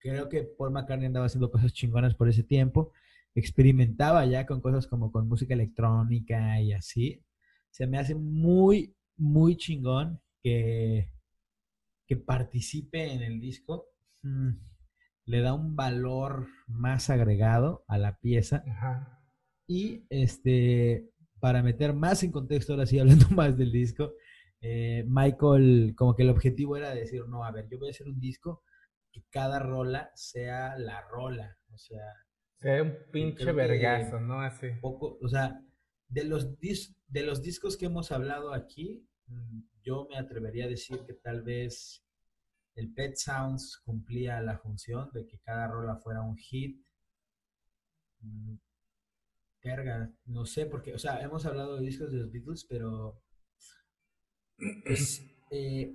creo 0.00 0.28
que 0.28 0.42
Paul 0.42 0.72
McCartney 0.72 1.06
andaba 1.06 1.26
haciendo 1.26 1.52
cosas 1.52 1.72
chingonas 1.72 2.16
por 2.16 2.28
ese 2.28 2.42
tiempo. 2.42 2.90
Experimentaba 3.32 4.26
ya 4.26 4.44
con 4.44 4.60
cosas 4.60 4.88
como 4.88 5.12
con 5.12 5.28
música 5.28 5.54
electrónica 5.54 6.60
y 6.60 6.72
así. 6.72 7.24
Se 7.70 7.86
me 7.86 7.96
hace 7.96 8.16
muy, 8.16 8.96
muy 9.16 9.56
chingón 9.56 10.20
que, 10.42 11.12
que 12.08 12.16
participe 12.16 13.12
en 13.12 13.22
el 13.22 13.40
disco. 13.40 13.86
Mm, 14.22 14.50
le 15.26 15.40
da 15.42 15.54
un 15.54 15.76
valor 15.76 16.48
más 16.66 17.08
agregado 17.08 17.84
a 17.86 17.98
la 17.98 18.18
pieza. 18.18 18.64
Ajá. 18.66 19.22
Y 19.68 20.06
este, 20.10 21.08
para 21.38 21.62
meter 21.62 21.94
más 21.94 22.24
en 22.24 22.32
contexto, 22.32 22.72
ahora 22.72 22.86
sí 22.86 22.98
hablando 22.98 23.28
más 23.28 23.56
del 23.56 23.70
disco, 23.70 24.12
eh, 24.60 25.04
Michael, 25.06 25.94
como 25.96 26.14
que 26.14 26.22
el 26.22 26.30
objetivo 26.30 26.76
era 26.76 26.94
decir, 26.94 27.26
no, 27.28 27.44
a 27.44 27.50
ver, 27.52 27.68
yo 27.68 27.78
voy 27.78 27.88
a 27.88 27.90
hacer 27.90 28.08
un 28.08 28.18
disco 28.20 28.62
que 29.12 29.22
cada 29.30 29.58
rola 29.58 30.10
sea 30.14 30.76
la 30.78 31.00
rola, 31.02 31.56
o 31.70 31.78
sea... 31.78 32.02
Sea 32.56 32.82
un 32.82 32.94
pinche 33.12 33.52
vergazo, 33.52 34.20
¿no? 34.20 34.40
Así. 34.40 34.66
Poco, 34.80 35.18
o 35.22 35.28
sea, 35.28 35.60
de 36.08 36.24
los, 36.24 36.58
dis- 36.58 36.96
de 37.06 37.22
los 37.22 37.40
discos 37.42 37.76
que 37.76 37.86
hemos 37.86 38.10
hablado 38.10 38.52
aquí, 38.52 39.06
mm, 39.26 39.60
yo 39.82 40.08
me 40.10 40.18
atrevería 40.18 40.64
a 40.64 40.68
decir 40.68 41.04
que 41.06 41.14
tal 41.14 41.42
vez 41.42 42.04
el 42.74 42.92
Pet 42.92 43.14
Sounds 43.16 43.80
cumplía 43.84 44.40
la 44.40 44.58
función 44.58 45.08
de 45.12 45.24
que 45.26 45.38
cada 45.38 45.68
rola 45.68 45.96
fuera 45.96 46.22
un 46.22 46.36
hit. 46.36 46.84
Mm, 48.20 48.54
Verga, 49.62 50.10
no 50.26 50.46
sé, 50.46 50.66
porque, 50.66 50.94
o 50.94 50.98
sea, 50.98 51.20
hemos 51.20 51.44
hablado 51.44 51.76
de 51.76 51.82
discos 51.86 52.10
de 52.10 52.18
los 52.18 52.30
Beatles, 52.32 52.64
pero. 52.68 53.20
Pues, 54.84 55.24
eh, 55.50 55.92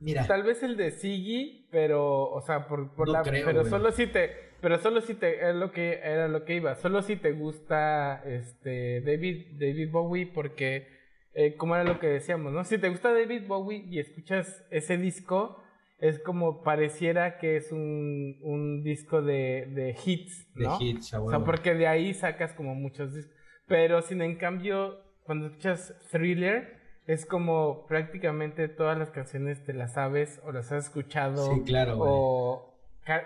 mira, 0.00 0.26
Tal 0.26 0.42
vez 0.42 0.62
el 0.62 0.76
de 0.76 0.90
Siggy, 0.90 1.68
pero, 1.70 2.30
o 2.30 2.40
sea, 2.42 2.66
por, 2.66 2.94
por 2.94 3.06
No 3.06 3.12
la, 3.14 3.22
creo, 3.22 3.44
pero 3.44 3.60
güey. 3.60 3.70
solo 3.70 3.92
si 3.92 4.06
te, 4.06 4.30
pero 4.60 4.78
solo 4.78 5.00
si 5.00 5.14
te, 5.14 5.48
es 5.48 5.54
lo 5.54 5.72
que 5.72 6.00
era 6.02 6.28
lo 6.28 6.44
que 6.44 6.56
iba, 6.56 6.74
solo 6.74 7.02
si 7.02 7.16
te 7.16 7.32
gusta, 7.32 8.22
este, 8.24 9.00
David, 9.02 9.58
David 9.58 9.90
Bowie, 9.90 10.26
porque, 10.26 10.88
eh, 11.34 11.56
como 11.56 11.74
era 11.76 11.84
lo 11.84 11.98
que 12.00 12.08
decíamos, 12.08 12.52
¿no? 12.52 12.64
Si 12.64 12.78
te 12.78 12.88
gusta 12.88 13.12
David 13.12 13.46
Bowie 13.46 13.84
y 13.88 13.98
escuchas 14.00 14.66
ese 14.70 14.96
disco, 14.96 15.62
es 15.98 16.18
como 16.18 16.62
pareciera 16.62 17.38
que 17.38 17.56
es 17.56 17.72
un, 17.72 18.38
un 18.42 18.82
disco 18.82 19.22
de, 19.22 19.66
de 19.70 19.94
hits, 20.04 20.52
de 20.54 20.64
¿no? 20.64 20.78
O 21.24 21.30
sea, 21.30 21.44
porque 21.44 21.74
de 21.74 21.86
ahí 21.86 22.14
sacas 22.14 22.54
como 22.54 22.74
muchos 22.74 23.14
discos. 23.14 23.34
Pero 23.66 24.00
sin 24.02 24.22
en 24.22 24.36
cambio, 24.36 24.98
cuando 25.24 25.46
escuchas 25.46 25.94
Thriller, 26.10 26.79
es 27.12 27.26
como 27.26 27.86
prácticamente 27.86 28.68
todas 28.68 28.96
las 28.98 29.10
canciones 29.10 29.64
te 29.64 29.72
las 29.72 29.94
sabes 29.94 30.40
o 30.44 30.52
las 30.52 30.70
has 30.72 30.84
escuchado. 30.86 31.54
Sí, 31.54 31.62
claro. 31.64 31.98
O, 31.98 32.74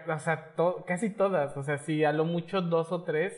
o 0.09 0.19
sea, 0.19 0.55
to- 0.57 0.85
casi 0.87 1.11
todas. 1.11 1.57
O 1.57 1.63
sea, 1.63 1.79
sí, 1.79 2.05
a 2.05 2.13
lo 2.13 2.25
mucho 2.25 2.63
dos 2.63 2.93
o 2.93 3.03
tres, 3.05 3.33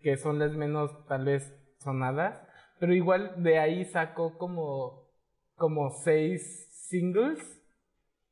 que 0.00 0.16
son 0.16 0.38
las 0.38 0.52
menos 0.52 0.90
tal 1.06 1.24
vez 1.24 1.52
sonadas. 1.78 2.40
Pero 2.78 2.94
igual 2.94 3.42
de 3.42 3.58
ahí 3.58 3.84
saco 3.84 4.38
como, 4.38 5.08
como 5.56 5.90
seis 5.90 6.66
singles. 6.88 7.38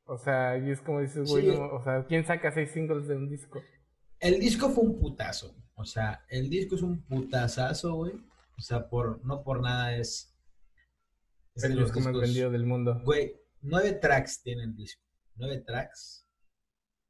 O 0.06 0.16
sea, 0.16 0.56
y 0.56 0.70
es 0.70 0.80
como 0.80 1.00
dices, 1.00 1.28
güey, 1.30 1.50
Sí. 1.50 1.56
no, 1.56 1.66
o 1.74 1.84
sea, 1.84 2.04
¿quién 2.06 2.24
saca 2.24 2.50
seis 2.50 2.70
singles 2.70 3.06
de 3.08 3.16
un 3.16 3.28
disco? 3.28 3.60
El 4.20 4.40
disco 4.40 4.70
fue 4.70 4.84
un 4.84 4.98
putazo. 4.98 5.54
O 5.74 5.84
sea, 5.84 6.24
el 6.30 6.48
disco 6.48 6.76
es 6.76 6.82
un 6.82 7.02
putazazo, 7.02 7.94
güey. 7.94 8.12
O 8.56 8.60
sea, 8.62 8.88
por, 8.88 9.22
no 9.24 9.42
por 9.44 9.60
nada 9.60 9.94
es. 9.96 10.34
Es 11.66 11.68
de 11.70 11.74
el 11.74 11.80
los 11.80 11.94
más 11.96 12.32
del 12.34 12.66
mundo. 12.66 13.00
Güey, 13.04 13.34
nueve 13.62 13.92
tracks 13.92 14.42
tiene 14.42 14.64
el 14.64 14.74
disco. 14.76 15.02
Nueve 15.36 15.58
tracks. 15.66 16.26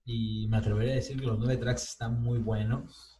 Y 0.04 0.48
me 0.48 0.56
atrevería 0.56 0.92
a 0.92 0.96
decir 0.96 1.18
que 1.20 1.26
los 1.26 1.38
nueve 1.38 1.56
tracks 1.58 1.84
están 1.84 2.20
muy 2.20 2.38
buenos. 2.38 3.18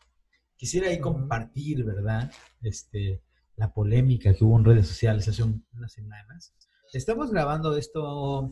Quisiera 0.57 0.89
ahí 0.89 0.99
compartir, 1.01 1.85
¿verdad? 1.85 2.33
Este, 2.63 3.23
la 3.57 3.73
polémica 3.73 4.35
que 4.35 4.45
hubo 4.45 4.59
en 4.59 4.65
redes 4.65 4.89
sociales 4.89 5.29
hace 5.29 5.43
un- 5.43 5.65
unas 5.73 5.93
semanas. 5.93 6.55
Estamos 6.93 7.31
grabando 7.31 7.77
esto 7.77 8.51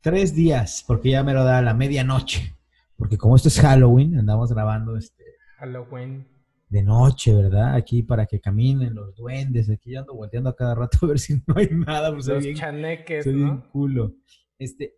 tres 0.00 0.34
días, 0.34 0.84
porque 0.86 1.10
ya 1.10 1.22
me 1.22 1.32
lo 1.34 1.44
da 1.44 1.58
a 1.58 1.62
la 1.62 1.74
medianoche. 1.74 2.54
Porque 2.96 3.18
como 3.18 3.36
esto 3.36 3.48
es 3.48 3.60
Halloween, 3.60 4.18
andamos 4.18 4.52
grabando 4.52 4.96
este, 4.96 5.24
Halloween. 5.58 6.26
De 6.74 6.82
noche, 6.82 7.32
¿verdad? 7.32 7.76
Aquí 7.76 8.02
para 8.02 8.26
que 8.26 8.40
caminen 8.40 8.96
los 8.96 9.14
duendes. 9.14 9.70
Aquí 9.70 9.92
yo 9.92 10.00
ando 10.00 10.12
volteando 10.12 10.50
a 10.50 10.56
cada 10.56 10.74
rato 10.74 10.98
a 11.02 11.06
ver 11.06 11.20
si 11.20 11.34
no 11.46 11.54
hay 11.54 11.68
nada. 11.70 12.12
Pues 12.12 12.26
Los 12.26 12.42
bien, 12.42 12.56
chaneques, 12.56 13.26
bien 13.26 13.46
¿no? 13.46 13.68
culo. 13.70 14.16
Este, 14.58 14.96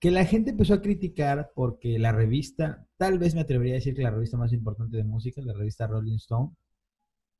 que 0.00 0.10
la 0.10 0.24
gente 0.24 0.52
empezó 0.52 0.72
a 0.72 0.80
criticar 0.80 1.52
porque 1.54 1.98
la 1.98 2.12
revista, 2.12 2.88
tal 2.96 3.18
vez 3.18 3.34
me 3.34 3.42
atrevería 3.42 3.74
a 3.74 3.76
decir 3.76 3.94
que 3.94 4.02
la 4.02 4.10
revista 4.10 4.38
más 4.38 4.54
importante 4.54 4.96
de 4.96 5.04
música, 5.04 5.42
la 5.42 5.52
revista 5.52 5.86
Rolling 5.86 6.16
Stone, 6.16 6.54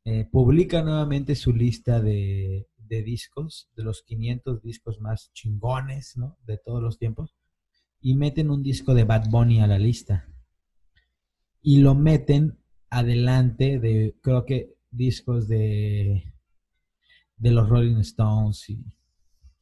eh, 0.05 0.29
publica 0.31 0.83
nuevamente 0.83 1.35
su 1.35 1.55
lista 1.55 1.99
de, 1.99 2.69
de 2.77 3.03
discos, 3.03 3.71
de 3.75 3.85
los 3.85 4.03
500 4.03 4.61
discos 4.61 5.01
más 5.01 5.33
chingones, 5.33 6.19
¿no? 6.19 6.37
De 6.45 6.59
todos 6.59 6.83
los 6.83 6.99
tiempos. 6.99 7.35
Y 8.03 8.17
meten 8.17 8.51
un 8.51 8.63
disco 8.63 8.93
de 8.93 9.05
Bad 9.05 9.31
Bunny 9.31 9.61
a 9.61 9.67
la 9.67 9.79
lista. 9.79 10.29
Y 11.63 11.81
lo 11.81 11.95
meten 11.95 12.59
adelante 12.93 13.79
de, 13.79 14.15
creo 14.21 14.45
que, 14.45 14.75
discos 14.91 15.49
de, 15.49 16.35
de 17.37 17.51
los 17.51 17.67
Rolling 17.69 17.97
Stones 18.01 18.69
y 18.69 18.85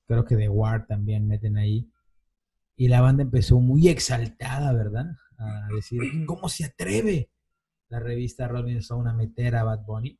creo 0.07 0.25
que 0.25 0.35
de 0.35 0.49
War 0.49 0.87
también 0.87 1.29
meten 1.29 1.57
ahí. 1.57 1.89
Y 2.77 2.89
la 2.89 3.01
banda 3.01 3.23
empezó 3.23 3.61
muy 3.61 3.87
exaltada, 3.89 4.73
¿verdad? 4.73 5.07
A 5.39 5.69
decir, 5.75 6.01
¿cómo 6.27 6.49
se 6.49 6.65
atreve 6.65 7.31
la 7.89 8.01
revista 8.01 8.49
Rolling 8.49 8.79
Stone 8.79 9.09
a 9.09 9.13
meter 9.13 9.55
a 9.55 9.63
Bad 9.65 9.85
Bunny? 9.85 10.19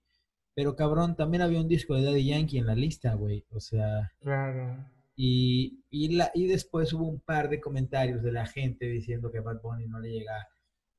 Pero 0.55 0.77
cabrón, 0.77 1.17
también 1.17 1.43
había 1.43 1.61
un 1.61 1.69
disco 1.69 1.95
de 1.97 2.05
Daddy 2.05 2.27
Yankee 2.27 2.59
en 2.59 2.67
la 2.67 2.75
lista, 2.77 3.15
güey. 3.15 3.45
O 3.51 3.59
sea, 3.61 4.13
Claro. 4.21 4.87
y, 5.17 5.83
y, 5.91 6.17
la, 6.17 6.31
y 6.35 6.47
después 6.47 6.93
hubo 6.93 7.09
un 7.09 7.21
par 7.21 7.49
de 7.49 7.61
comentarios 7.61 8.23
de 8.23 8.31
la 8.33 8.47
gente 8.47 8.87
diciendo 8.87 9.33
que 9.33 9.41
Bad 9.41 9.61
Bunny 9.63 9.87
no 9.89 9.99
le 9.99 10.13
llega 10.13 10.49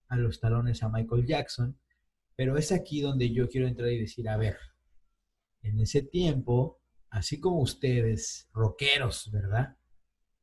a 0.10 0.18
los 0.18 0.42
talones 0.42 0.84
a 0.84 0.90
Michael 0.90 1.26
Jackson. 1.26 1.78
Pero 2.36 2.58
es 2.58 2.72
aquí 2.72 3.02
donde 3.02 3.32
yo 3.32 3.48
quiero 3.50 3.68
entrar 3.68 3.90
y 3.92 4.00
decir, 4.00 4.28
a 4.30 4.38
ver, 4.38 4.58
en 5.62 5.80
ese 5.80 6.02
tiempo, 6.02 6.80
así 7.10 7.40
como 7.40 7.60
ustedes, 7.60 8.50
rockeros, 8.54 9.30
¿verdad? 9.32 9.78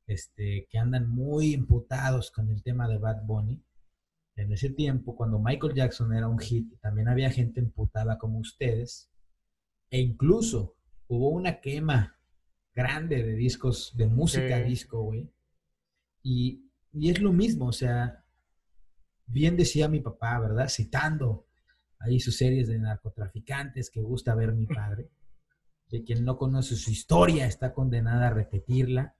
Este, 0.07 0.66
que 0.70 0.78
andan 0.78 1.09
muy 1.11 1.53
imputados 1.55 2.30
con 2.30 2.51
el 2.51 2.62
tema 2.62 2.89
de 2.89 2.99
Bad 2.99 3.24
Bunny. 3.24 3.62
En 4.36 4.53
ese 4.53 4.70
tiempo, 4.70 5.16
cuando 5.16 5.41
Michael 5.41 5.74
Jackson 5.74 6.14
era 6.14 6.28
un 6.28 6.39
hit, 6.39 6.78
también 6.80 7.09
había 7.09 7.30
gente 7.30 7.61
imputada 7.61 8.18
como 8.18 8.39
ustedes. 8.39 9.11
E 9.91 10.01
incluso 10.01 10.76
hubo 11.09 11.30
una 11.30 11.61
quema 11.61 12.16
grande 12.74 13.24
de 13.24 13.34
discos, 13.34 13.97
de 13.97 14.07
música 14.07 14.59
Sí. 14.59 14.68
disco, 14.68 15.03
güey. 15.03 15.28
Y, 16.22 16.70
y 16.93 17.11
es 17.11 17.20
lo 17.20 17.32
mismo, 17.32 17.66
o 17.66 17.72
sea, 17.72 18.24
bien 19.26 19.57
decía 19.57 19.89
mi 19.89 20.01
papá, 20.01 20.39
¿verdad? 20.39 20.68
Citando 20.68 21.47
ahí 22.01 22.20
sus 22.20 22.36
series 22.36 22.68
de 22.68 22.78
narcotraficantes 22.78 23.90
que 23.90 24.01
gusta 24.01 24.34
ver 24.34 24.53
mi 24.53 24.66
padre, 24.66 25.11
que 25.88 26.05
quien 26.05 26.24
no 26.24 26.36
conoce 26.36 26.76
su 26.76 26.90
historia 26.90 27.46
está 27.46 27.72
condenada 27.72 28.28
a 28.28 28.34
repetirla. 28.34 29.14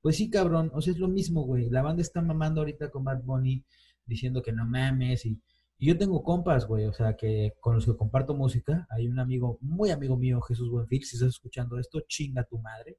Pues 0.00 0.16
sí, 0.16 0.28
cabrón, 0.28 0.70
o 0.74 0.82
sea, 0.82 0.92
es 0.92 0.98
lo 0.98 1.08
mismo, 1.08 1.44
güey. 1.44 1.70
La 1.70 1.82
banda 1.82 2.02
está 2.02 2.20
mamando 2.20 2.60
ahorita 2.60 2.90
con 2.90 3.04
Bad 3.04 3.22
Bunny 3.22 3.64
diciendo 4.04 4.42
que 4.42 4.52
no 4.52 4.66
mames 4.66 5.24
y, 5.24 5.40
y 5.78 5.86
yo 5.86 5.96
tengo 5.96 6.22
compas, 6.22 6.66
güey, 6.66 6.84
o 6.84 6.92
sea, 6.92 7.16
que 7.16 7.54
con 7.58 7.74
los 7.74 7.86
que 7.86 7.96
comparto 7.96 8.34
música, 8.34 8.86
hay 8.90 9.08
un 9.08 9.18
amigo, 9.18 9.58
muy 9.62 9.90
amigo 9.90 10.16
mío, 10.16 10.40
Jesús 10.42 10.70
Buenfil, 10.70 11.04
si 11.04 11.16
estás 11.16 11.30
escuchando 11.30 11.78
esto, 11.78 12.00
chinga 12.06 12.44
tu 12.44 12.58
madre. 12.58 12.98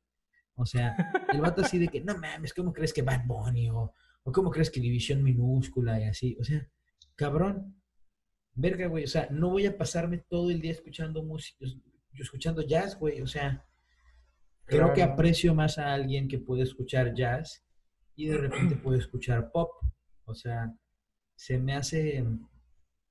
O 0.55 0.65
sea, 0.65 0.95
el 1.31 1.41
vato 1.41 1.61
así 1.61 1.77
de 1.77 1.89
que, 1.89 2.01
no 2.01 2.17
mames, 2.17 2.53
¿cómo 2.53 2.73
crees 2.73 2.93
que 2.93 3.01
Bad 3.01 3.25
Bunny 3.25 3.69
o, 3.69 3.93
o 4.23 4.31
cómo 4.31 4.49
crees 4.49 4.71
que 4.71 4.79
División 4.79 5.23
Minúscula 5.23 5.99
y 5.99 6.05
así? 6.05 6.37
O 6.39 6.43
sea, 6.43 6.67
cabrón, 7.15 7.75
verga, 8.55 8.87
güey, 8.87 9.03
o 9.03 9.07
sea, 9.07 9.27
no 9.29 9.49
voy 9.49 9.65
a 9.65 9.77
pasarme 9.77 10.17
todo 10.17 10.49
el 10.49 10.61
día 10.61 10.71
escuchando 10.71 11.21
música, 11.21 11.65
yo 11.65 12.23
escuchando 12.23 12.61
jazz, 12.61 12.97
güey, 12.97 13.21
o 13.21 13.27
sea, 13.27 13.65
creo 14.65 14.93
que 14.93 15.03
aprecio 15.03 15.53
más 15.53 15.77
a 15.77 15.93
alguien 15.93 16.27
que 16.27 16.39
puede 16.39 16.63
escuchar 16.63 17.13
jazz 17.13 17.63
y 18.15 18.27
de 18.27 18.37
repente 18.37 18.75
puede 18.75 18.99
escuchar 18.99 19.51
pop, 19.51 19.71
o 20.23 20.33
sea, 20.33 20.73
se 21.35 21.59
me 21.59 21.73
hace 21.73 22.25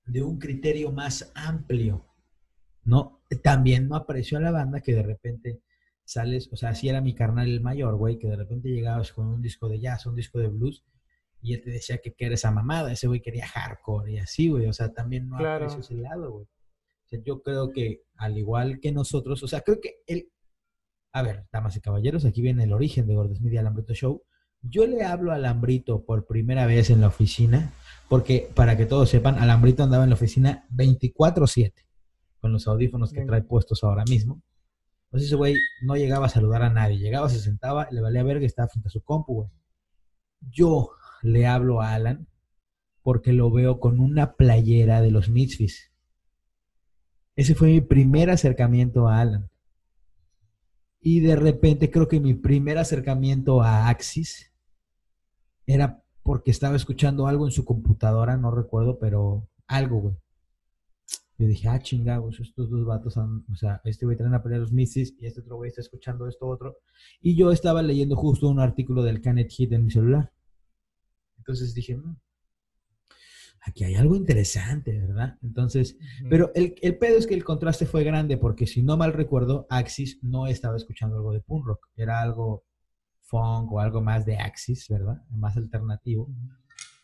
de 0.06 0.22
un 0.22 0.38
criterio 0.38 0.90
más 0.90 1.30
amplio, 1.34 2.06
¿no? 2.84 3.20
También 3.42 3.88
no 3.88 3.96
aprecio 3.96 4.38
a 4.38 4.40
la 4.40 4.50
banda 4.50 4.80
que 4.80 4.94
de 4.94 5.02
repente 5.02 5.60
sales, 6.04 6.48
o 6.52 6.56
sea, 6.56 6.70
así 6.70 6.88
era 6.88 7.00
mi 7.00 7.14
carnal 7.14 7.48
el 7.48 7.60
mayor, 7.60 7.96
güey, 7.96 8.18
que 8.18 8.28
de 8.28 8.36
repente 8.36 8.70
llegabas 8.70 9.12
con 9.12 9.26
un 9.26 9.42
disco 9.42 9.68
de 9.68 9.80
jazz, 9.80 10.06
un 10.06 10.16
disco 10.16 10.38
de 10.38 10.48
blues, 10.48 10.84
y 11.44 11.52
él 11.52 11.60
te 11.62 11.70
decía 11.70 11.98
que, 11.98 12.14
que 12.14 12.24
eres 12.24 12.40
esa 12.40 12.50
mamada, 12.50 12.90
ese 12.90 13.06
güey 13.06 13.20
quería 13.20 13.46
hardcore 13.46 14.12
y 14.12 14.18
así, 14.18 14.48
güey, 14.48 14.66
o 14.66 14.72
sea, 14.72 14.94
también 14.94 15.28
no 15.28 15.36
Claro. 15.36 15.66
aprecio 15.66 15.80
ese 15.80 15.94
lado, 15.94 16.32
güey. 16.32 16.44
O 16.46 17.06
sea, 17.06 17.20
yo 17.22 17.42
creo 17.42 17.70
que 17.70 18.00
al 18.16 18.38
igual 18.38 18.80
que 18.80 18.92
nosotros, 18.92 19.42
o 19.42 19.46
sea, 19.46 19.60
creo 19.60 19.78
que 19.78 19.96
el... 20.06 20.30
A 21.12 21.20
ver, 21.22 21.46
damas 21.52 21.76
y 21.76 21.82
caballeros, 21.82 22.24
aquí 22.24 22.40
viene 22.40 22.64
el 22.64 22.72
origen 22.72 23.06
de 23.06 23.14
Gordes 23.14 23.42
Media 23.42 23.60
Alambrito 23.60 23.92
Show. 23.92 24.22
Yo 24.62 24.86
le 24.86 25.04
hablo 25.04 25.32
a 25.32 25.34
Alambrito 25.34 26.02
por 26.06 26.26
primera 26.26 26.64
vez 26.64 26.88
en 26.88 27.02
la 27.02 27.08
oficina, 27.08 27.74
porque 28.08 28.50
para 28.54 28.78
que 28.78 28.86
todos 28.86 29.10
sepan, 29.10 29.38
Alambrito 29.38 29.82
andaba 29.82 30.04
en 30.04 30.10
la 30.10 30.16
oficina 30.16 30.66
24/7, 30.70 31.74
con 32.40 32.52
los 32.52 32.66
audífonos 32.66 33.10
que 33.10 33.16
Bien. 33.18 33.26
trae 33.28 33.42
puestos 33.42 33.84
ahora 33.84 34.04
mismo. 34.08 34.42
Entonces 35.08 35.26
ese 35.28 35.36
güey 35.36 35.54
no 35.82 35.94
llegaba 35.94 36.24
a 36.24 36.30
saludar 36.30 36.62
a 36.62 36.70
nadie, 36.70 36.96
llegaba, 36.98 37.28
se 37.28 37.38
sentaba, 37.38 37.86
le 37.90 38.00
valía 38.00 38.22
verga 38.22 38.44
y 38.44 38.46
estaba 38.46 38.68
frente 38.68 38.88
a 38.88 38.90
su 38.90 39.02
compu, 39.02 39.34
güey. 39.34 39.48
Yo 40.40 40.88
le 41.24 41.46
hablo 41.46 41.80
a 41.80 41.94
Alan 41.94 42.28
porque 43.02 43.32
lo 43.32 43.50
veo 43.50 43.80
con 43.80 44.00
una 44.00 44.34
playera 44.34 45.00
de 45.00 45.10
los 45.10 45.28
Misfits. 45.28 45.92
Ese 47.36 47.54
fue 47.54 47.68
mi 47.68 47.80
primer 47.80 48.30
acercamiento 48.30 49.08
a 49.08 49.20
Alan. 49.20 49.50
Y 51.00 51.20
de 51.20 51.36
repente 51.36 51.90
creo 51.90 52.08
que 52.08 52.20
mi 52.20 52.34
primer 52.34 52.78
acercamiento 52.78 53.62
a 53.62 53.88
Axis 53.88 54.52
era 55.66 56.02
porque 56.22 56.50
estaba 56.50 56.76
escuchando 56.76 57.26
algo 57.26 57.46
en 57.46 57.52
su 57.52 57.64
computadora, 57.64 58.36
no 58.38 58.50
recuerdo, 58.50 58.98
pero 58.98 59.48
algo, 59.66 60.00
güey. 60.00 60.14
Yo 61.36 61.48
dije, 61.48 61.68
ah, 61.68 61.80
chingados, 61.80 62.38
estos 62.40 62.70
dos 62.70 62.86
vatos, 62.86 63.16
o 63.16 63.56
sea, 63.56 63.80
este 63.84 64.06
güey 64.06 64.16
traen 64.16 64.34
a 64.34 64.42
pelear 64.42 64.60
los 64.60 64.72
Misfits 64.72 65.14
y 65.20 65.26
este 65.26 65.40
otro 65.40 65.56
güey 65.56 65.68
está 65.68 65.80
escuchando 65.80 66.28
esto 66.28 66.46
otro. 66.46 66.76
Y 67.20 67.36
yo 67.36 67.50
estaba 67.50 67.82
leyendo 67.82 68.16
justo 68.16 68.48
un 68.48 68.60
artículo 68.60 69.02
del 69.02 69.20
Canet 69.20 69.50
Hit 69.50 69.72
en 69.72 69.84
mi 69.84 69.90
celular. 69.90 70.32
Entonces 71.44 71.74
dije, 71.74 71.94
mm, 71.94 72.16
aquí 73.66 73.84
hay 73.84 73.96
algo 73.96 74.16
interesante, 74.16 74.98
¿verdad? 74.98 75.36
Entonces, 75.42 75.98
pero 76.30 76.50
el, 76.54 76.74
el, 76.80 76.96
pedo 76.96 77.18
es 77.18 77.26
que 77.26 77.34
el 77.34 77.44
contraste 77.44 77.84
fue 77.84 78.02
grande 78.02 78.38
porque 78.38 78.66
si 78.66 78.82
no 78.82 78.96
mal 78.96 79.12
recuerdo, 79.12 79.66
Axis 79.68 80.18
no 80.22 80.46
estaba 80.46 80.78
escuchando 80.78 81.16
algo 81.16 81.34
de 81.34 81.40
punk 81.40 81.66
rock, 81.66 81.88
era 81.96 82.22
algo 82.22 82.64
funk 83.20 83.70
o 83.72 83.80
algo 83.80 84.00
más 84.00 84.24
de 84.24 84.38
Axis, 84.38 84.88
¿verdad? 84.88 85.22
Más 85.28 85.58
alternativo. 85.58 86.30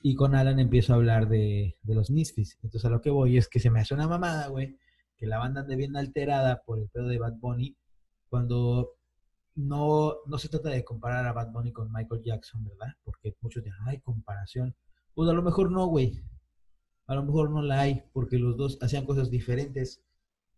Y 0.02 0.14
con 0.14 0.34
Alan 0.34 0.58
empiezo 0.58 0.94
a 0.94 0.96
hablar 0.96 1.28
de, 1.28 1.76
de, 1.82 1.94
los 1.94 2.10
Misfits. 2.10 2.56
Entonces 2.62 2.86
a 2.86 2.90
lo 2.90 3.02
que 3.02 3.10
voy 3.10 3.36
es 3.36 3.46
que 3.46 3.60
se 3.60 3.68
me 3.68 3.80
hace 3.80 3.92
una 3.92 4.08
mamada, 4.08 4.48
güey, 4.48 4.78
que 5.18 5.26
la 5.26 5.36
banda 5.36 5.60
ande 5.60 5.76
bien 5.76 5.98
alterada 5.98 6.62
por 6.64 6.78
el 6.78 6.88
pedo 6.88 7.08
de 7.08 7.18
Bad 7.18 7.34
Bunny, 7.40 7.76
cuando 8.30 8.99
no, 9.54 10.16
no 10.26 10.38
se 10.38 10.48
trata 10.48 10.70
de 10.70 10.84
comparar 10.84 11.26
a 11.26 11.32
Bad 11.32 11.52
Bunny 11.52 11.72
con 11.72 11.92
Michael 11.92 12.22
Jackson, 12.22 12.64
¿verdad? 12.64 12.94
Porque 13.04 13.36
muchos 13.40 13.62
dicen, 13.62 13.80
hay 13.86 14.00
comparación. 14.00 14.74
Pues 15.14 15.28
a 15.28 15.32
lo 15.32 15.42
mejor 15.42 15.70
no, 15.70 15.86
güey. 15.86 16.22
A 17.06 17.14
lo 17.14 17.24
mejor 17.24 17.50
no 17.50 17.62
la 17.62 17.80
hay, 17.80 18.02
porque 18.12 18.38
los 18.38 18.56
dos 18.56 18.78
hacían 18.80 19.04
cosas 19.04 19.30
diferentes. 19.30 20.02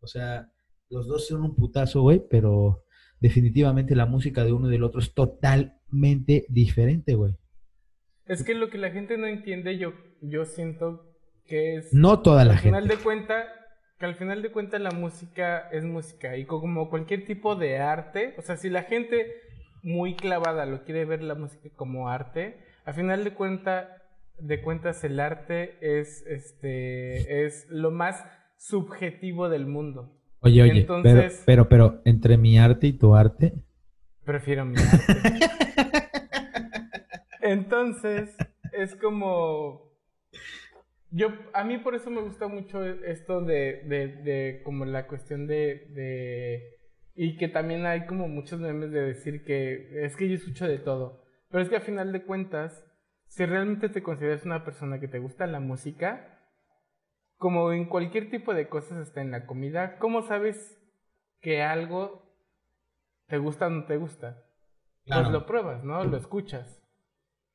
O 0.01 0.07
sea, 0.07 0.51
los 0.91 1.07
dos 1.07 1.27
son 1.27 1.43
un 1.43 1.55
putazo, 1.55 2.03
güey, 2.03 2.23
pero 2.29 2.85
definitivamente 3.21 3.97
la 3.97 4.07
música 4.07 4.45
de 4.45 4.53
uno 4.53 4.69
y 4.69 4.73
del 4.73 4.85
otro 4.85 5.01
es 5.01 5.15
totalmente 5.15 6.45
diferente, 6.49 7.15
güey. 7.15 7.37
Es 8.27 8.45
que 8.45 8.55
lo 8.55 8.69
que 8.69 8.79
la 8.79 8.91
gente 8.91 9.17
no 9.17 9.27
entiende, 9.27 9.79
yo, 9.79 9.93
yo 10.21 10.45
siento 10.45 11.17
que 11.47 11.77
es... 11.77 11.95
No 11.95 12.21
toda 12.21 12.45
la 12.45 12.57
gente. 12.57 12.77
Al 12.77 12.83
final 12.85 12.99
de 12.99 13.03
cuenta, 13.03 13.62
que 14.03 14.07
al 14.07 14.17
final 14.17 14.43
de 14.43 14.51
cuentas 14.51 14.81
la 14.81 14.91
música 14.91 15.69
es 15.71 15.85
música 15.85 16.37
y 16.37 16.45
como 16.45 16.91
cualquier 16.91 17.25
tipo 17.25 17.55
de 17.55 17.79
arte, 17.79 18.35
o 18.37 18.43
sea, 18.43 18.57
si 18.57 18.69
la 18.69 18.83
gente 18.83 19.33
muy 19.85 20.17
clavada 20.17 20.67
lo 20.67 20.83
quiere 20.83 21.05
ver 21.05 21.23
la 21.23 21.37
música 21.37 21.69
como 21.77 22.09
arte, 22.09 22.57
al 22.85 22.95
final 22.95 23.23
de 23.23 23.33
cuenta 23.33 24.03
de 24.41 24.61
cuentas 24.61 25.05
el 25.05 25.21
arte 25.21 25.77
es 25.81 26.27
este 26.27 27.47
es 27.47 27.69
lo 27.71 27.93
más 27.93 28.25
subjetivo 28.57 29.49
del 29.49 29.67
mundo. 29.69 30.13
Oye, 30.41 30.63
oye, 30.63 30.85
pero, 31.05 31.29
pero 31.47 31.69
pero 31.69 32.03
entre 32.05 32.37
mi 32.37 32.59
arte 32.59 32.89
y 32.89 32.95
tu 32.95 33.15
arte 33.15 33.53
prefiero 34.25 34.65
mi 34.65 34.81
arte. 34.81 35.47
Entonces, 37.41 38.35
es 38.73 38.97
como 38.97 39.93
yo, 41.13 41.29
a 41.53 41.63
mí 41.63 41.79
por 41.79 41.95
eso 41.95 42.11
me 42.11 42.23
gusta 42.23 42.49
mucho 42.49 42.83
esto 42.85 43.43
de, 43.43 43.83
de, 43.85 44.09
de 44.23 44.63
como 44.65 44.87
la 44.87 45.07
cuestión 45.07 45.47
de, 45.47 45.87
de, 45.91 46.79
y 47.15 47.37
que 47.37 47.49
también 47.49 47.85
hay 47.85 48.07
como 48.07 48.29
muchos 48.29 48.59
memes 48.59 48.91
de 48.91 49.03
decir 49.03 49.45
que 49.45 50.05
es 50.05 50.17
que 50.17 50.29
yo 50.29 50.35
escucho 50.35 50.67
de 50.67 50.79
todo, 50.79 51.23
pero 51.51 51.63
es 51.63 51.69
que 51.69 51.77
a 51.77 51.81
final 51.81 52.13
de 52.13 52.25
cuentas, 52.25 52.85
si 53.27 53.45
realmente 53.45 53.91
te 53.91 54.03
consideras 54.03 54.47
una 54.47 54.65
persona 54.65 55.01
que 55.01 55.09
te 55.09 55.19
gusta 55.19 55.47
la 55.47 55.61
música, 55.61 56.41
como 57.37 57.73
en 57.73 57.87
cualquier 57.87 58.31
tipo 58.31 58.55
de 58.55 58.69
cosas, 58.69 59.07
está 59.07 59.21
en 59.21 59.33
la 59.33 59.47
comida, 59.47 59.99
¿cómo 59.99 60.23
sabes 60.23 60.79
que 61.41 61.63
algo 61.63 62.23
te 63.27 63.37
gusta 63.37 63.67
o 63.67 63.71
no 63.71 63.85
te 63.85 63.99
gusta? 63.99 64.45
Pues 65.07 65.29
lo 65.29 65.45
pruebas, 65.45 65.85
¿no? 65.85 66.05
Lo 66.05 66.17
escuchas. 66.17 66.82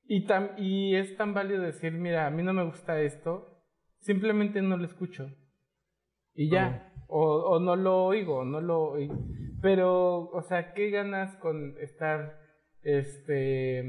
Y, 0.07 0.25
y 0.57 0.95
es 0.95 1.15
tan 1.17 1.33
válido 1.33 1.61
decir, 1.61 1.91
mira, 1.91 2.27
a 2.27 2.31
mí 2.31 2.41
no 2.41 2.53
me 2.53 2.63
gusta 2.63 3.01
esto, 3.01 3.61
simplemente 3.99 4.61
no 4.61 4.77
lo 4.77 4.85
escucho. 4.85 5.29
Y 6.33 6.49
ya, 6.49 6.93
o, 7.07 7.59
no 7.59 7.75
lo 7.75 8.05
oigo, 8.05 8.45
no 8.45 8.61
lo 8.61 8.91
oigo. 8.91 9.27
Pero, 9.61 10.29
o 10.29 10.41
sea, 10.43 10.73
¿qué 10.73 10.91
ganas 10.91 11.35
con 11.37 11.75
estar 11.79 12.39
este 12.83 13.83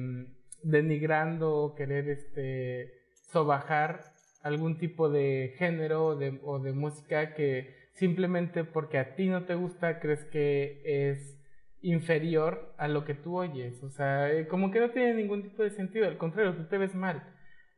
denigrando 0.62 1.74
querer 1.76 2.08
este 2.08 2.92
sobajar 3.30 4.00
algún 4.42 4.78
tipo 4.78 5.08
de 5.08 5.54
género 5.56 6.16
de, 6.16 6.40
o 6.42 6.58
de 6.58 6.72
música 6.72 7.34
que 7.34 7.74
simplemente 7.92 8.64
porque 8.64 8.98
a 8.98 9.14
ti 9.14 9.28
no 9.28 9.44
te 9.44 9.54
gusta 9.54 10.00
crees 10.00 10.24
que 10.24 10.82
es 10.84 11.37
inferior 11.82 12.74
a 12.78 12.88
lo 12.88 13.04
que 13.04 13.14
tú 13.14 13.38
oyes. 13.38 13.82
O 13.82 13.90
sea, 13.90 14.32
eh, 14.32 14.48
como 14.48 14.70
que 14.70 14.80
no 14.80 14.90
tiene 14.90 15.14
ningún 15.14 15.42
tipo 15.42 15.62
de 15.62 15.70
sentido. 15.70 16.06
Al 16.06 16.18
contrario, 16.18 16.54
tú 16.54 16.64
te 16.64 16.78
ves 16.78 16.94
mal. 16.94 17.22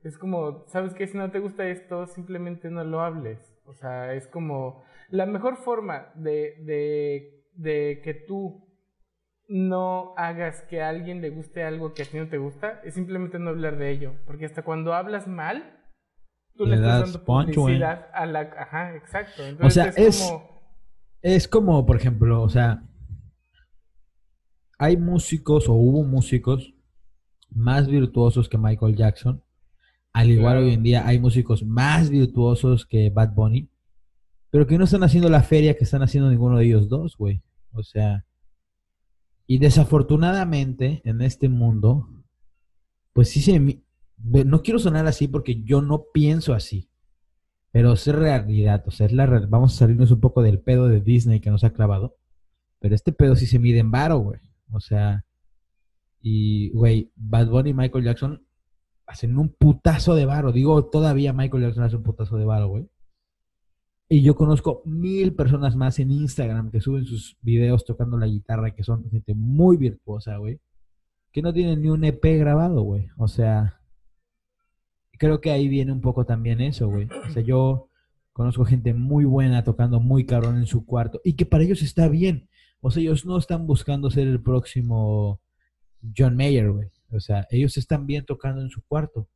Es 0.02 0.16
como, 0.16 0.64
¿sabes 0.68 0.94
que 0.94 1.06
Si 1.06 1.18
no 1.18 1.30
te 1.30 1.40
gusta 1.40 1.68
esto, 1.68 2.06
simplemente 2.06 2.70
no 2.70 2.84
lo 2.84 3.00
hables. 3.00 3.38
O 3.64 3.74
sea, 3.74 4.14
es 4.14 4.26
como 4.26 4.82
la 5.10 5.26
mejor 5.26 5.56
forma 5.56 6.12
de, 6.14 6.56
de, 6.64 7.44
de 7.54 8.00
que 8.02 8.14
tú 8.14 8.66
no 9.48 10.14
hagas 10.16 10.62
que 10.62 10.80
a 10.80 10.88
alguien 10.88 11.20
le 11.20 11.30
guste 11.30 11.64
algo 11.64 11.92
que 11.92 12.02
a 12.02 12.06
ti 12.06 12.18
no 12.18 12.28
te 12.28 12.38
gusta, 12.38 12.80
es 12.84 12.94
simplemente 12.94 13.38
no 13.38 13.50
hablar 13.50 13.76
de 13.76 13.90
ello. 13.90 14.14
Porque 14.24 14.46
hasta 14.46 14.62
cuando 14.62 14.94
hablas 14.94 15.26
mal, 15.26 15.76
tú 16.56 16.66
le, 16.66 16.76
estás 16.76 17.12
dando 17.12 17.24
publicidad 17.24 18.08
a 18.14 18.26
la... 18.26 18.40
Ajá, 18.40 18.94
exacto. 18.94 19.42
o 19.60 19.70
sea, 19.70 19.92
es, 19.96 20.22
como... 20.22 20.60
es 21.20 21.48
como, 21.48 21.84
por 21.84 21.96
ejemplo, 21.96 22.42
o 22.42 22.48
sea, 22.48 22.84
hay 24.80 24.96
músicos 24.96 25.68
o 25.68 25.74
hubo 25.74 26.04
músicos 26.04 26.72
más 27.50 27.86
virtuosos 27.86 28.48
que 28.48 28.56
Michael 28.56 28.96
Jackson. 28.96 29.42
Al 30.14 30.30
igual 30.30 30.56
hoy 30.56 30.72
en 30.72 30.82
día 30.82 31.06
hay 31.06 31.18
músicos 31.18 31.62
más 31.62 32.08
virtuosos 32.08 32.86
que 32.86 33.10
Bad 33.10 33.34
Bunny. 33.34 33.68
Pero 34.48 34.66
que 34.66 34.78
no 34.78 34.84
están 34.84 35.02
haciendo 35.02 35.28
la 35.28 35.42
feria 35.42 35.76
que 35.76 35.84
están 35.84 36.02
haciendo 36.02 36.30
ninguno 36.30 36.56
de 36.56 36.64
ellos 36.64 36.88
dos, 36.88 37.18
güey. 37.18 37.42
O 37.72 37.82
sea. 37.82 38.24
Y 39.46 39.58
desafortunadamente 39.58 41.02
en 41.04 41.20
este 41.20 41.50
mundo, 41.50 42.08
pues 43.12 43.28
sí 43.28 43.42
se... 43.42 43.82
No 44.16 44.62
quiero 44.62 44.78
sonar 44.78 45.06
así 45.06 45.28
porque 45.28 45.62
yo 45.62 45.82
no 45.82 46.06
pienso 46.14 46.54
así. 46.54 46.88
Pero 47.70 47.92
es 47.92 48.06
realidad, 48.06 48.82
o 48.86 48.90
sea, 48.90 49.04
es 49.06 49.12
la 49.12 49.26
vamos 49.26 49.74
a 49.74 49.76
salirnos 49.76 50.10
un 50.10 50.20
poco 50.20 50.42
del 50.42 50.58
pedo 50.58 50.88
de 50.88 51.02
Disney 51.02 51.40
que 51.40 51.50
nos 51.50 51.64
ha 51.64 51.74
clavado. 51.74 52.16
Pero 52.78 52.94
este 52.94 53.12
pedo 53.12 53.36
sí 53.36 53.46
se 53.46 53.58
mide 53.58 53.80
en 53.80 53.90
varo, 53.90 54.16
güey. 54.20 54.49
O 54.72 54.80
sea, 54.80 55.24
y, 56.22 56.70
güey, 56.70 57.10
Bad 57.16 57.48
Bunny 57.48 57.70
y 57.70 57.74
Michael 57.74 58.04
Jackson 58.04 58.42
hacen 59.06 59.36
un 59.38 59.48
putazo 59.48 60.14
de 60.14 60.26
varo. 60.26 60.52
Digo, 60.52 60.84
todavía 60.86 61.32
Michael 61.32 61.64
Jackson 61.64 61.84
hace 61.84 61.96
un 61.96 62.02
putazo 62.02 62.36
de 62.36 62.44
varo, 62.44 62.68
güey. 62.68 62.88
Y 64.08 64.22
yo 64.22 64.34
conozco 64.34 64.82
mil 64.84 65.34
personas 65.34 65.76
más 65.76 65.98
en 66.00 66.10
Instagram 66.10 66.70
que 66.70 66.80
suben 66.80 67.04
sus 67.04 67.36
videos 67.42 67.84
tocando 67.84 68.18
la 68.18 68.26
guitarra, 68.26 68.74
que 68.74 68.82
son 68.82 69.08
gente 69.08 69.34
muy 69.34 69.76
virtuosa, 69.76 70.36
güey. 70.36 70.60
Que 71.32 71.42
no 71.42 71.52
tienen 71.52 71.80
ni 71.80 71.90
un 71.90 72.04
EP 72.04 72.22
grabado, 72.38 72.82
güey. 72.82 73.08
O 73.16 73.28
sea, 73.28 73.80
creo 75.16 75.40
que 75.40 75.52
ahí 75.52 75.68
viene 75.68 75.92
un 75.92 76.00
poco 76.00 76.26
también 76.26 76.60
eso, 76.60 76.88
güey. 76.88 77.08
O 77.28 77.30
sea, 77.30 77.42
yo 77.42 77.88
conozco 78.32 78.64
gente 78.64 78.94
muy 78.94 79.24
buena 79.24 79.62
tocando 79.62 80.00
muy 80.00 80.26
cabrón 80.26 80.56
en 80.56 80.66
su 80.66 80.84
cuarto 80.84 81.20
y 81.24 81.34
que 81.34 81.46
para 81.46 81.62
ellos 81.62 81.82
está 81.82 82.08
bien. 82.08 82.48
O 82.80 82.90
sea, 82.90 83.02
ellos 83.02 83.26
no 83.26 83.36
están 83.36 83.66
buscando 83.66 84.10
ser 84.10 84.26
el 84.26 84.42
próximo 84.42 85.40
John 86.16 86.36
Mayer, 86.36 86.70
güey. 86.70 86.88
O 87.10 87.20
sea, 87.20 87.46
ellos 87.50 87.76
están 87.76 88.06
bien 88.06 88.24
tocando 88.24 88.62
en 88.62 88.70
su 88.70 88.82
cuarto. 88.82 89.28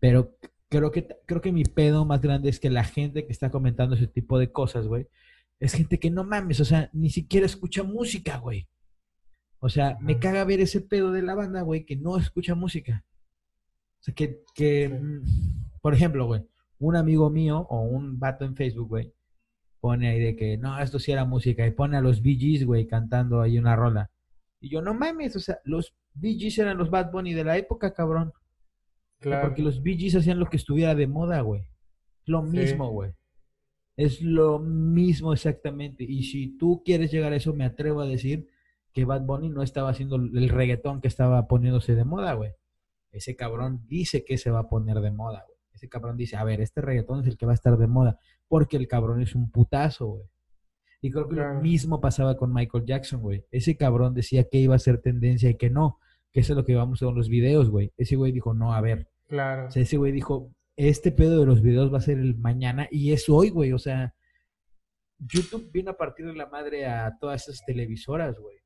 Pero 0.00 0.36
creo 0.68 0.90
que, 0.90 1.06
creo 1.26 1.40
que 1.40 1.52
mi 1.52 1.64
pedo 1.64 2.04
más 2.04 2.20
grande 2.20 2.48
es 2.48 2.60
que 2.60 2.70
la 2.70 2.84
gente 2.84 3.26
que 3.26 3.32
está 3.32 3.50
comentando 3.50 3.94
ese 3.94 4.06
tipo 4.06 4.38
de 4.38 4.50
cosas, 4.50 4.86
güey, 4.86 5.06
es 5.60 5.72
gente 5.72 5.98
que 5.98 6.10
no 6.10 6.24
mames, 6.24 6.60
o 6.60 6.64
sea, 6.64 6.90
ni 6.92 7.10
siquiera 7.10 7.46
escucha 7.46 7.82
música, 7.82 8.38
güey. 8.38 8.68
O 9.58 9.68
sea, 9.68 9.96
me 10.00 10.18
caga 10.18 10.44
ver 10.44 10.60
ese 10.60 10.80
pedo 10.82 11.12
de 11.12 11.22
la 11.22 11.34
banda, 11.34 11.62
güey, 11.62 11.86
que 11.86 11.96
no 11.96 12.18
escucha 12.18 12.54
música. 12.54 13.04
O 14.00 14.02
sea, 14.02 14.14
que, 14.14 14.42
que 14.54 14.88
mm, 14.88 15.80
por 15.80 15.94
ejemplo, 15.94 16.26
güey, 16.26 16.46
un 16.78 16.96
amigo 16.96 17.30
mío 17.30 17.66
o 17.70 17.80
un 17.80 18.18
vato 18.18 18.44
en 18.44 18.54
Facebook, 18.54 18.88
güey, 18.88 19.12
pone 19.86 20.08
ahí 20.08 20.18
de 20.18 20.34
que, 20.34 20.58
no, 20.58 20.76
esto 20.80 20.98
sí 20.98 21.12
era 21.12 21.24
música, 21.24 21.64
y 21.64 21.70
pone 21.70 21.96
a 21.96 22.00
los 22.00 22.20
Bee 22.20 22.64
güey, 22.64 22.88
cantando 22.88 23.40
ahí 23.40 23.56
una 23.56 23.76
rola. 23.76 24.10
Y 24.60 24.68
yo, 24.68 24.82
no 24.82 24.94
mames, 24.94 25.36
o 25.36 25.38
sea, 25.38 25.60
los 25.62 25.94
Bee 26.12 26.52
eran 26.58 26.76
los 26.76 26.90
Bad 26.90 27.12
Bunny 27.12 27.34
de 27.34 27.44
la 27.44 27.56
época, 27.56 27.94
cabrón. 27.94 28.32
Claro. 29.20 29.46
Porque 29.46 29.62
los 29.62 29.84
Bee 29.84 30.08
hacían 30.08 30.40
lo 30.40 30.46
que 30.46 30.56
estuviera 30.56 30.96
de 30.96 31.06
moda, 31.06 31.40
güey. 31.42 31.68
Lo 32.24 32.42
mismo, 32.42 32.90
güey. 32.90 33.12
Es 33.96 34.20
lo 34.20 34.58
mismo 34.58 35.32
exactamente. 35.32 36.02
Y 36.02 36.24
si 36.24 36.58
tú 36.58 36.82
quieres 36.84 37.12
llegar 37.12 37.32
a 37.32 37.36
eso, 37.36 37.54
me 37.54 37.64
atrevo 37.64 38.00
a 38.00 38.06
decir 38.06 38.48
que 38.92 39.04
Bad 39.04 39.22
Bunny 39.22 39.50
no 39.50 39.62
estaba 39.62 39.90
haciendo 39.90 40.16
el 40.16 40.48
reggaetón 40.48 41.00
que 41.00 41.06
estaba 41.06 41.46
poniéndose 41.46 41.94
de 41.94 42.04
moda, 42.04 42.32
güey. 42.32 42.50
Ese 43.12 43.36
cabrón 43.36 43.84
dice 43.86 44.24
que 44.24 44.36
se 44.36 44.50
va 44.50 44.58
a 44.58 44.68
poner 44.68 44.98
de 44.98 45.12
moda, 45.12 45.44
güey. 45.46 45.56
Ese 45.76 45.88
cabrón 45.88 46.16
dice, 46.16 46.34
a 46.34 46.42
ver, 46.42 46.60
este 46.60 46.80
reggaetón 46.80 47.20
es 47.20 47.28
el 47.28 47.36
que 47.36 47.46
va 47.46 47.52
a 47.52 47.54
estar 47.54 47.76
de 47.76 47.86
moda, 47.86 48.18
porque 48.48 48.76
el 48.76 48.88
cabrón 48.88 49.20
es 49.22 49.34
un 49.34 49.50
putazo, 49.50 50.06
güey. 50.06 50.24
Y 51.02 51.10
creo 51.10 51.28
que 51.28 51.36
lo 51.36 51.54
mismo 51.60 52.00
pasaba 52.00 52.36
con 52.36 52.52
Michael 52.52 52.84
Jackson, 52.84 53.20
güey. 53.20 53.44
Ese 53.50 53.76
cabrón 53.76 54.14
decía 54.14 54.44
que 54.48 54.58
iba 54.58 54.74
a 54.74 54.78
ser 54.78 54.98
tendencia 54.98 55.50
y 55.50 55.56
que 55.56 55.70
no, 55.70 55.98
que 56.32 56.40
eso 56.40 56.52
es 56.52 56.56
lo 56.56 56.64
que 56.64 56.74
vamos 56.74 57.00
con 57.00 57.14
los 57.14 57.28
videos, 57.28 57.70
güey. 57.70 57.92
Ese 57.96 58.16
güey 58.16 58.32
dijo, 58.32 58.54
no, 58.54 58.72
a 58.74 58.80
ver. 58.80 59.08
Claro. 59.28 59.68
O 59.68 59.70
sea, 59.70 59.82
ese 59.82 59.96
güey 59.98 60.12
dijo, 60.12 60.50
este 60.76 61.12
pedo 61.12 61.40
de 61.40 61.46
los 61.46 61.62
videos 61.62 61.92
va 61.92 61.98
a 61.98 62.02
ser 62.02 62.18
el 62.18 62.36
mañana 62.36 62.88
y 62.90 63.12
es 63.12 63.28
hoy, 63.28 63.50
güey. 63.50 63.72
O 63.72 63.78
sea, 63.78 64.14
YouTube 65.18 65.70
vino 65.72 65.92
a 65.92 65.96
partir 65.96 66.26
de 66.26 66.34
la 66.34 66.46
madre 66.46 66.86
a 66.86 67.16
todas 67.20 67.48
esas 67.48 67.64
televisoras, 67.64 68.38
güey. 68.38 68.56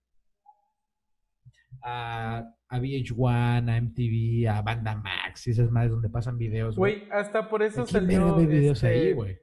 A, 1.82 2.44
a 2.68 2.78
VH1, 2.78 3.70
a 3.70 3.80
MTV, 3.80 4.48
a 4.48 4.62
Banda 4.62 4.94
Max, 4.96 5.46
y 5.46 5.50
esas 5.50 5.70
madres 5.70 5.92
donde 5.92 6.10
pasan 6.10 6.36
videos, 6.36 6.76
güey. 6.76 7.00
Güey, 7.00 7.10
hasta 7.10 7.48
por 7.48 7.62
eso 7.62 7.82
¿A 7.82 7.86
salió. 7.86 8.36
ve 8.36 8.46
videos 8.46 8.84
ahí, 8.84 8.98
este, 8.98 9.14
güey? 9.14 9.38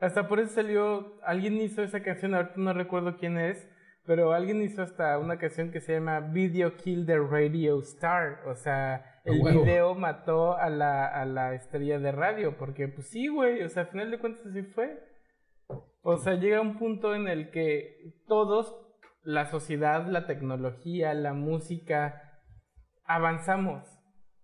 Hasta 0.00 0.28
por 0.28 0.40
eso 0.40 0.54
salió. 0.54 1.20
Alguien 1.22 1.56
hizo 1.56 1.82
esa 1.82 2.02
canción, 2.02 2.34
ahorita 2.34 2.54
no 2.56 2.72
recuerdo 2.72 3.16
quién 3.16 3.38
es. 3.38 3.68
Pero 4.04 4.32
alguien 4.32 4.62
hizo 4.62 4.82
hasta 4.82 5.18
una 5.18 5.38
canción 5.38 5.70
que 5.70 5.80
se 5.80 5.92
llama 5.92 6.20
Video 6.20 6.76
Kill 6.76 7.04
the 7.04 7.18
Radio 7.18 7.78
Star. 7.80 8.40
O 8.46 8.54
sea, 8.54 9.20
el 9.24 9.42
video 9.42 9.94
mató 9.94 10.56
a 10.56 10.70
la, 10.70 11.06
a 11.06 11.26
la 11.26 11.54
estrella 11.54 11.98
de 11.98 12.12
radio. 12.12 12.56
Porque, 12.56 12.88
pues 12.88 13.08
sí, 13.08 13.28
güey. 13.28 13.62
O 13.62 13.68
sea, 13.68 13.82
al 13.82 13.88
final 13.90 14.10
de 14.10 14.18
cuentas 14.18 14.46
así 14.46 14.62
fue. 14.62 14.98
O 16.00 16.16
sea, 16.16 16.36
llega 16.36 16.60
un 16.62 16.78
punto 16.78 17.14
en 17.14 17.28
el 17.28 17.50
que 17.50 18.14
todos, 18.26 18.74
la 19.22 19.44
sociedad, 19.46 20.06
la 20.06 20.26
tecnología, 20.26 21.12
la 21.12 21.34
música, 21.34 22.40
avanzamos. 23.04 23.84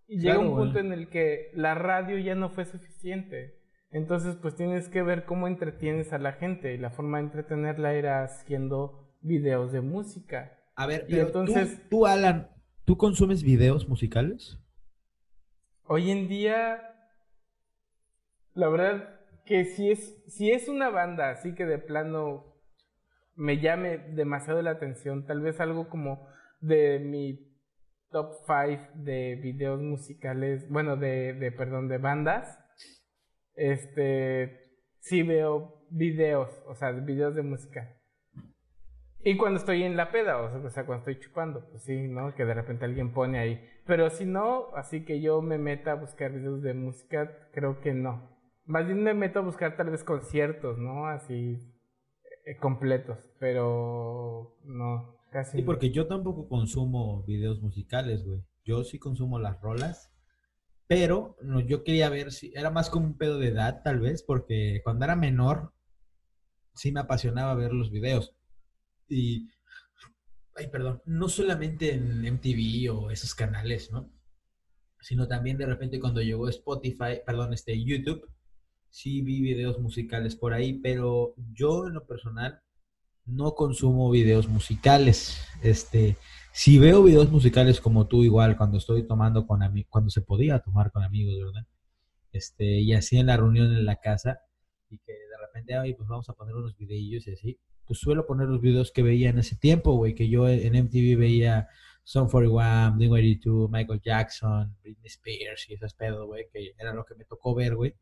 Y 0.07 0.19
llega 0.19 0.35
Claro, 0.35 0.51
un 0.51 0.57
punto 0.59 0.79
en 0.79 0.93
el 0.93 1.09
que 1.09 1.51
la 1.55 1.75
radio 1.75 2.19
ya 2.19 2.35
no 2.35 2.51
fue 2.51 2.67
suficiente. 2.67 3.64
Entonces, 3.95 4.35
pues 4.35 4.57
tienes 4.57 4.89
que 4.89 5.05
ver 5.05 5.25
cómo 5.25 5.47
entretienes 5.47 6.13
a 6.13 6.19
la 6.19 6.33
gente. 6.33 6.75
Y 6.75 6.79
la 6.79 6.91
forma 6.91 7.19
de 7.19 7.25
entretenerla 7.25 7.95
era 7.95 8.25
haciendo 8.25 9.09
videos 9.23 9.71
de 9.71 9.83
música. 9.83 10.59
A 10.75 10.87
ver, 10.87 11.07
y 11.07 11.13
pero 11.13 11.27
entonces- 11.29 11.81
tú, 11.83 11.89
tú, 12.01 12.07
Alan, 12.07 12.51
¿tú 12.85 12.97
consumes 12.97 13.45
videos 13.45 13.89
musicales? 13.89 14.59
Hoy 15.85 16.11
en 16.11 16.27
día, 16.27 16.83
la 18.55 18.69
verdad 18.69 19.21
que 19.47 19.65
si 19.65 19.93
es, 19.93 20.17
si 20.27 20.51
es 20.51 20.69
una 20.69 20.89
banda 20.89 21.31
así 21.31 21.55
que 21.55 21.65
de 21.65 21.79
plano 21.79 22.53
me 23.37 23.61
llame 23.61 23.99
demasiado 23.99 24.61
la 24.63 24.73
atención, 24.73 25.25
tal 25.25 25.41
vez 25.41 25.61
algo 25.61 25.89
como 25.89 26.27
de 26.61 26.99
mi 26.99 27.49
top 28.11 28.33
5 28.45 28.89
de 28.95 29.37
videos 29.37 29.81
musicales, 29.81 30.69
bueno, 30.69 30.97
de, 30.97 31.35
de, 31.35 31.53
perdón, 31.53 31.87
de 31.89 31.99
bandas, 31.99 32.59
este, 33.57 34.79
sí 35.01 35.23
veo 35.23 35.87
videos, 35.91 36.51
o 36.67 36.75
sea, 36.75 36.91
videos 36.93 37.35
de 37.35 37.43
música. 37.43 37.97
Y 39.27 39.37
cuando 39.39 39.59
estoy 39.59 39.83
en 39.85 39.97
la 39.97 40.11
peda, 40.11 40.39
o 40.39 40.71
sea, 40.71 40.85
cuando 40.85 41.09
estoy 41.09 41.19
chupando, 41.19 41.67
pues 41.71 41.83
sí, 41.85 42.09
¿no? 42.09 42.35
Que 42.35 42.45
de 42.45 42.53
repente 42.53 42.85
alguien 42.85 43.15
pone 43.15 43.39
ahí. 43.39 43.65
Pero 43.87 44.11
si 44.11 44.27
no, 44.27 44.69
así 44.77 45.05
que 45.07 45.21
yo 45.23 45.41
me 45.41 45.57
meta 45.57 45.93
a 45.93 45.97
buscar 45.97 46.33
videos 46.33 46.63
de 46.63 46.75
música, 46.75 47.49
creo 47.53 47.81
que 47.81 47.95
no. 47.95 48.31
Más 48.67 48.87
bien 48.87 49.03
me 49.03 49.15
meto 49.15 49.39
a 49.39 49.43
buscar 49.43 49.77
tal 49.77 49.91
vez 49.91 50.05
conciertos, 50.05 50.79
¿no? 50.79 51.07
Así 51.07 51.59
eh, 52.45 52.57
completos, 52.59 53.19
pero 53.39 54.57
no, 54.65 55.17
casi 55.31 55.53
Sí, 55.53 55.63
no. 55.63 55.67
porque 55.67 55.91
yo 55.91 56.07
tampoco 56.07 56.47
consumo 56.49 57.25
videos 57.25 57.63
musicales, 57.63 58.25
güey. 58.27 58.43
Yo 58.65 58.85
sí 58.85 58.99
consumo 58.99 59.39
las 59.39 59.61
rolas, 59.63 60.14
pero 60.87 61.37
no, 61.43 61.61
yo 61.61 61.83
quería 61.85 62.09
ver 62.11 62.33
si 62.33 62.53
era 62.55 62.71
más 62.71 62.91
como 62.91 63.07
un 63.07 63.17
pedo 63.17 63.39
de 63.39 63.49
edad, 63.49 63.83
tal 63.83 64.01
vez, 64.01 64.23
porque 64.23 64.81
cuando 64.85 65.05
era 65.05 65.17
menor 65.17 65.73
sí 66.75 66.93
me 66.93 67.01
apasionaba 67.01 67.55
ver 67.55 67.73
los 67.73 67.91
videos. 67.91 68.35
Y, 69.09 69.49
ay, 70.57 70.69
perdón, 70.69 71.03
no 71.07 71.29
solamente 71.29 71.95
en 71.95 72.25
MTV 72.25 72.93
o 72.93 73.11
esos 73.11 73.35
canales, 73.35 73.91
¿no? 73.91 74.11
Sino 75.01 75.29
también 75.29 75.59
de 75.59 75.67
repente 75.67 76.01
cuando 76.01 76.23
llegó 76.23 76.49
Spotify, 76.49 77.21
perdón, 77.25 77.53
este 77.53 77.83
YouTube, 77.83 78.29
sí 78.91 79.23
vi 79.23 79.41
videos 79.41 79.79
musicales 79.79 80.37
por 80.37 80.53
ahí, 80.53 80.75
pero 80.75 81.35
yo 81.53 81.87
en 81.87 81.95
lo 81.95 82.07
personal 82.07 82.63
no 83.27 83.55
consumo 83.55 84.11
videos 84.11 84.49
musicales. 84.49 85.39
Este, 85.63 86.17
si 86.57 86.79
veo 86.79 87.03
videos 87.03 87.33
musicales 87.33 87.81
como 87.81 88.07
tú, 88.07 88.23
igual, 88.23 88.57
cuando 88.57 88.79
estoy 88.79 89.03
tomando 89.03 89.45
con 89.45 89.65
amigos, 89.65 89.91
cuando 89.91 90.09
se 90.09 90.21
podía 90.21 90.61
tomar 90.61 90.93
con 90.93 91.03
amigos, 91.03 91.35
¿verdad? 91.37 91.67
Este, 92.31 92.79
y 92.79 92.93
así 92.93 93.19
en 93.19 93.27
la 93.27 93.37
reunión 93.37 93.73
en 93.73 93.85
la 93.85 93.97
casa, 93.97 94.39
y 94.89 94.99
que 94.99 95.13
de 95.13 95.37
repente, 95.45 95.75
ay, 95.75 95.95
pues 95.95 96.09
vamos 96.09 96.29
a 96.29 96.35
poner 96.35 96.55
unos 96.55 96.77
videillos 96.77 97.27
y 97.27 97.33
así, 97.33 97.59
pues 97.85 97.99
suelo 97.99 98.25
poner 98.25 98.47
los 98.47 98.61
videos 98.61 98.93
que 98.93 99.03
veía 99.03 99.31
en 99.31 99.39
ese 99.41 99.57
tiempo, 99.57 99.97
güey, 99.97 100.15
que 100.15 100.29
yo 100.29 100.49
en 100.49 100.77
MTV 100.77 101.19
veía 101.19 101.67
Song 102.05 102.31
41, 102.31 102.99
Blink-182, 102.99 103.69
Michael 103.69 104.01
Jackson, 104.01 104.77
Britney 104.81 105.07
Spears 105.07 105.69
y 105.69 105.75
esas 105.75 105.93
pedos, 105.95 106.25
güey, 106.25 106.47
que 106.53 106.73
era 106.79 106.95
lo 106.95 107.05
que 107.05 107.17
me 107.17 107.25
tocó 107.25 107.57
ver, 107.57 107.75
güey. 107.75 107.95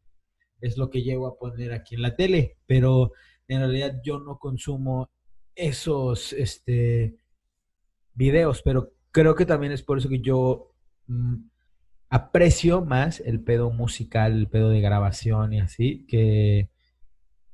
Es 0.61 0.77
lo 0.77 0.91
que 0.91 1.03
llego 1.03 1.27
a 1.27 1.39
poner 1.39 1.73
aquí 1.73 1.95
en 1.95 2.03
la 2.03 2.15
tele, 2.17 2.59
pero 2.67 3.13
en 3.49 3.61
realidad 3.61 3.99
yo 4.05 4.19
no 4.19 4.39
consumo 4.39 5.11
esos 5.55 6.35
este, 6.35 7.17
videos, 8.15 8.63
pero 8.63 8.93
creo 9.11 9.35
que 9.35 9.47
también 9.47 9.73
es 9.73 9.83
por 9.83 9.99
eso 9.99 10.09
que 10.09 10.21
yo 10.21 10.71
mm, 11.07 11.37
aprecio 12.11 12.85
más 12.85 13.21
el 13.21 13.41
pedo 13.43 13.71
musical, 13.71 14.33
el 14.33 14.49
pedo 14.49 14.69
de 14.69 14.81
grabación 14.81 15.53
y 15.53 15.61
así, 15.61 16.05
que, 16.07 16.69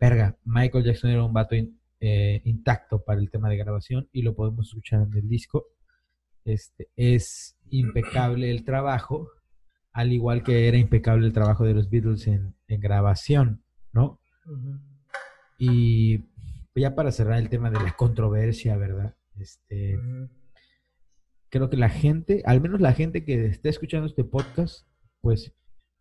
verga, 0.00 0.36
Michael 0.44 0.84
Jackson 0.84 1.11
era 1.11 1.24
un 1.24 1.32
vato 1.32 1.54
in- 1.54 1.78
eh, 2.00 2.40
intacto 2.44 3.02
para 3.04 3.20
el 3.20 3.30
tema 3.30 3.48
de 3.48 3.56
grabación 3.56 4.09
y 4.12 4.22
lo 4.22 4.34
podemos 4.34 4.68
escuchar 4.68 5.02
en 5.02 5.16
el 5.16 5.28
disco. 5.28 5.66
Este, 6.44 6.88
es 6.96 7.56
impecable 7.70 8.50
el 8.50 8.64
trabajo, 8.64 9.28
al 9.92 10.12
igual 10.12 10.42
que 10.42 10.68
era 10.68 10.76
impecable 10.78 11.26
el 11.26 11.32
trabajo 11.32 11.64
de 11.64 11.74
los 11.74 11.90
Beatles 11.90 12.26
en, 12.26 12.54
en 12.68 12.80
grabación, 12.80 13.62
¿no? 13.92 14.20
Y 15.59 16.24
ya 16.74 16.94
para 16.94 17.11
cerrar 17.11 17.38
el 17.38 17.48
tema 17.48 17.70
de 17.70 17.80
la 17.80 17.92
controversia, 17.96 18.76
¿verdad? 18.76 19.14
Este. 19.38 19.94
Creo 21.51 21.70
que 21.70 21.76
la 21.76 21.88
gente, 21.88 22.42
al 22.46 22.61
menos 22.61 22.80
la 22.80 22.92
gente 22.92 23.24
que 23.24 23.46
esté 23.46 23.68
escuchando 23.68 24.07
este 24.07 24.24
podcast, 24.24 24.86
pues 25.20 25.53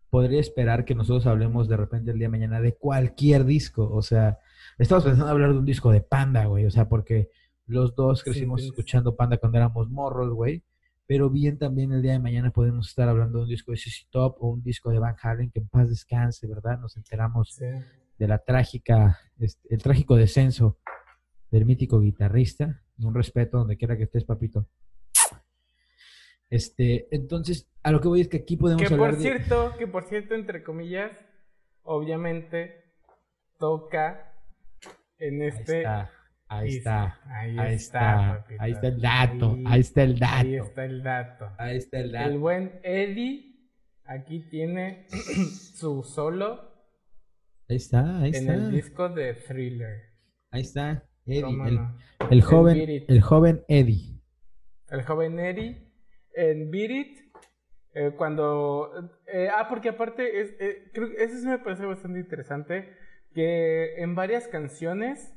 podría 0.10 0.40
esperar 0.40 0.86
que 0.86 0.96
nosotros 0.96 1.26
hablemos 1.28 1.68
de 1.68 1.78
repente 1.78 2.12
el 2.12 2.18
día 2.18 2.28
de 2.28 2.32
mañana 2.32 2.62
de 2.62 2.74
cualquier 2.76 3.46
disco. 3.46 3.90
O 3.92 4.02
sea, 4.02 4.40
estamos 4.78 5.04
pensando 5.04 5.26
en 5.26 5.32
hablar 5.32 5.52
de 5.54 5.60
un 5.60 5.66
disco 5.66 5.92
de 5.92 6.02
Panda, 6.02 6.46
güey. 6.46 6.66
O 6.66 6.72
sea, 6.72 6.88
porque 6.88 7.30
los 7.66 7.96
dos 7.96 8.24
crecimos 8.24 8.62
sí. 8.62 8.68
escuchando 8.68 9.16
Panda 9.16 9.38
cuando 9.38 9.58
éramos 9.58 9.90
morros, 9.90 10.34
güey. 10.34 10.64
Pero 11.06 11.30
bien 11.30 11.58
también 11.58 11.92
el 11.94 12.02
día 12.02 12.14
de 12.14 12.20
mañana 12.20 12.52
podemos 12.52 12.90
estar 12.90 13.08
hablando 13.08 13.38
de 13.40 13.44
un 13.46 13.50
disco 13.50 13.72
de 13.72 13.78
CC 13.78 14.08
Top 14.10 14.36
o 14.40 14.50
un 14.50 14.62
disco 14.62 14.90
de 14.92 15.00
Van 15.00 15.16
Halen 15.22 15.50
que 15.52 15.60
en 15.60 15.68
paz 15.70 15.90
descanse, 15.90 16.48
¿verdad? 16.48 16.80
Nos 16.80 16.98
enteramos 16.98 17.56
Sí. 17.56 17.66
de 18.20 18.28
la 18.28 18.40
trágica, 18.40 19.20
este, 19.40 19.74
el 19.74 19.82
trágico 19.82 20.16
descenso 20.18 20.78
del 21.50 21.66
mítico 21.66 22.00
guitarrista. 22.02 22.82
Un 23.00 23.14
respeto 23.14 23.58
donde 23.60 23.78
quiera 23.78 23.96
que 23.96 24.04
estés, 24.04 24.26
papito. 24.26 24.68
Este, 26.50 27.08
entonces, 27.16 27.68
a 27.84 27.92
lo 27.92 28.00
que 28.02 28.08
voy 28.08 28.22
es 28.22 28.28
que 28.30 28.38
aquí 28.38 28.56
podemos 28.58 28.82
Que 28.88 28.94
hablar 28.94 29.10
por 29.12 29.18
de- 29.18 29.24
cierto, 29.24 29.74
que 29.78 29.88
por 29.88 30.04
cierto, 30.06 30.34
entre 30.36 30.64
comillas, 30.64 31.12
obviamente 31.84 32.84
toca 33.60 34.34
en 35.20 35.42
Ahí 35.42 35.48
este. 35.50 35.78
está, 35.80 36.12
ahí 36.48 36.70
está, 36.78 37.20
Ahí, 37.26 37.58
ahí 37.58 37.76
está, 37.76 38.46
está, 38.48 38.64
ahí 38.64 38.72
está 38.72 38.88
el 38.88 39.02
dato, 39.02 39.52
Ahí- 39.56 39.64
ahí 39.68 39.80
está 39.82 40.04
el 40.04 40.20
dato, 40.20 40.38
Ahí 40.38 40.56
está 40.58 40.86
el 40.86 41.04
dato. 41.04 41.46
ahí 41.58 41.78
está 41.78 41.98
el 42.00 42.06
El 42.06 42.12
dato. 42.12 42.40
buen 42.40 42.80
Eddie 42.84 43.70
aquí 44.06 44.40
tiene 44.50 45.08
su 45.76 46.04
solo 46.04 46.72
Ahí 47.70 47.76
está, 47.76 48.20
ahí 48.22 48.30
en 48.30 48.36
está, 48.36 48.54
el 48.54 48.72
disco 48.72 49.10
de 49.10 49.34
Thriller. 49.34 50.02
ahí 50.52 50.62
está, 50.62 51.04
Eddie, 51.26 51.42
¿Cómo 51.42 51.66
el, 51.68 51.76
no? 51.76 51.98
el 52.30 52.42
joven, 52.42 53.06
el 53.08 53.22
joven 53.22 53.64
Eddie. 53.68 54.22
El 54.90 55.02
joven 55.04 55.38
Eddie 55.40 55.87
en 56.38 56.70
Beat 56.70 56.92
It. 56.92 57.20
eh, 57.96 58.12
cuando. 58.16 58.92
eh, 59.26 59.50
ah, 59.52 59.68
porque 59.68 59.90
aparte, 59.90 60.40
es, 60.42 60.56
eh, 60.60 60.90
creo 60.94 61.10
que 61.10 61.24
eso 61.24 61.50
me 61.50 61.58
parece 61.58 61.86
bastante 61.86 62.20
interesante. 62.20 62.96
Que 63.34 64.02
en 64.02 64.16
varias 64.16 64.48
canciones, 64.48 65.34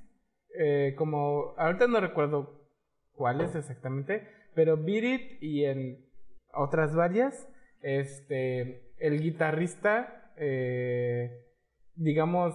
como. 0.96 1.54
Ahorita 1.56 1.86
no 1.86 2.00
recuerdo 2.00 2.68
cuáles 3.12 3.54
exactamente, 3.54 4.28
pero 4.54 4.76
Beat 4.76 5.04
It 5.04 5.42
y 5.42 5.64
en 5.64 6.06
otras 6.52 6.94
varias, 6.94 7.48
este. 7.82 8.92
El 8.98 9.20
guitarrista, 9.22 10.32
digamos, 11.94 12.54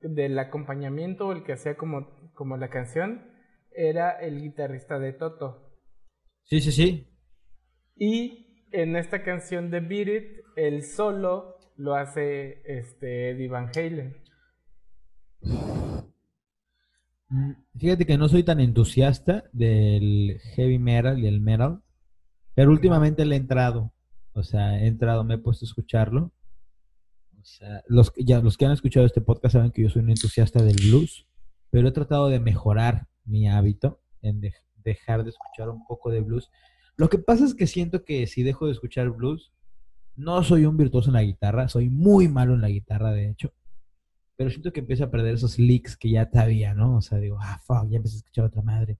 del 0.00 0.38
acompañamiento, 0.38 1.30
el 1.32 1.44
que 1.44 1.52
hacía 1.52 1.76
como, 1.76 2.32
como 2.34 2.56
la 2.56 2.70
canción, 2.70 3.30
era 3.72 4.10
el 4.12 4.40
guitarrista 4.40 4.98
de 4.98 5.12
Toto. 5.12 5.70
Sí, 6.44 6.60
sí, 6.60 6.72
sí. 6.72 7.11
Y 8.04 8.48
en 8.72 8.96
esta 8.96 9.22
canción 9.22 9.70
de 9.70 9.78
Beat 9.78 10.08
It, 10.08 10.24
el 10.56 10.82
solo 10.82 11.56
lo 11.76 11.94
hace 11.94 12.60
este 12.64 13.30
Eddie 13.30 13.46
Van 13.46 13.70
Halen. 13.72 14.16
Mm, 17.28 17.52
fíjate 17.78 18.04
que 18.04 18.18
no 18.18 18.28
soy 18.28 18.42
tan 18.42 18.58
entusiasta 18.58 19.44
del 19.52 20.40
heavy 20.56 20.80
metal 20.80 21.20
y 21.20 21.28
el 21.28 21.40
metal, 21.40 21.80
pero 22.56 22.72
últimamente 22.72 23.24
le 23.24 23.36
he 23.36 23.38
entrado. 23.38 23.94
O 24.32 24.42
sea, 24.42 24.80
he 24.80 24.88
entrado, 24.88 25.22
me 25.22 25.34
he 25.34 25.38
puesto 25.38 25.64
a 25.64 25.68
escucharlo. 25.68 26.32
O 27.40 27.44
sea, 27.44 27.84
los, 27.86 28.12
ya, 28.16 28.40
los 28.40 28.56
que 28.56 28.66
han 28.66 28.72
escuchado 28.72 29.06
este 29.06 29.20
podcast 29.20 29.52
saben 29.52 29.70
que 29.70 29.82
yo 29.82 29.88
soy 29.88 30.02
un 30.02 30.10
entusiasta 30.10 30.60
del 30.60 30.74
blues, 30.88 31.28
pero 31.70 31.86
he 31.86 31.92
tratado 31.92 32.30
de 32.30 32.40
mejorar 32.40 33.06
mi 33.24 33.48
hábito 33.48 34.00
en 34.22 34.40
dejar 34.82 35.22
de 35.22 35.30
escuchar 35.30 35.68
un 35.68 35.86
poco 35.86 36.10
de 36.10 36.20
blues. 36.20 36.50
Lo 36.96 37.08
que 37.08 37.18
pasa 37.18 37.44
es 37.44 37.54
que 37.54 37.66
siento 37.66 38.04
que 38.04 38.26
si 38.26 38.42
dejo 38.42 38.66
de 38.66 38.72
escuchar 38.72 39.10
blues, 39.10 39.52
no 40.14 40.42
soy 40.42 40.66
un 40.66 40.76
virtuoso 40.76 41.10
en 41.10 41.14
la 41.14 41.22
guitarra, 41.22 41.68
soy 41.68 41.88
muy 41.88 42.28
malo 42.28 42.54
en 42.54 42.60
la 42.60 42.68
guitarra, 42.68 43.12
de 43.12 43.30
hecho 43.30 43.52
pero 44.36 44.50
siento 44.50 44.72
que 44.72 44.80
empiezo 44.80 45.04
a 45.04 45.10
perder 45.10 45.34
esos 45.34 45.56
leaks 45.58 45.96
que 45.96 46.10
ya 46.10 46.28
te 46.28 46.38
había, 46.38 46.74
¿no? 46.74 46.96
O 46.96 47.00
sea, 47.00 47.18
digo, 47.18 47.38
ah, 47.40 47.60
fuck, 47.64 47.88
ya 47.88 47.98
empecé 47.98 48.16
a 48.16 48.18
escuchar 48.18 48.44
a 48.44 48.48
otra 48.48 48.62
madre. 48.62 48.98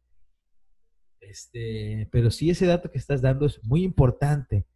Este, 1.20 2.08
pero 2.12 2.30
sí 2.30 2.50
ese 2.50 2.66
dato 2.66 2.90
que 2.90 2.98
estás 2.98 3.22
dando 3.22 3.46
es 3.46 3.62
muy 3.64 3.82
importante 3.82 4.66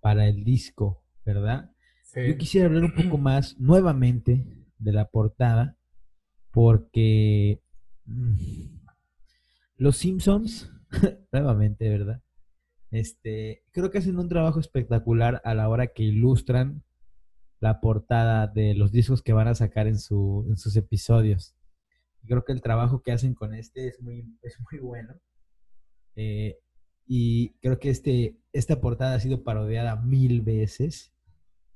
para 0.00 0.26
el 0.26 0.44
disco, 0.44 1.02
¿verdad? 1.24 1.70
Yo 2.14 2.36
quisiera 2.36 2.66
hablar 2.66 2.84
un 2.84 2.94
poco 2.94 3.16
más 3.16 3.58
nuevamente 3.58 4.44
de 4.78 4.92
la 4.92 5.08
portada, 5.08 5.78
porque 6.50 7.62
mm, 8.04 8.34
los 9.76 9.96
Simpsons, 9.96 10.70
nuevamente, 11.32 11.88
¿verdad? 11.88 12.22
Este, 12.90 13.64
creo 13.70 13.90
que 13.90 13.98
hacen 13.98 14.18
un 14.18 14.28
trabajo 14.28 14.60
espectacular 14.60 15.40
a 15.44 15.54
la 15.54 15.68
hora 15.68 15.88
que 15.88 16.02
ilustran 16.02 16.84
la 17.58 17.80
portada 17.80 18.48
de 18.48 18.74
los 18.74 18.92
discos 18.92 19.22
que 19.22 19.32
van 19.32 19.48
a 19.48 19.54
sacar 19.54 19.86
en, 19.86 19.98
su, 19.98 20.52
sus 20.56 20.76
episodios. 20.76 21.54
Creo 22.26 22.44
que 22.44 22.52
el 22.52 22.60
trabajo 22.60 23.02
que 23.02 23.12
hacen 23.12 23.34
con 23.34 23.54
este 23.54 23.88
es 23.88 24.00
muy, 24.00 24.36
es 24.42 24.58
muy 24.70 24.80
bueno. 24.80 25.14
Eh, 26.16 26.58
y 27.06 27.54
creo 27.60 27.78
que 27.78 27.90
este, 27.90 28.36
esta 28.52 28.80
portada 28.80 29.14
ha 29.14 29.20
sido 29.20 29.42
parodiada 29.42 29.96
mil 29.96 30.42
veces. 30.42 31.14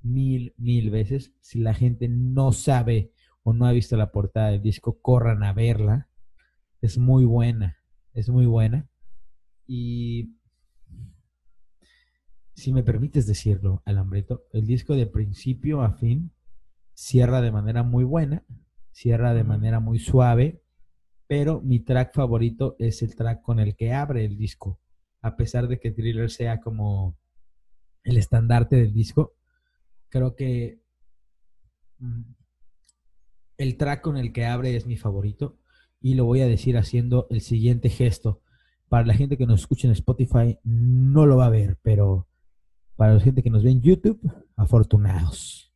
Mil, 0.03 0.55
mil 0.57 0.91
veces. 0.91 1.33
Si 1.41 1.61
la 1.61 1.73
gente 1.73 2.09
no 2.09 2.53
sabe 2.53 3.12
o 3.43 3.53
no 3.53 3.67
ha 3.67 3.73
visto 3.73 3.97
la 3.97 4.12
portada 4.12 4.51
del 4.51 4.62
disco, 4.62 5.01
corran 5.01 5.45
a 5.45 5.53
verla. 5.53 6.09
Es 6.83 6.99
muy 6.99 7.25
buena. 7.25 7.79
Es 8.12 8.29
muy 8.29 8.47
buena. 8.47 8.89
Y 9.67 10.37
si 12.55 12.73
me 12.73 12.83
permites 12.83 13.27
decirlo, 13.27 13.83
Alambrito, 13.85 14.45
el 14.53 14.67
disco 14.67 14.95
de 14.95 15.07
principio 15.07 15.83
a 15.83 15.93
fin 15.93 16.33
cierra 16.95 17.43
de 17.43 17.53
manera 17.53 17.83
muy 17.83 18.05
buena, 18.05 18.45
cierra 18.93 19.35
de 19.35 19.45
manera 19.45 19.81
muy 19.81 19.99
suave, 19.99 20.62
pero 21.27 21.61
mi 21.61 21.81
track 21.81 22.14
favorito 22.14 22.77
es 22.79 23.03
el 23.03 23.14
track 23.14 23.43
con 23.43 23.61
el 23.61 23.77
que 23.77 23.93
abre 23.93 24.25
el 24.25 24.39
disco. 24.39 24.81
A 25.21 25.37
pesar 25.37 25.69
de 25.69 25.79
que 25.79 25.91
Thriller 25.91 26.31
sea 26.31 26.61
como 26.61 27.19
el 28.05 28.17
estandarte 28.17 28.77
del 28.77 28.93
disco, 28.93 29.35
creo 30.09 30.35
que 30.37 30.81
mm, 31.99 32.23
el 33.59 33.77
track 33.77 34.01
con 34.01 34.17
el 34.17 34.33
que 34.33 34.47
abre 34.47 34.77
es 34.77 34.87
mi 34.87 34.97
favorito 34.97 35.59
y 36.01 36.14
lo 36.14 36.25
voy 36.25 36.41
a 36.41 36.47
decir 36.47 36.79
haciendo 36.79 37.27
el 37.31 37.41
siguiente 37.41 37.89
gesto. 37.91 38.41
Para 38.89 39.05
la 39.05 39.14
gente 39.14 39.37
que 39.37 39.47
nos 39.47 39.61
escucha 39.61 39.89
en 39.89 39.93
Spotify 39.93 40.59
no 40.62 41.26
lo 41.26 41.37
va 41.39 41.47
a 41.47 41.51
ver, 41.51 41.76
pero 41.82 42.28
para 42.95 43.14
la 43.14 43.20
gente 43.20 43.43
que 43.43 43.51
nos 43.51 43.64
ve 43.64 43.70
en 43.70 43.82
YouTube, 43.82 44.20
afortunados. 44.57 45.74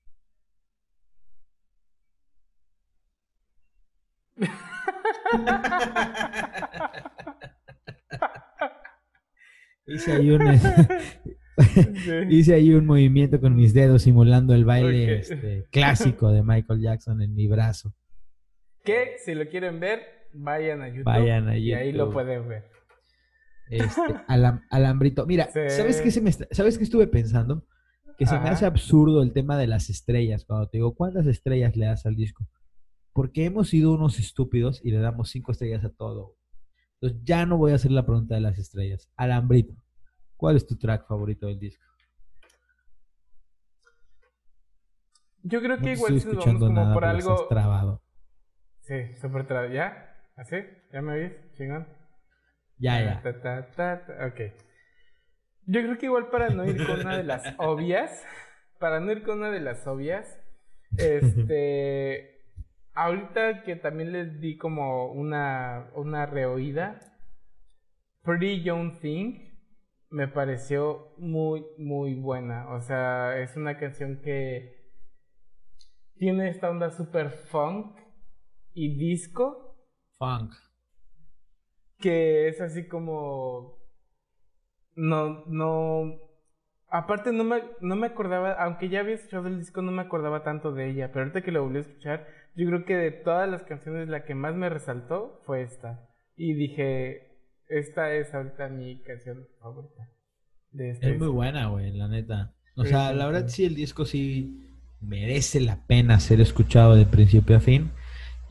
hice, 9.86 10.12
ahí 10.12 10.30
un, 10.30 10.42
hice 12.30 12.54
ahí 12.54 12.72
un 12.72 12.86
movimiento 12.86 13.38
con 13.40 13.54
mis 13.54 13.74
dedos 13.74 14.02
simulando 14.02 14.54
el 14.54 14.64
baile 14.64 15.18
este, 15.18 15.66
clásico 15.70 16.30
de 16.30 16.42
Michael 16.42 16.80
Jackson 16.80 17.20
en 17.20 17.34
mi 17.34 17.48
brazo. 17.48 17.92
Que 18.84 19.16
si 19.22 19.34
lo 19.34 19.46
quieren 19.48 19.80
ver, 19.80 20.28
vayan 20.32 20.80
a 20.80 20.88
YouTube, 20.88 21.04
vayan 21.04 21.48
a 21.48 21.56
YouTube. 21.56 21.66
y 21.66 21.74
ahí 21.74 21.92
lo 21.92 22.10
pueden 22.10 22.48
ver 22.48 22.79
este, 23.70 24.02
alambrito. 24.70 25.26
Mira, 25.26 25.48
¿sabes, 25.68 26.00
qué 26.00 26.10
se 26.10 26.20
me 26.20 26.32
¿sabes 26.32 26.76
qué 26.76 26.84
estuve 26.84 27.06
pensando? 27.06 27.64
Que 28.18 28.26
se 28.26 28.38
me 28.38 28.50
hace 28.50 28.66
absurdo 28.66 29.22
el 29.22 29.32
tema 29.32 29.56
de 29.56 29.66
las 29.66 29.88
estrellas. 29.88 30.44
Cuando 30.44 30.68
te 30.68 30.76
digo, 30.76 30.94
¿cuántas 30.94 31.26
estrellas 31.26 31.76
le 31.76 31.86
das 31.86 32.04
al 32.04 32.16
disco? 32.16 32.46
Porque 33.14 33.46
hemos 33.46 33.70
sido 33.70 33.92
unos 33.92 34.18
estúpidos 34.18 34.84
y 34.84 34.90
le 34.90 34.98
damos 34.98 35.30
cinco 35.30 35.52
estrellas 35.52 35.84
a 35.84 35.88
todo. 35.90 36.36
Entonces 37.00 37.24
ya 37.24 37.46
no 37.46 37.56
voy 37.56 37.72
a 37.72 37.76
hacer 37.76 37.92
la 37.92 38.04
pregunta 38.04 38.34
de 38.34 38.42
las 38.42 38.58
estrellas. 38.58 39.08
Alambrito, 39.16 39.74
¿cuál 40.36 40.56
es 40.56 40.66
tu 40.66 40.76
track 40.76 41.06
favorito 41.06 41.46
del 41.46 41.58
disco? 41.58 41.82
Yo 45.42 45.62
creo 45.62 45.78
que 45.78 45.92
igual 45.92 46.20
si 46.20 46.28
vamos 46.28 46.58
como 46.58 46.92
por 46.92 47.04
algo. 47.04 47.46
Trabado. 47.48 48.02
Sí, 48.82 49.16
súper 49.20 49.46
trabado. 49.46 49.72
¿Ya? 49.72 50.14
¿Así? 50.36 50.56
¿Ya 50.92 51.00
me 51.00 51.12
oís? 51.14 51.32
Chingón. 51.54 51.99
Ya, 52.80 53.00
ya. 53.02 53.22
ok. 54.26 54.40
Yo 55.66 55.82
creo 55.82 55.98
que 55.98 56.06
igual 56.06 56.30
para 56.30 56.48
no 56.48 56.64
ir 56.64 56.84
con 56.86 57.00
una 57.00 57.16
de 57.16 57.24
las 57.24 57.54
obvias, 57.58 58.24
para 58.78 59.00
no 59.00 59.12
ir 59.12 59.22
con 59.22 59.38
una 59.38 59.50
de 59.50 59.60
las 59.60 59.86
obvias, 59.86 60.40
este, 60.96 62.42
ahorita 62.94 63.62
que 63.62 63.76
también 63.76 64.12
les 64.12 64.40
di 64.40 64.56
como 64.56 65.12
una, 65.12 65.90
una 65.94 66.24
reoída, 66.26 66.98
Pretty 68.22 68.62
Young 68.62 68.98
Thing 69.00 69.50
me 70.08 70.26
pareció 70.26 71.14
muy, 71.18 71.64
muy 71.78 72.14
buena. 72.14 72.70
O 72.70 72.80
sea, 72.80 73.38
es 73.38 73.56
una 73.56 73.78
canción 73.78 74.20
que 74.22 74.90
tiene 76.16 76.48
esta 76.48 76.70
onda 76.70 76.90
super 76.90 77.30
funk 77.30 77.96
y 78.72 78.96
disco. 78.98 79.76
Funk 80.18 80.52
que 82.00 82.48
es 82.48 82.60
así 82.60 82.88
como 82.88 83.78
no 84.96 85.44
no 85.46 86.18
aparte 86.88 87.32
no 87.32 87.44
me 87.44 87.62
no 87.80 87.96
me 87.96 88.08
acordaba 88.08 88.52
aunque 88.52 88.88
ya 88.88 89.00
había 89.00 89.14
escuchado 89.14 89.46
el 89.46 89.58
disco 89.58 89.82
no 89.82 89.92
me 89.92 90.02
acordaba 90.02 90.42
tanto 90.42 90.72
de 90.72 90.90
ella 90.90 91.08
pero 91.12 91.20
ahorita 91.20 91.42
que 91.42 91.52
lo 91.52 91.62
volví 91.62 91.78
a 91.78 91.82
escuchar 91.82 92.26
yo 92.54 92.66
creo 92.66 92.84
que 92.84 92.96
de 92.96 93.10
todas 93.12 93.48
las 93.48 93.62
canciones 93.62 94.08
la 94.08 94.24
que 94.24 94.34
más 94.34 94.54
me 94.54 94.68
resaltó 94.68 95.40
fue 95.46 95.62
esta. 95.62 96.08
Y 96.36 96.54
dije 96.54 97.28
esta 97.68 98.12
es 98.12 98.34
ahorita 98.34 98.68
mi 98.68 99.00
canción 99.02 99.46
favorita 99.60 100.08
de 100.72 100.90
este 100.90 101.12
es 101.12 101.18
muy 101.18 101.28
buena 101.28 101.68
güey 101.68 101.92
la 101.92 102.08
neta. 102.08 102.54
O 102.76 102.84
sea 102.84 103.12
la 103.12 103.26
verdad 103.26 103.48
sí 103.48 103.64
el 103.64 103.74
disco 103.74 104.04
sí 104.04 104.66
merece 105.00 105.60
la 105.60 105.86
pena 105.86 106.18
ser 106.18 106.40
escuchado 106.40 106.96
de 106.96 107.06
principio 107.06 107.56
a 107.56 107.60
fin 107.60 107.90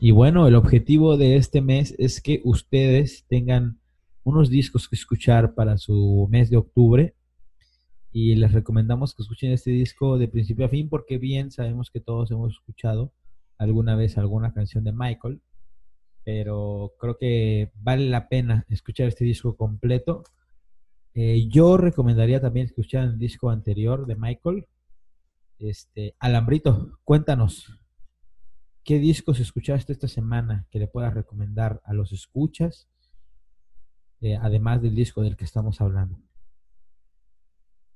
y 0.02 0.12
bueno, 0.12 0.48
el 0.48 0.54
objetivo 0.54 1.18
de 1.18 1.36
este 1.36 1.60
mes 1.60 1.94
es 1.98 2.22
que 2.22 2.40
ustedes 2.44 3.26
tengan 3.28 3.78
unos 4.24 4.48
discos 4.48 4.88
que 4.88 4.96
escuchar 4.96 5.54
para 5.54 5.76
su 5.76 6.26
mes 6.30 6.48
de 6.48 6.56
octubre. 6.56 7.14
Y 8.10 8.34
les 8.36 8.52
recomendamos 8.52 9.14
que 9.14 9.22
escuchen 9.22 9.52
este 9.52 9.70
disco 9.70 10.16
de 10.16 10.26
principio 10.26 10.64
a 10.64 10.70
fin 10.70 10.88
porque 10.88 11.18
bien 11.18 11.50
sabemos 11.50 11.90
que 11.90 12.00
todos 12.00 12.30
hemos 12.30 12.54
escuchado 12.54 13.12
alguna 13.58 13.94
vez 13.94 14.16
alguna 14.16 14.54
canción 14.54 14.84
de 14.84 14.92
Michael. 14.92 15.42
Pero 16.24 16.94
creo 16.98 17.18
que 17.18 17.70
vale 17.74 18.08
la 18.08 18.28
pena 18.30 18.64
escuchar 18.70 19.06
este 19.06 19.26
disco 19.26 19.54
completo. 19.54 20.24
Eh, 21.12 21.46
yo 21.50 21.76
recomendaría 21.76 22.40
también 22.40 22.64
escuchar 22.64 23.04
el 23.04 23.18
disco 23.18 23.50
anterior 23.50 24.06
de 24.06 24.16
Michael. 24.16 24.66
Este, 25.58 26.14
Alambrito, 26.18 26.98
cuéntanos, 27.04 27.79
¿Qué 28.84 28.98
discos 28.98 29.40
escuchaste 29.40 29.92
esta 29.92 30.08
semana 30.08 30.66
que 30.70 30.78
le 30.78 30.86
puedas 30.86 31.14
recomendar 31.14 31.80
a 31.84 31.92
los 31.92 32.12
escuchas? 32.12 32.88
Eh, 34.20 34.36
además 34.36 34.82
del 34.82 34.94
disco 34.94 35.22
del 35.22 35.36
que 35.36 35.44
estamos 35.44 35.80
hablando. 35.80 36.18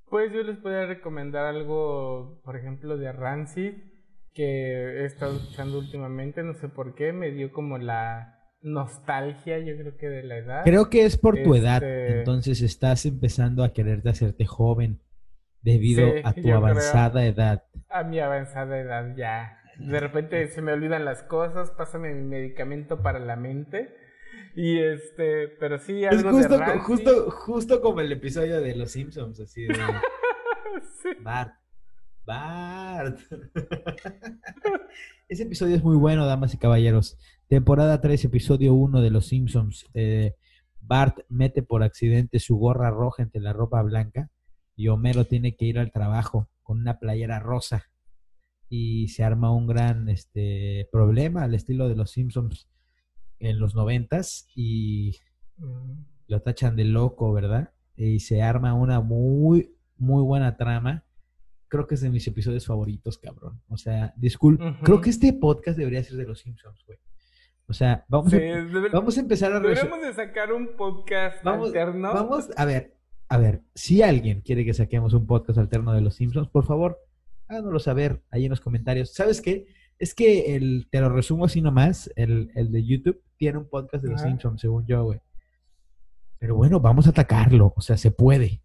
Pues 0.05 0.31
yo 0.31 0.43
les 0.43 0.57
podría 0.57 0.85
recomendar 0.85 1.45
algo, 1.45 2.41
por 2.43 2.55
ejemplo, 2.55 2.97
de 2.97 3.11
Rancid, 3.11 3.73
que 4.33 5.01
he 5.01 5.05
estado 5.05 5.37
escuchando 5.37 5.79
últimamente, 5.79 6.43
no 6.43 6.53
sé 6.53 6.69
por 6.69 6.95
qué, 6.95 7.11
me 7.13 7.31
dio 7.31 7.51
como 7.51 7.77
la 7.77 8.35
nostalgia, 8.61 9.59
yo 9.59 9.77
creo 9.77 9.97
que 9.97 10.07
de 10.07 10.23
la 10.23 10.37
edad. 10.37 10.63
Creo 10.63 10.89
que 10.89 11.05
es 11.05 11.17
por 11.17 11.41
tu 11.41 11.55
edad, 11.55 11.83
este 11.83 12.19
entonces 12.19 12.61
estás 12.61 13.05
empezando 13.05 13.63
a 13.63 13.73
quererte 13.73 14.09
hacerte 14.09 14.45
joven 14.45 15.01
debido 15.61 16.07
a 16.23 16.33
tu 16.33 16.51
avanzada 16.51 17.25
edad. 17.25 17.63
A 17.89 18.03
mi 18.03 18.19
avanzada 18.19 18.79
edad, 18.79 19.15
ya. 19.15 19.59
De 19.77 19.99
repente 19.99 20.47
se 20.47 20.61
me 20.61 20.73
olvidan 20.73 21.05
las 21.05 21.23
cosas, 21.23 21.71
pásame 21.71 22.13
mi 22.13 22.23
medicamento 22.27 23.01
para 23.01 23.19
la 23.19 23.35
mente. 23.35 23.95
Y 24.55 24.79
este, 24.79 25.49
pero 25.49 25.79
sí, 25.79 26.03
Es 26.05 26.11
algo 26.11 26.31
justo, 26.31 26.57
de 26.57 26.79
justo, 26.79 27.31
justo 27.31 27.81
como 27.81 28.01
el 28.01 28.11
episodio 28.11 28.61
de 28.61 28.75
Los 28.75 28.91
Simpsons, 28.91 29.39
así 29.39 29.63
de 29.63 29.75
Sí. 31.01 31.09
Bart. 31.21 31.53
Bart. 32.25 33.19
Ese 35.27 35.43
episodio 35.43 35.75
es 35.75 35.83
muy 35.83 35.95
bueno, 35.97 36.25
damas 36.25 36.53
y 36.53 36.57
caballeros. 36.57 37.17
Temporada 37.47 38.01
3, 38.01 38.25
episodio 38.25 38.73
1 38.73 39.01
de 39.01 39.09
Los 39.09 39.27
Simpsons. 39.27 39.87
Eh, 39.93 40.35
Bart 40.81 41.19
mete 41.29 41.63
por 41.63 41.83
accidente 41.83 42.39
su 42.39 42.57
gorra 42.57 42.89
roja 42.91 43.23
entre 43.23 43.41
la 43.41 43.53
ropa 43.53 43.81
blanca 43.81 44.29
y 44.75 44.87
Homero 44.87 45.25
tiene 45.25 45.55
que 45.55 45.65
ir 45.65 45.79
al 45.79 45.91
trabajo 45.91 46.49
con 46.63 46.79
una 46.79 46.99
playera 46.99 47.39
rosa. 47.39 47.89
Y 48.69 49.07
se 49.09 49.23
arma 49.23 49.51
un 49.51 49.67
gran 49.67 50.09
este, 50.09 50.89
problema 50.91 51.43
al 51.43 51.53
estilo 51.53 51.87
de 51.87 51.95
Los 51.95 52.11
Simpsons 52.11 52.67
en 53.39 53.59
los 53.59 53.75
noventas 53.75 54.47
y 54.55 55.17
Mm. 55.57 56.03
lo 56.27 56.41
tachan 56.41 56.75
de 56.75 56.83
loco, 56.83 57.31
¿verdad? 57.31 57.71
Y 57.95 58.19
se 58.19 58.41
arma 58.41 58.73
una 58.73 58.99
muy, 58.99 59.73
muy 59.97 60.21
buena 60.21 60.57
trama. 60.57 61.05
Creo 61.69 61.87
que 61.87 61.95
es 61.95 62.01
de 62.01 62.09
mis 62.09 62.27
episodios 62.27 62.65
favoritos, 62.65 63.17
cabrón. 63.17 63.61
O 63.69 63.77
sea, 63.77 64.13
disculpe, 64.17 64.63
creo 64.83 64.99
que 64.99 65.09
este 65.11 65.31
podcast 65.31 65.77
debería 65.77 66.03
ser 66.03 66.17
de 66.17 66.25
los 66.25 66.39
Simpsons, 66.39 66.83
güey. 66.85 66.99
O 67.67 67.73
sea, 67.73 68.03
vamos, 68.09 68.31
Sí, 68.31 68.37
a, 68.37 68.65
vamos 68.91 69.17
a 69.17 69.21
empezar 69.21 69.53
a 69.53 69.59
deberíamos 69.61 70.01
de 70.01 70.13
sacar 70.13 70.51
un 70.51 70.75
podcast 70.75 71.41
Vamos, 71.43 71.67
alterno. 71.69 72.13
vamos, 72.13 72.49
a 72.57 72.65
ver, 72.65 72.97
a 73.29 73.37
ver, 73.37 73.61
si 73.73 74.01
alguien 74.03 74.41
quiere 74.41 74.65
que 74.65 74.73
saquemos 74.73 75.13
un 75.13 75.25
podcast 75.25 75.57
alterno 75.57 75.93
de 75.93 76.01
los 76.01 76.15
Simpsons, 76.15 76.49
por 76.49 76.65
favor, 76.65 76.99
háganoslo 77.47 77.79
saber 77.79 78.21
ahí 78.31 78.45
en 78.45 78.49
los 78.51 78.61
comentarios. 78.61 79.13
¿Sabes 79.13 79.41
qué? 79.41 79.67
Es 79.99 80.13
que 80.13 80.55
el, 80.55 80.87
te 80.91 80.99
lo 80.99 81.09
resumo 81.09 81.45
así 81.45 81.61
nomás, 81.61 82.11
el, 82.15 82.51
el 82.55 82.71
de 82.71 82.85
YouTube 82.85 83.21
tiene 83.37 83.57
un 83.59 83.69
podcast 83.69 84.03
de 84.03 84.11
los. 84.11 84.21
Simpsons, 84.21 84.59
según 84.61 84.85
yo, 84.85 85.03
güey. 85.05 85.21
Pero 86.39 86.55
bueno, 86.55 86.79
vamos 86.79 87.07
a 87.07 87.11
atacarlo, 87.11 87.73
o 87.75 87.81
sea, 87.81 87.97
se 87.97 88.11
puede. 88.11 88.61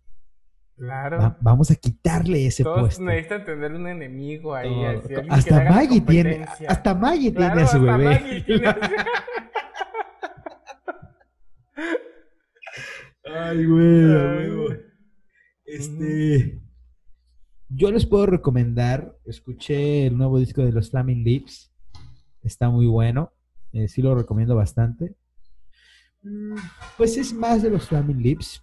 Claro. 0.77 1.19
Va- 1.19 1.39
vamos 1.41 1.71
a 1.71 1.75
quitarle 1.77 2.47
ese 2.47 2.65
Todos 2.65 2.81
puesto. 2.81 3.03
necesitan 3.05 3.45
tener 3.45 3.73
un 3.73 3.87
enemigo 3.87 4.55
ahí. 4.55 4.85
Así, 4.87 5.15
hasta 5.29 5.65
Maggie 5.71 6.01
tiene, 6.01 6.45
hasta 6.67 6.95
Maggie 6.95 7.33
Claro, 7.35 7.53
tiene 7.55 7.63
a 7.63 7.67
su 7.71 7.77
hasta 7.79 7.97
bebé. 7.97 8.15
Maggie 8.21 8.41
tiene 8.43 8.75
Ay, 13.25 13.65
güey, 13.67 14.13
Ay, 14.15 14.51
güey. 14.51 14.81
Este. 15.67 16.61
Yo 17.71 17.91
les 17.91 18.05
puedo 18.07 18.27
recomendar. 18.27 19.17
Escuché 19.25 20.07
el 20.07 20.17
nuevo 20.17 20.39
disco 20.39 20.63
de 20.65 20.73
los 20.73 20.91
Flaming 20.91 21.23
Lips. 21.25 21.71
Está 22.43 22.69
muy 22.71 22.87
bueno. 22.87 23.33
eh, 23.73 23.87
sí 23.87 24.03
lo 24.03 24.15
recomiendo 24.17 24.57
bastante. 24.57 25.15
Mm, 26.23 26.57
Pues 26.97 27.17
es 27.17 27.33
más 27.33 27.63
de 27.63 27.71
los 27.71 27.87
Flaming 27.87 28.21
Lips. 28.21 28.61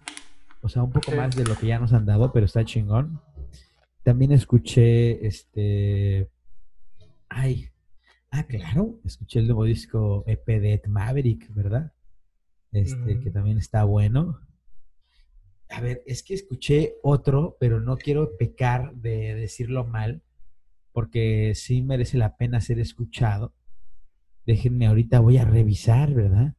O 0.60 0.68
sea, 0.68 0.82
un 0.82 0.90
poco 0.92 1.10
Sí. 1.10 1.16
más 1.16 1.34
de 1.34 1.44
lo 1.44 1.56
que 1.56 1.68
ya 1.68 1.78
nos 1.78 1.92
han 1.94 2.04
dado, 2.04 2.30
pero 2.32 2.44
está 2.44 2.64
chingón. 2.64 3.20
También 4.02 4.32
escuché 4.32 5.26
este. 5.26 6.28
Ay. 7.28 7.68
Ah, 8.30 8.42
claro. 8.44 9.00
Escuché 9.04 9.38
el 9.38 9.46
nuevo 9.46 9.64
disco 9.64 10.24
EP 10.26 10.60
de 10.60 10.74
Ed 10.74 10.86
Maverick, 10.88 11.52
¿verdad? 11.54 11.92
Este, 12.72 13.18
que 13.20 13.30
también 13.30 13.56
está 13.56 13.84
bueno. 13.84 14.38
A 15.70 15.80
ver, 15.80 16.02
es 16.06 16.22
que 16.22 16.34
escuché 16.34 16.96
otro, 17.02 17.56
pero 17.60 17.80
no 17.80 17.96
quiero 17.98 18.36
pecar 18.36 18.94
de 18.94 19.34
decirlo 19.34 19.84
mal, 19.84 20.22
porque 20.92 21.52
sí 21.54 21.82
merece 21.82 22.16
la 22.18 22.36
pena 22.36 22.60
ser 22.60 22.78
escuchado. 22.78 23.54
Déjenme 24.46 24.86
ahorita, 24.86 25.20
voy 25.20 25.36
a 25.36 25.44
revisar, 25.44 26.14
¿verdad? 26.14 26.54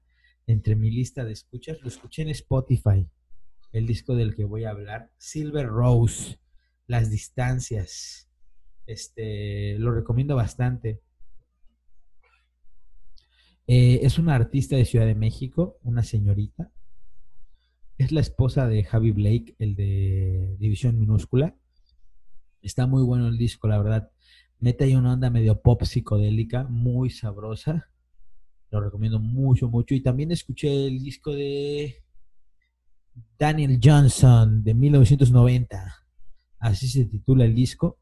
Entre 0.46 0.76
mi 0.76 0.92
lista 0.92 1.26
de 1.26 1.34
escuchas, 1.34 1.82
lo 1.82 1.88
escuché 1.88 2.22
en 2.22 2.30
Spotify, 2.30 3.10
el 3.72 3.88
disco 3.88 4.16
del 4.16 4.36
que 4.36 4.46
voy 4.46 4.66
a 4.66 4.72
hablar, 4.72 5.12
Silver 5.18 5.68
Rose, 5.68 6.40
Las 6.86 7.10
Distancias. 7.10 8.30
Este, 8.86 9.78
lo 9.80 9.92
recomiendo 9.92 10.36
bastante. 10.36 11.02
Eh, 13.68 14.00
es 14.04 14.18
una 14.18 14.36
artista 14.36 14.76
de 14.76 14.86
Ciudad 14.86 15.06
de 15.06 15.16
México, 15.16 15.78
una 15.84 16.04
señorita. 16.04 16.72
Es 18.00 18.14
la 18.14 18.22
esposa 18.22 18.66
de 18.66 18.86
Javi 18.86 19.12
Blake, 19.12 19.56
el 19.60 19.76
de 19.76 20.56
División 20.58 20.98
Minúscula. 20.98 21.54
Está 22.62 22.88
muy 22.88 23.04
bueno 23.04 23.28
el 23.28 23.38
disco, 23.38 23.68
la 23.68 23.78
verdad. 23.78 24.10
Mete 24.58 24.86
ahí 24.86 24.96
una 24.96 25.12
onda 25.12 25.30
medio 25.30 25.62
pop 25.62 25.84
psicodélica, 25.84 26.64
muy 26.64 27.10
sabrosa. 27.10 27.90
Lo 28.72 28.80
recomiendo 28.80 29.20
mucho, 29.20 29.68
mucho. 29.68 29.96
Y 29.96 30.02
también 30.02 30.32
escuché 30.32 30.88
el 30.88 31.04
disco 31.04 31.34
de 31.34 32.02
Daniel 33.38 33.78
Johnson 33.84 34.64
de 34.64 34.74
1990. 34.76 35.96
Así 36.60 36.88
se 36.88 37.04
titula 37.04 37.44
el 37.44 37.54
disco. 37.54 38.00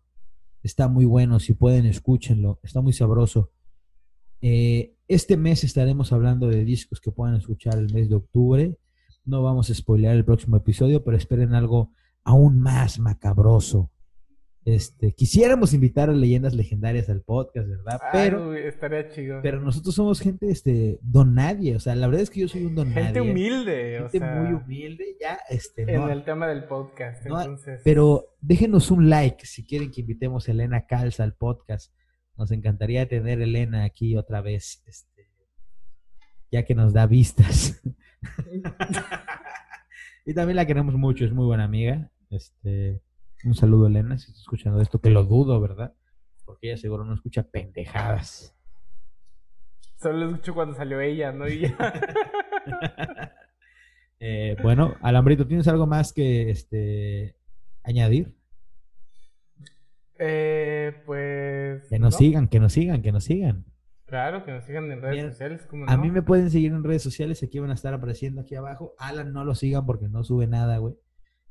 Está 0.62 0.88
muy 0.88 1.06
bueno, 1.06 1.40
si 1.40 1.54
pueden, 1.54 1.88
escúchenlo. 1.88 2.60
Está 2.62 2.82
muy 2.82 2.94
sabroso. 2.94 3.50
Eh, 4.42 4.94
este 5.08 5.38
mes 5.38 5.64
estaremos 5.64 6.14
hablando 6.14 6.50
de 6.50 6.64
discos 6.64 7.02
que 7.02 7.10
puedan 7.10 7.34
escuchar 7.34 7.80
el 7.80 7.92
mes 7.92 8.10
de 8.10 8.16
octubre. 8.16 8.78
No 9.28 9.44
vamos 9.44 9.70
a 9.70 9.74
spoilear 9.76 10.16
el 10.16 10.24
próximo 10.26 10.56
episodio, 10.58 11.04
pero 11.04 11.18
esperen 11.18 11.54
algo 11.54 11.92
aún 12.24 12.60
más 12.62 12.98
macabroso. 12.98 13.92
Este, 14.64 15.14
quisiéramos 15.14 15.74
invitar 15.74 16.10
a 16.10 16.14
leyendas 16.14 16.54
legendarias 16.54 17.10
al 17.10 17.22
podcast, 17.22 17.68
¿verdad? 17.70 18.00
Ay, 18.04 18.10
Pero, 18.12 18.54
estaría 18.54 19.10
chido. 19.10 19.40
pero 19.42 19.62
nosotros 19.62 19.96
somos 19.96 20.20
gente, 20.20 20.50
este, 20.50 21.00
don 21.02 21.36
nadie. 21.36 21.76
O 21.76 21.80
sea, 21.80 21.96
la 21.96 22.08
verdad 22.08 22.24
es 22.24 22.30
que 22.30 22.42
yo 22.42 22.48
soy 22.50 22.66
un 22.66 22.76
don 22.76 22.92
Gente 22.92 23.20
nadie. 23.20 23.32
humilde, 23.32 24.00
o 24.00 24.10
Gente 24.10 24.20
sea, 24.20 24.42
muy 24.42 24.54
humilde, 24.54 25.18
ya, 25.22 25.40
este, 25.50 25.84
en 25.84 26.02
no, 26.02 26.10
el 26.10 26.24
tema 26.26 26.48
del 26.48 26.66
podcast. 26.66 27.26
No, 27.26 27.40
entonces, 27.40 27.82
pero 27.84 28.36
déjenos 28.42 28.92
un 28.92 29.10
like 29.10 29.46
si 29.46 29.66
quieren 29.66 29.92
que 29.92 30.02
invitemos 30.02 30.48
a 30.48 30.52
Elena 30.52 30.86
Calza 30.86 31.24
al 31.24 31.34
podcast. 31.34 31.94
Nos 32.38 32.52
encantaría 32.52 33.08
tener 33.08 33.40
a 33.40 33.44
Elena 33.44 33.84
aquí 33.86 34.16
otra 34.18 34.42
vez, 34.42 34.84
este, 34.86 35.30
ya 36.52 36.64
que 36.64 36.76
nos 36.76 36.92
da 36.94 37.06
vistas. 37.08 37.82
y 40.26 40.34
también 40.34 40.56
la 40.56 40.66
queremos 40.66 40.96
mucho, 40.96 41.26
es 41.26 41.32
muy 41.32 41.46
buena 41.46 41.64
amiga. 41.64 42.10
Este, 42.30 43.02
un 43.44 43.56
saludo, 43.56 43.88
Elena, 43.88 44.18
si 44.18 44.26
estás 44.26 44.42
escuchando 44.42 44.82
esto, 44.82 45.00
que 45.00 45.10
lo 45.10 45.24
dudo, 45.24 45.60
¿verdad? 45.62 45.94
Porque 46.46 46.68
ella 46.68 46.78
seguro 46.78 47.06
no 47.06 47.14
escucha 47.14 47.44
pendejadas. 47.44 48.54
solo 50.02 50.18
lo 50.18 50.30
escucho 50.30 50.54
cuando 50.54 50.76
salió 50.76 51.00
ella, 51.00 51.32
¿no? 51.32 51.48
Y 51.48 51.62
ya. 51.62 51.78
Eh, 54.20 54.58
bueno, 54.64 54.96
Alambrito, 55.02 55.46
¿tienes 55.46 55.68
algo 55.68 55.86
más 55.86 56.12
que 56.12 56.50
este, 56.50 57.36
añadir? 57.84 58.34
eh, 60.18 61.04
pues. 61.06 61.88
Que 61.88 62.00
nos 62.00 62.16
¿no? 62.16 62.18
sigan, 62.18 62.48
que 62.48 62.60
nos 62.60 62.74
sigan, 62.74 63.04
que 63.04 63.12
nos 63.12 63.24
sigan. 63.24 63.66
Claro, 64.08 64.44
que 64.46 64.52
nos 64.54 64.64
sigan 64.64 64.90
en 64.92 65.02
redes 65.02 65.16
Bien. 65.16 65.32
sociales. 65.32 65.66
¿cómo 65.70 65.86
A 65.88 65.98
mí 65.98 66.10
me 66.12 66.22
pueden 66.22 66.50
seguir 66.50 66.72
en 66.72 66.84
redes 66.84 67.04
sociales, 67.04 67.44
aquí 67.44 67.60
van 67.60 67.72
a 67.72 67.74
estar 67.74 67.94
apareciendo 67.94 68.42
aquí 68.42 68.56
abajo. 68.56 68.96
Alan 68.98 69.34
no 69.34 69.44
lo 69.44 69.54
sigan 69.54 69.86
porque 69.86 70.08
no 70.08 70.24
sube 70.24 70.48
nada, 70.48 70.78
güey. 70.78 70.96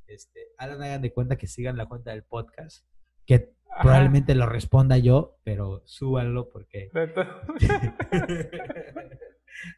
Este, 0.06 0.40
Alan 0.56 0.82
hagan 0.82 1.02
de 1.02 1.12
cuenta 1.12 1.36
que 1.36 1.46
sigan 1.46 1.76
la 1.76 1.84
cuenta 1.86 2.12
del 2.12 2.22
podcast, 2.24 2.86
que 3.26 3.52
Ajá. 3.70 3.82
probablemente 3.82 4.34
lo 4.34 4.46
responda 4.46 4.96
yo, 4.96 5.36
pero 5.44 5.82
súbanlo 5.84 6.48
porque 6.48 6.90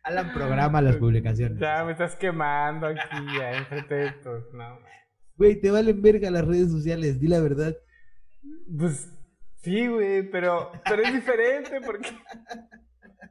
Alan 0.05 0.33
programa 0.33 0.81
las 0.81 0.97
publicaciones. 0.97 1.59
Ya 1.59 1.85
me 1.85 1.93
estás 1.93 2.15
quemando 2.17 2.87
aquí, 2.87 3.17
ya, 3.39 3.53
enfrente 3.59 3.95
de 3.95 4.07
estos. 4.07 4.53
No. 4.53 4.79
Güey, 5.37 5.61
te 5.61 5.71
valen 5.71 6.01
verga 6.03 6.31
las 6.31 6.45
redes 6.45 6.71
sociales, 6.71 7.21
di 7.21 7.29
la 7.29 7.41
verdad. 7.41 7.77
Pues 8.79 9.13
sí, 9.63 9.87
güey, 9.87 10.29
pero, 10.31 10.71
pero 10.85 11.03
es 11.03 11.13
diferente 11.13 11.81
porque 11.85 12.11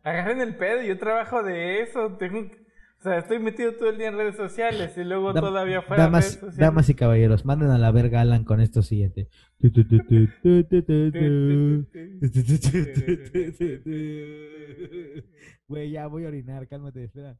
agarren 0.03 0.41
el 0.41 0.55
pedo. 0.55 0.81
Yo 0.81 0.97
trabajo 0.97 1.43
de 1.43 1.81
eso. 1.81 2.15
Tengo, 2.17 2.39
o 2.39 3.01
sea, 3.01 3.19
estoy 3.19 3.39
metido 3.39 3.73
todo 3.73 3.89
el 3.89 3.97
día 3.97 4.07
en 4.07 4.17
redes 4.17 4.35
sociales 4.35 4.97
y 4.97 5.03
luego 5.03 5.33
todavía 5.33 5.81
fuera 5.81 6.05
de 6.05 6.09
redes 6.09 6.11
damas, 6.11 6.25
sociales. 6.25 6.57
damas 6.57 6.89
y 6.89 6.95
caballeros, 6.95 7.45
manden 7.45 7.69
a 7.69 7.77
la 7.77 7.91
verga 7.91 8.21
Alan 8.21 8.43
con 8.43 8.61
esto 8.61 8.81
siguiente. 8.81 9.29
Güey, 15.67 15.91
ya 15.91 16.07
voy 16.07 16.23
a 16.23 16.29
orinar, 16.29 16.67
cálmate, 16.67 17.03
espera. 17.03 17.37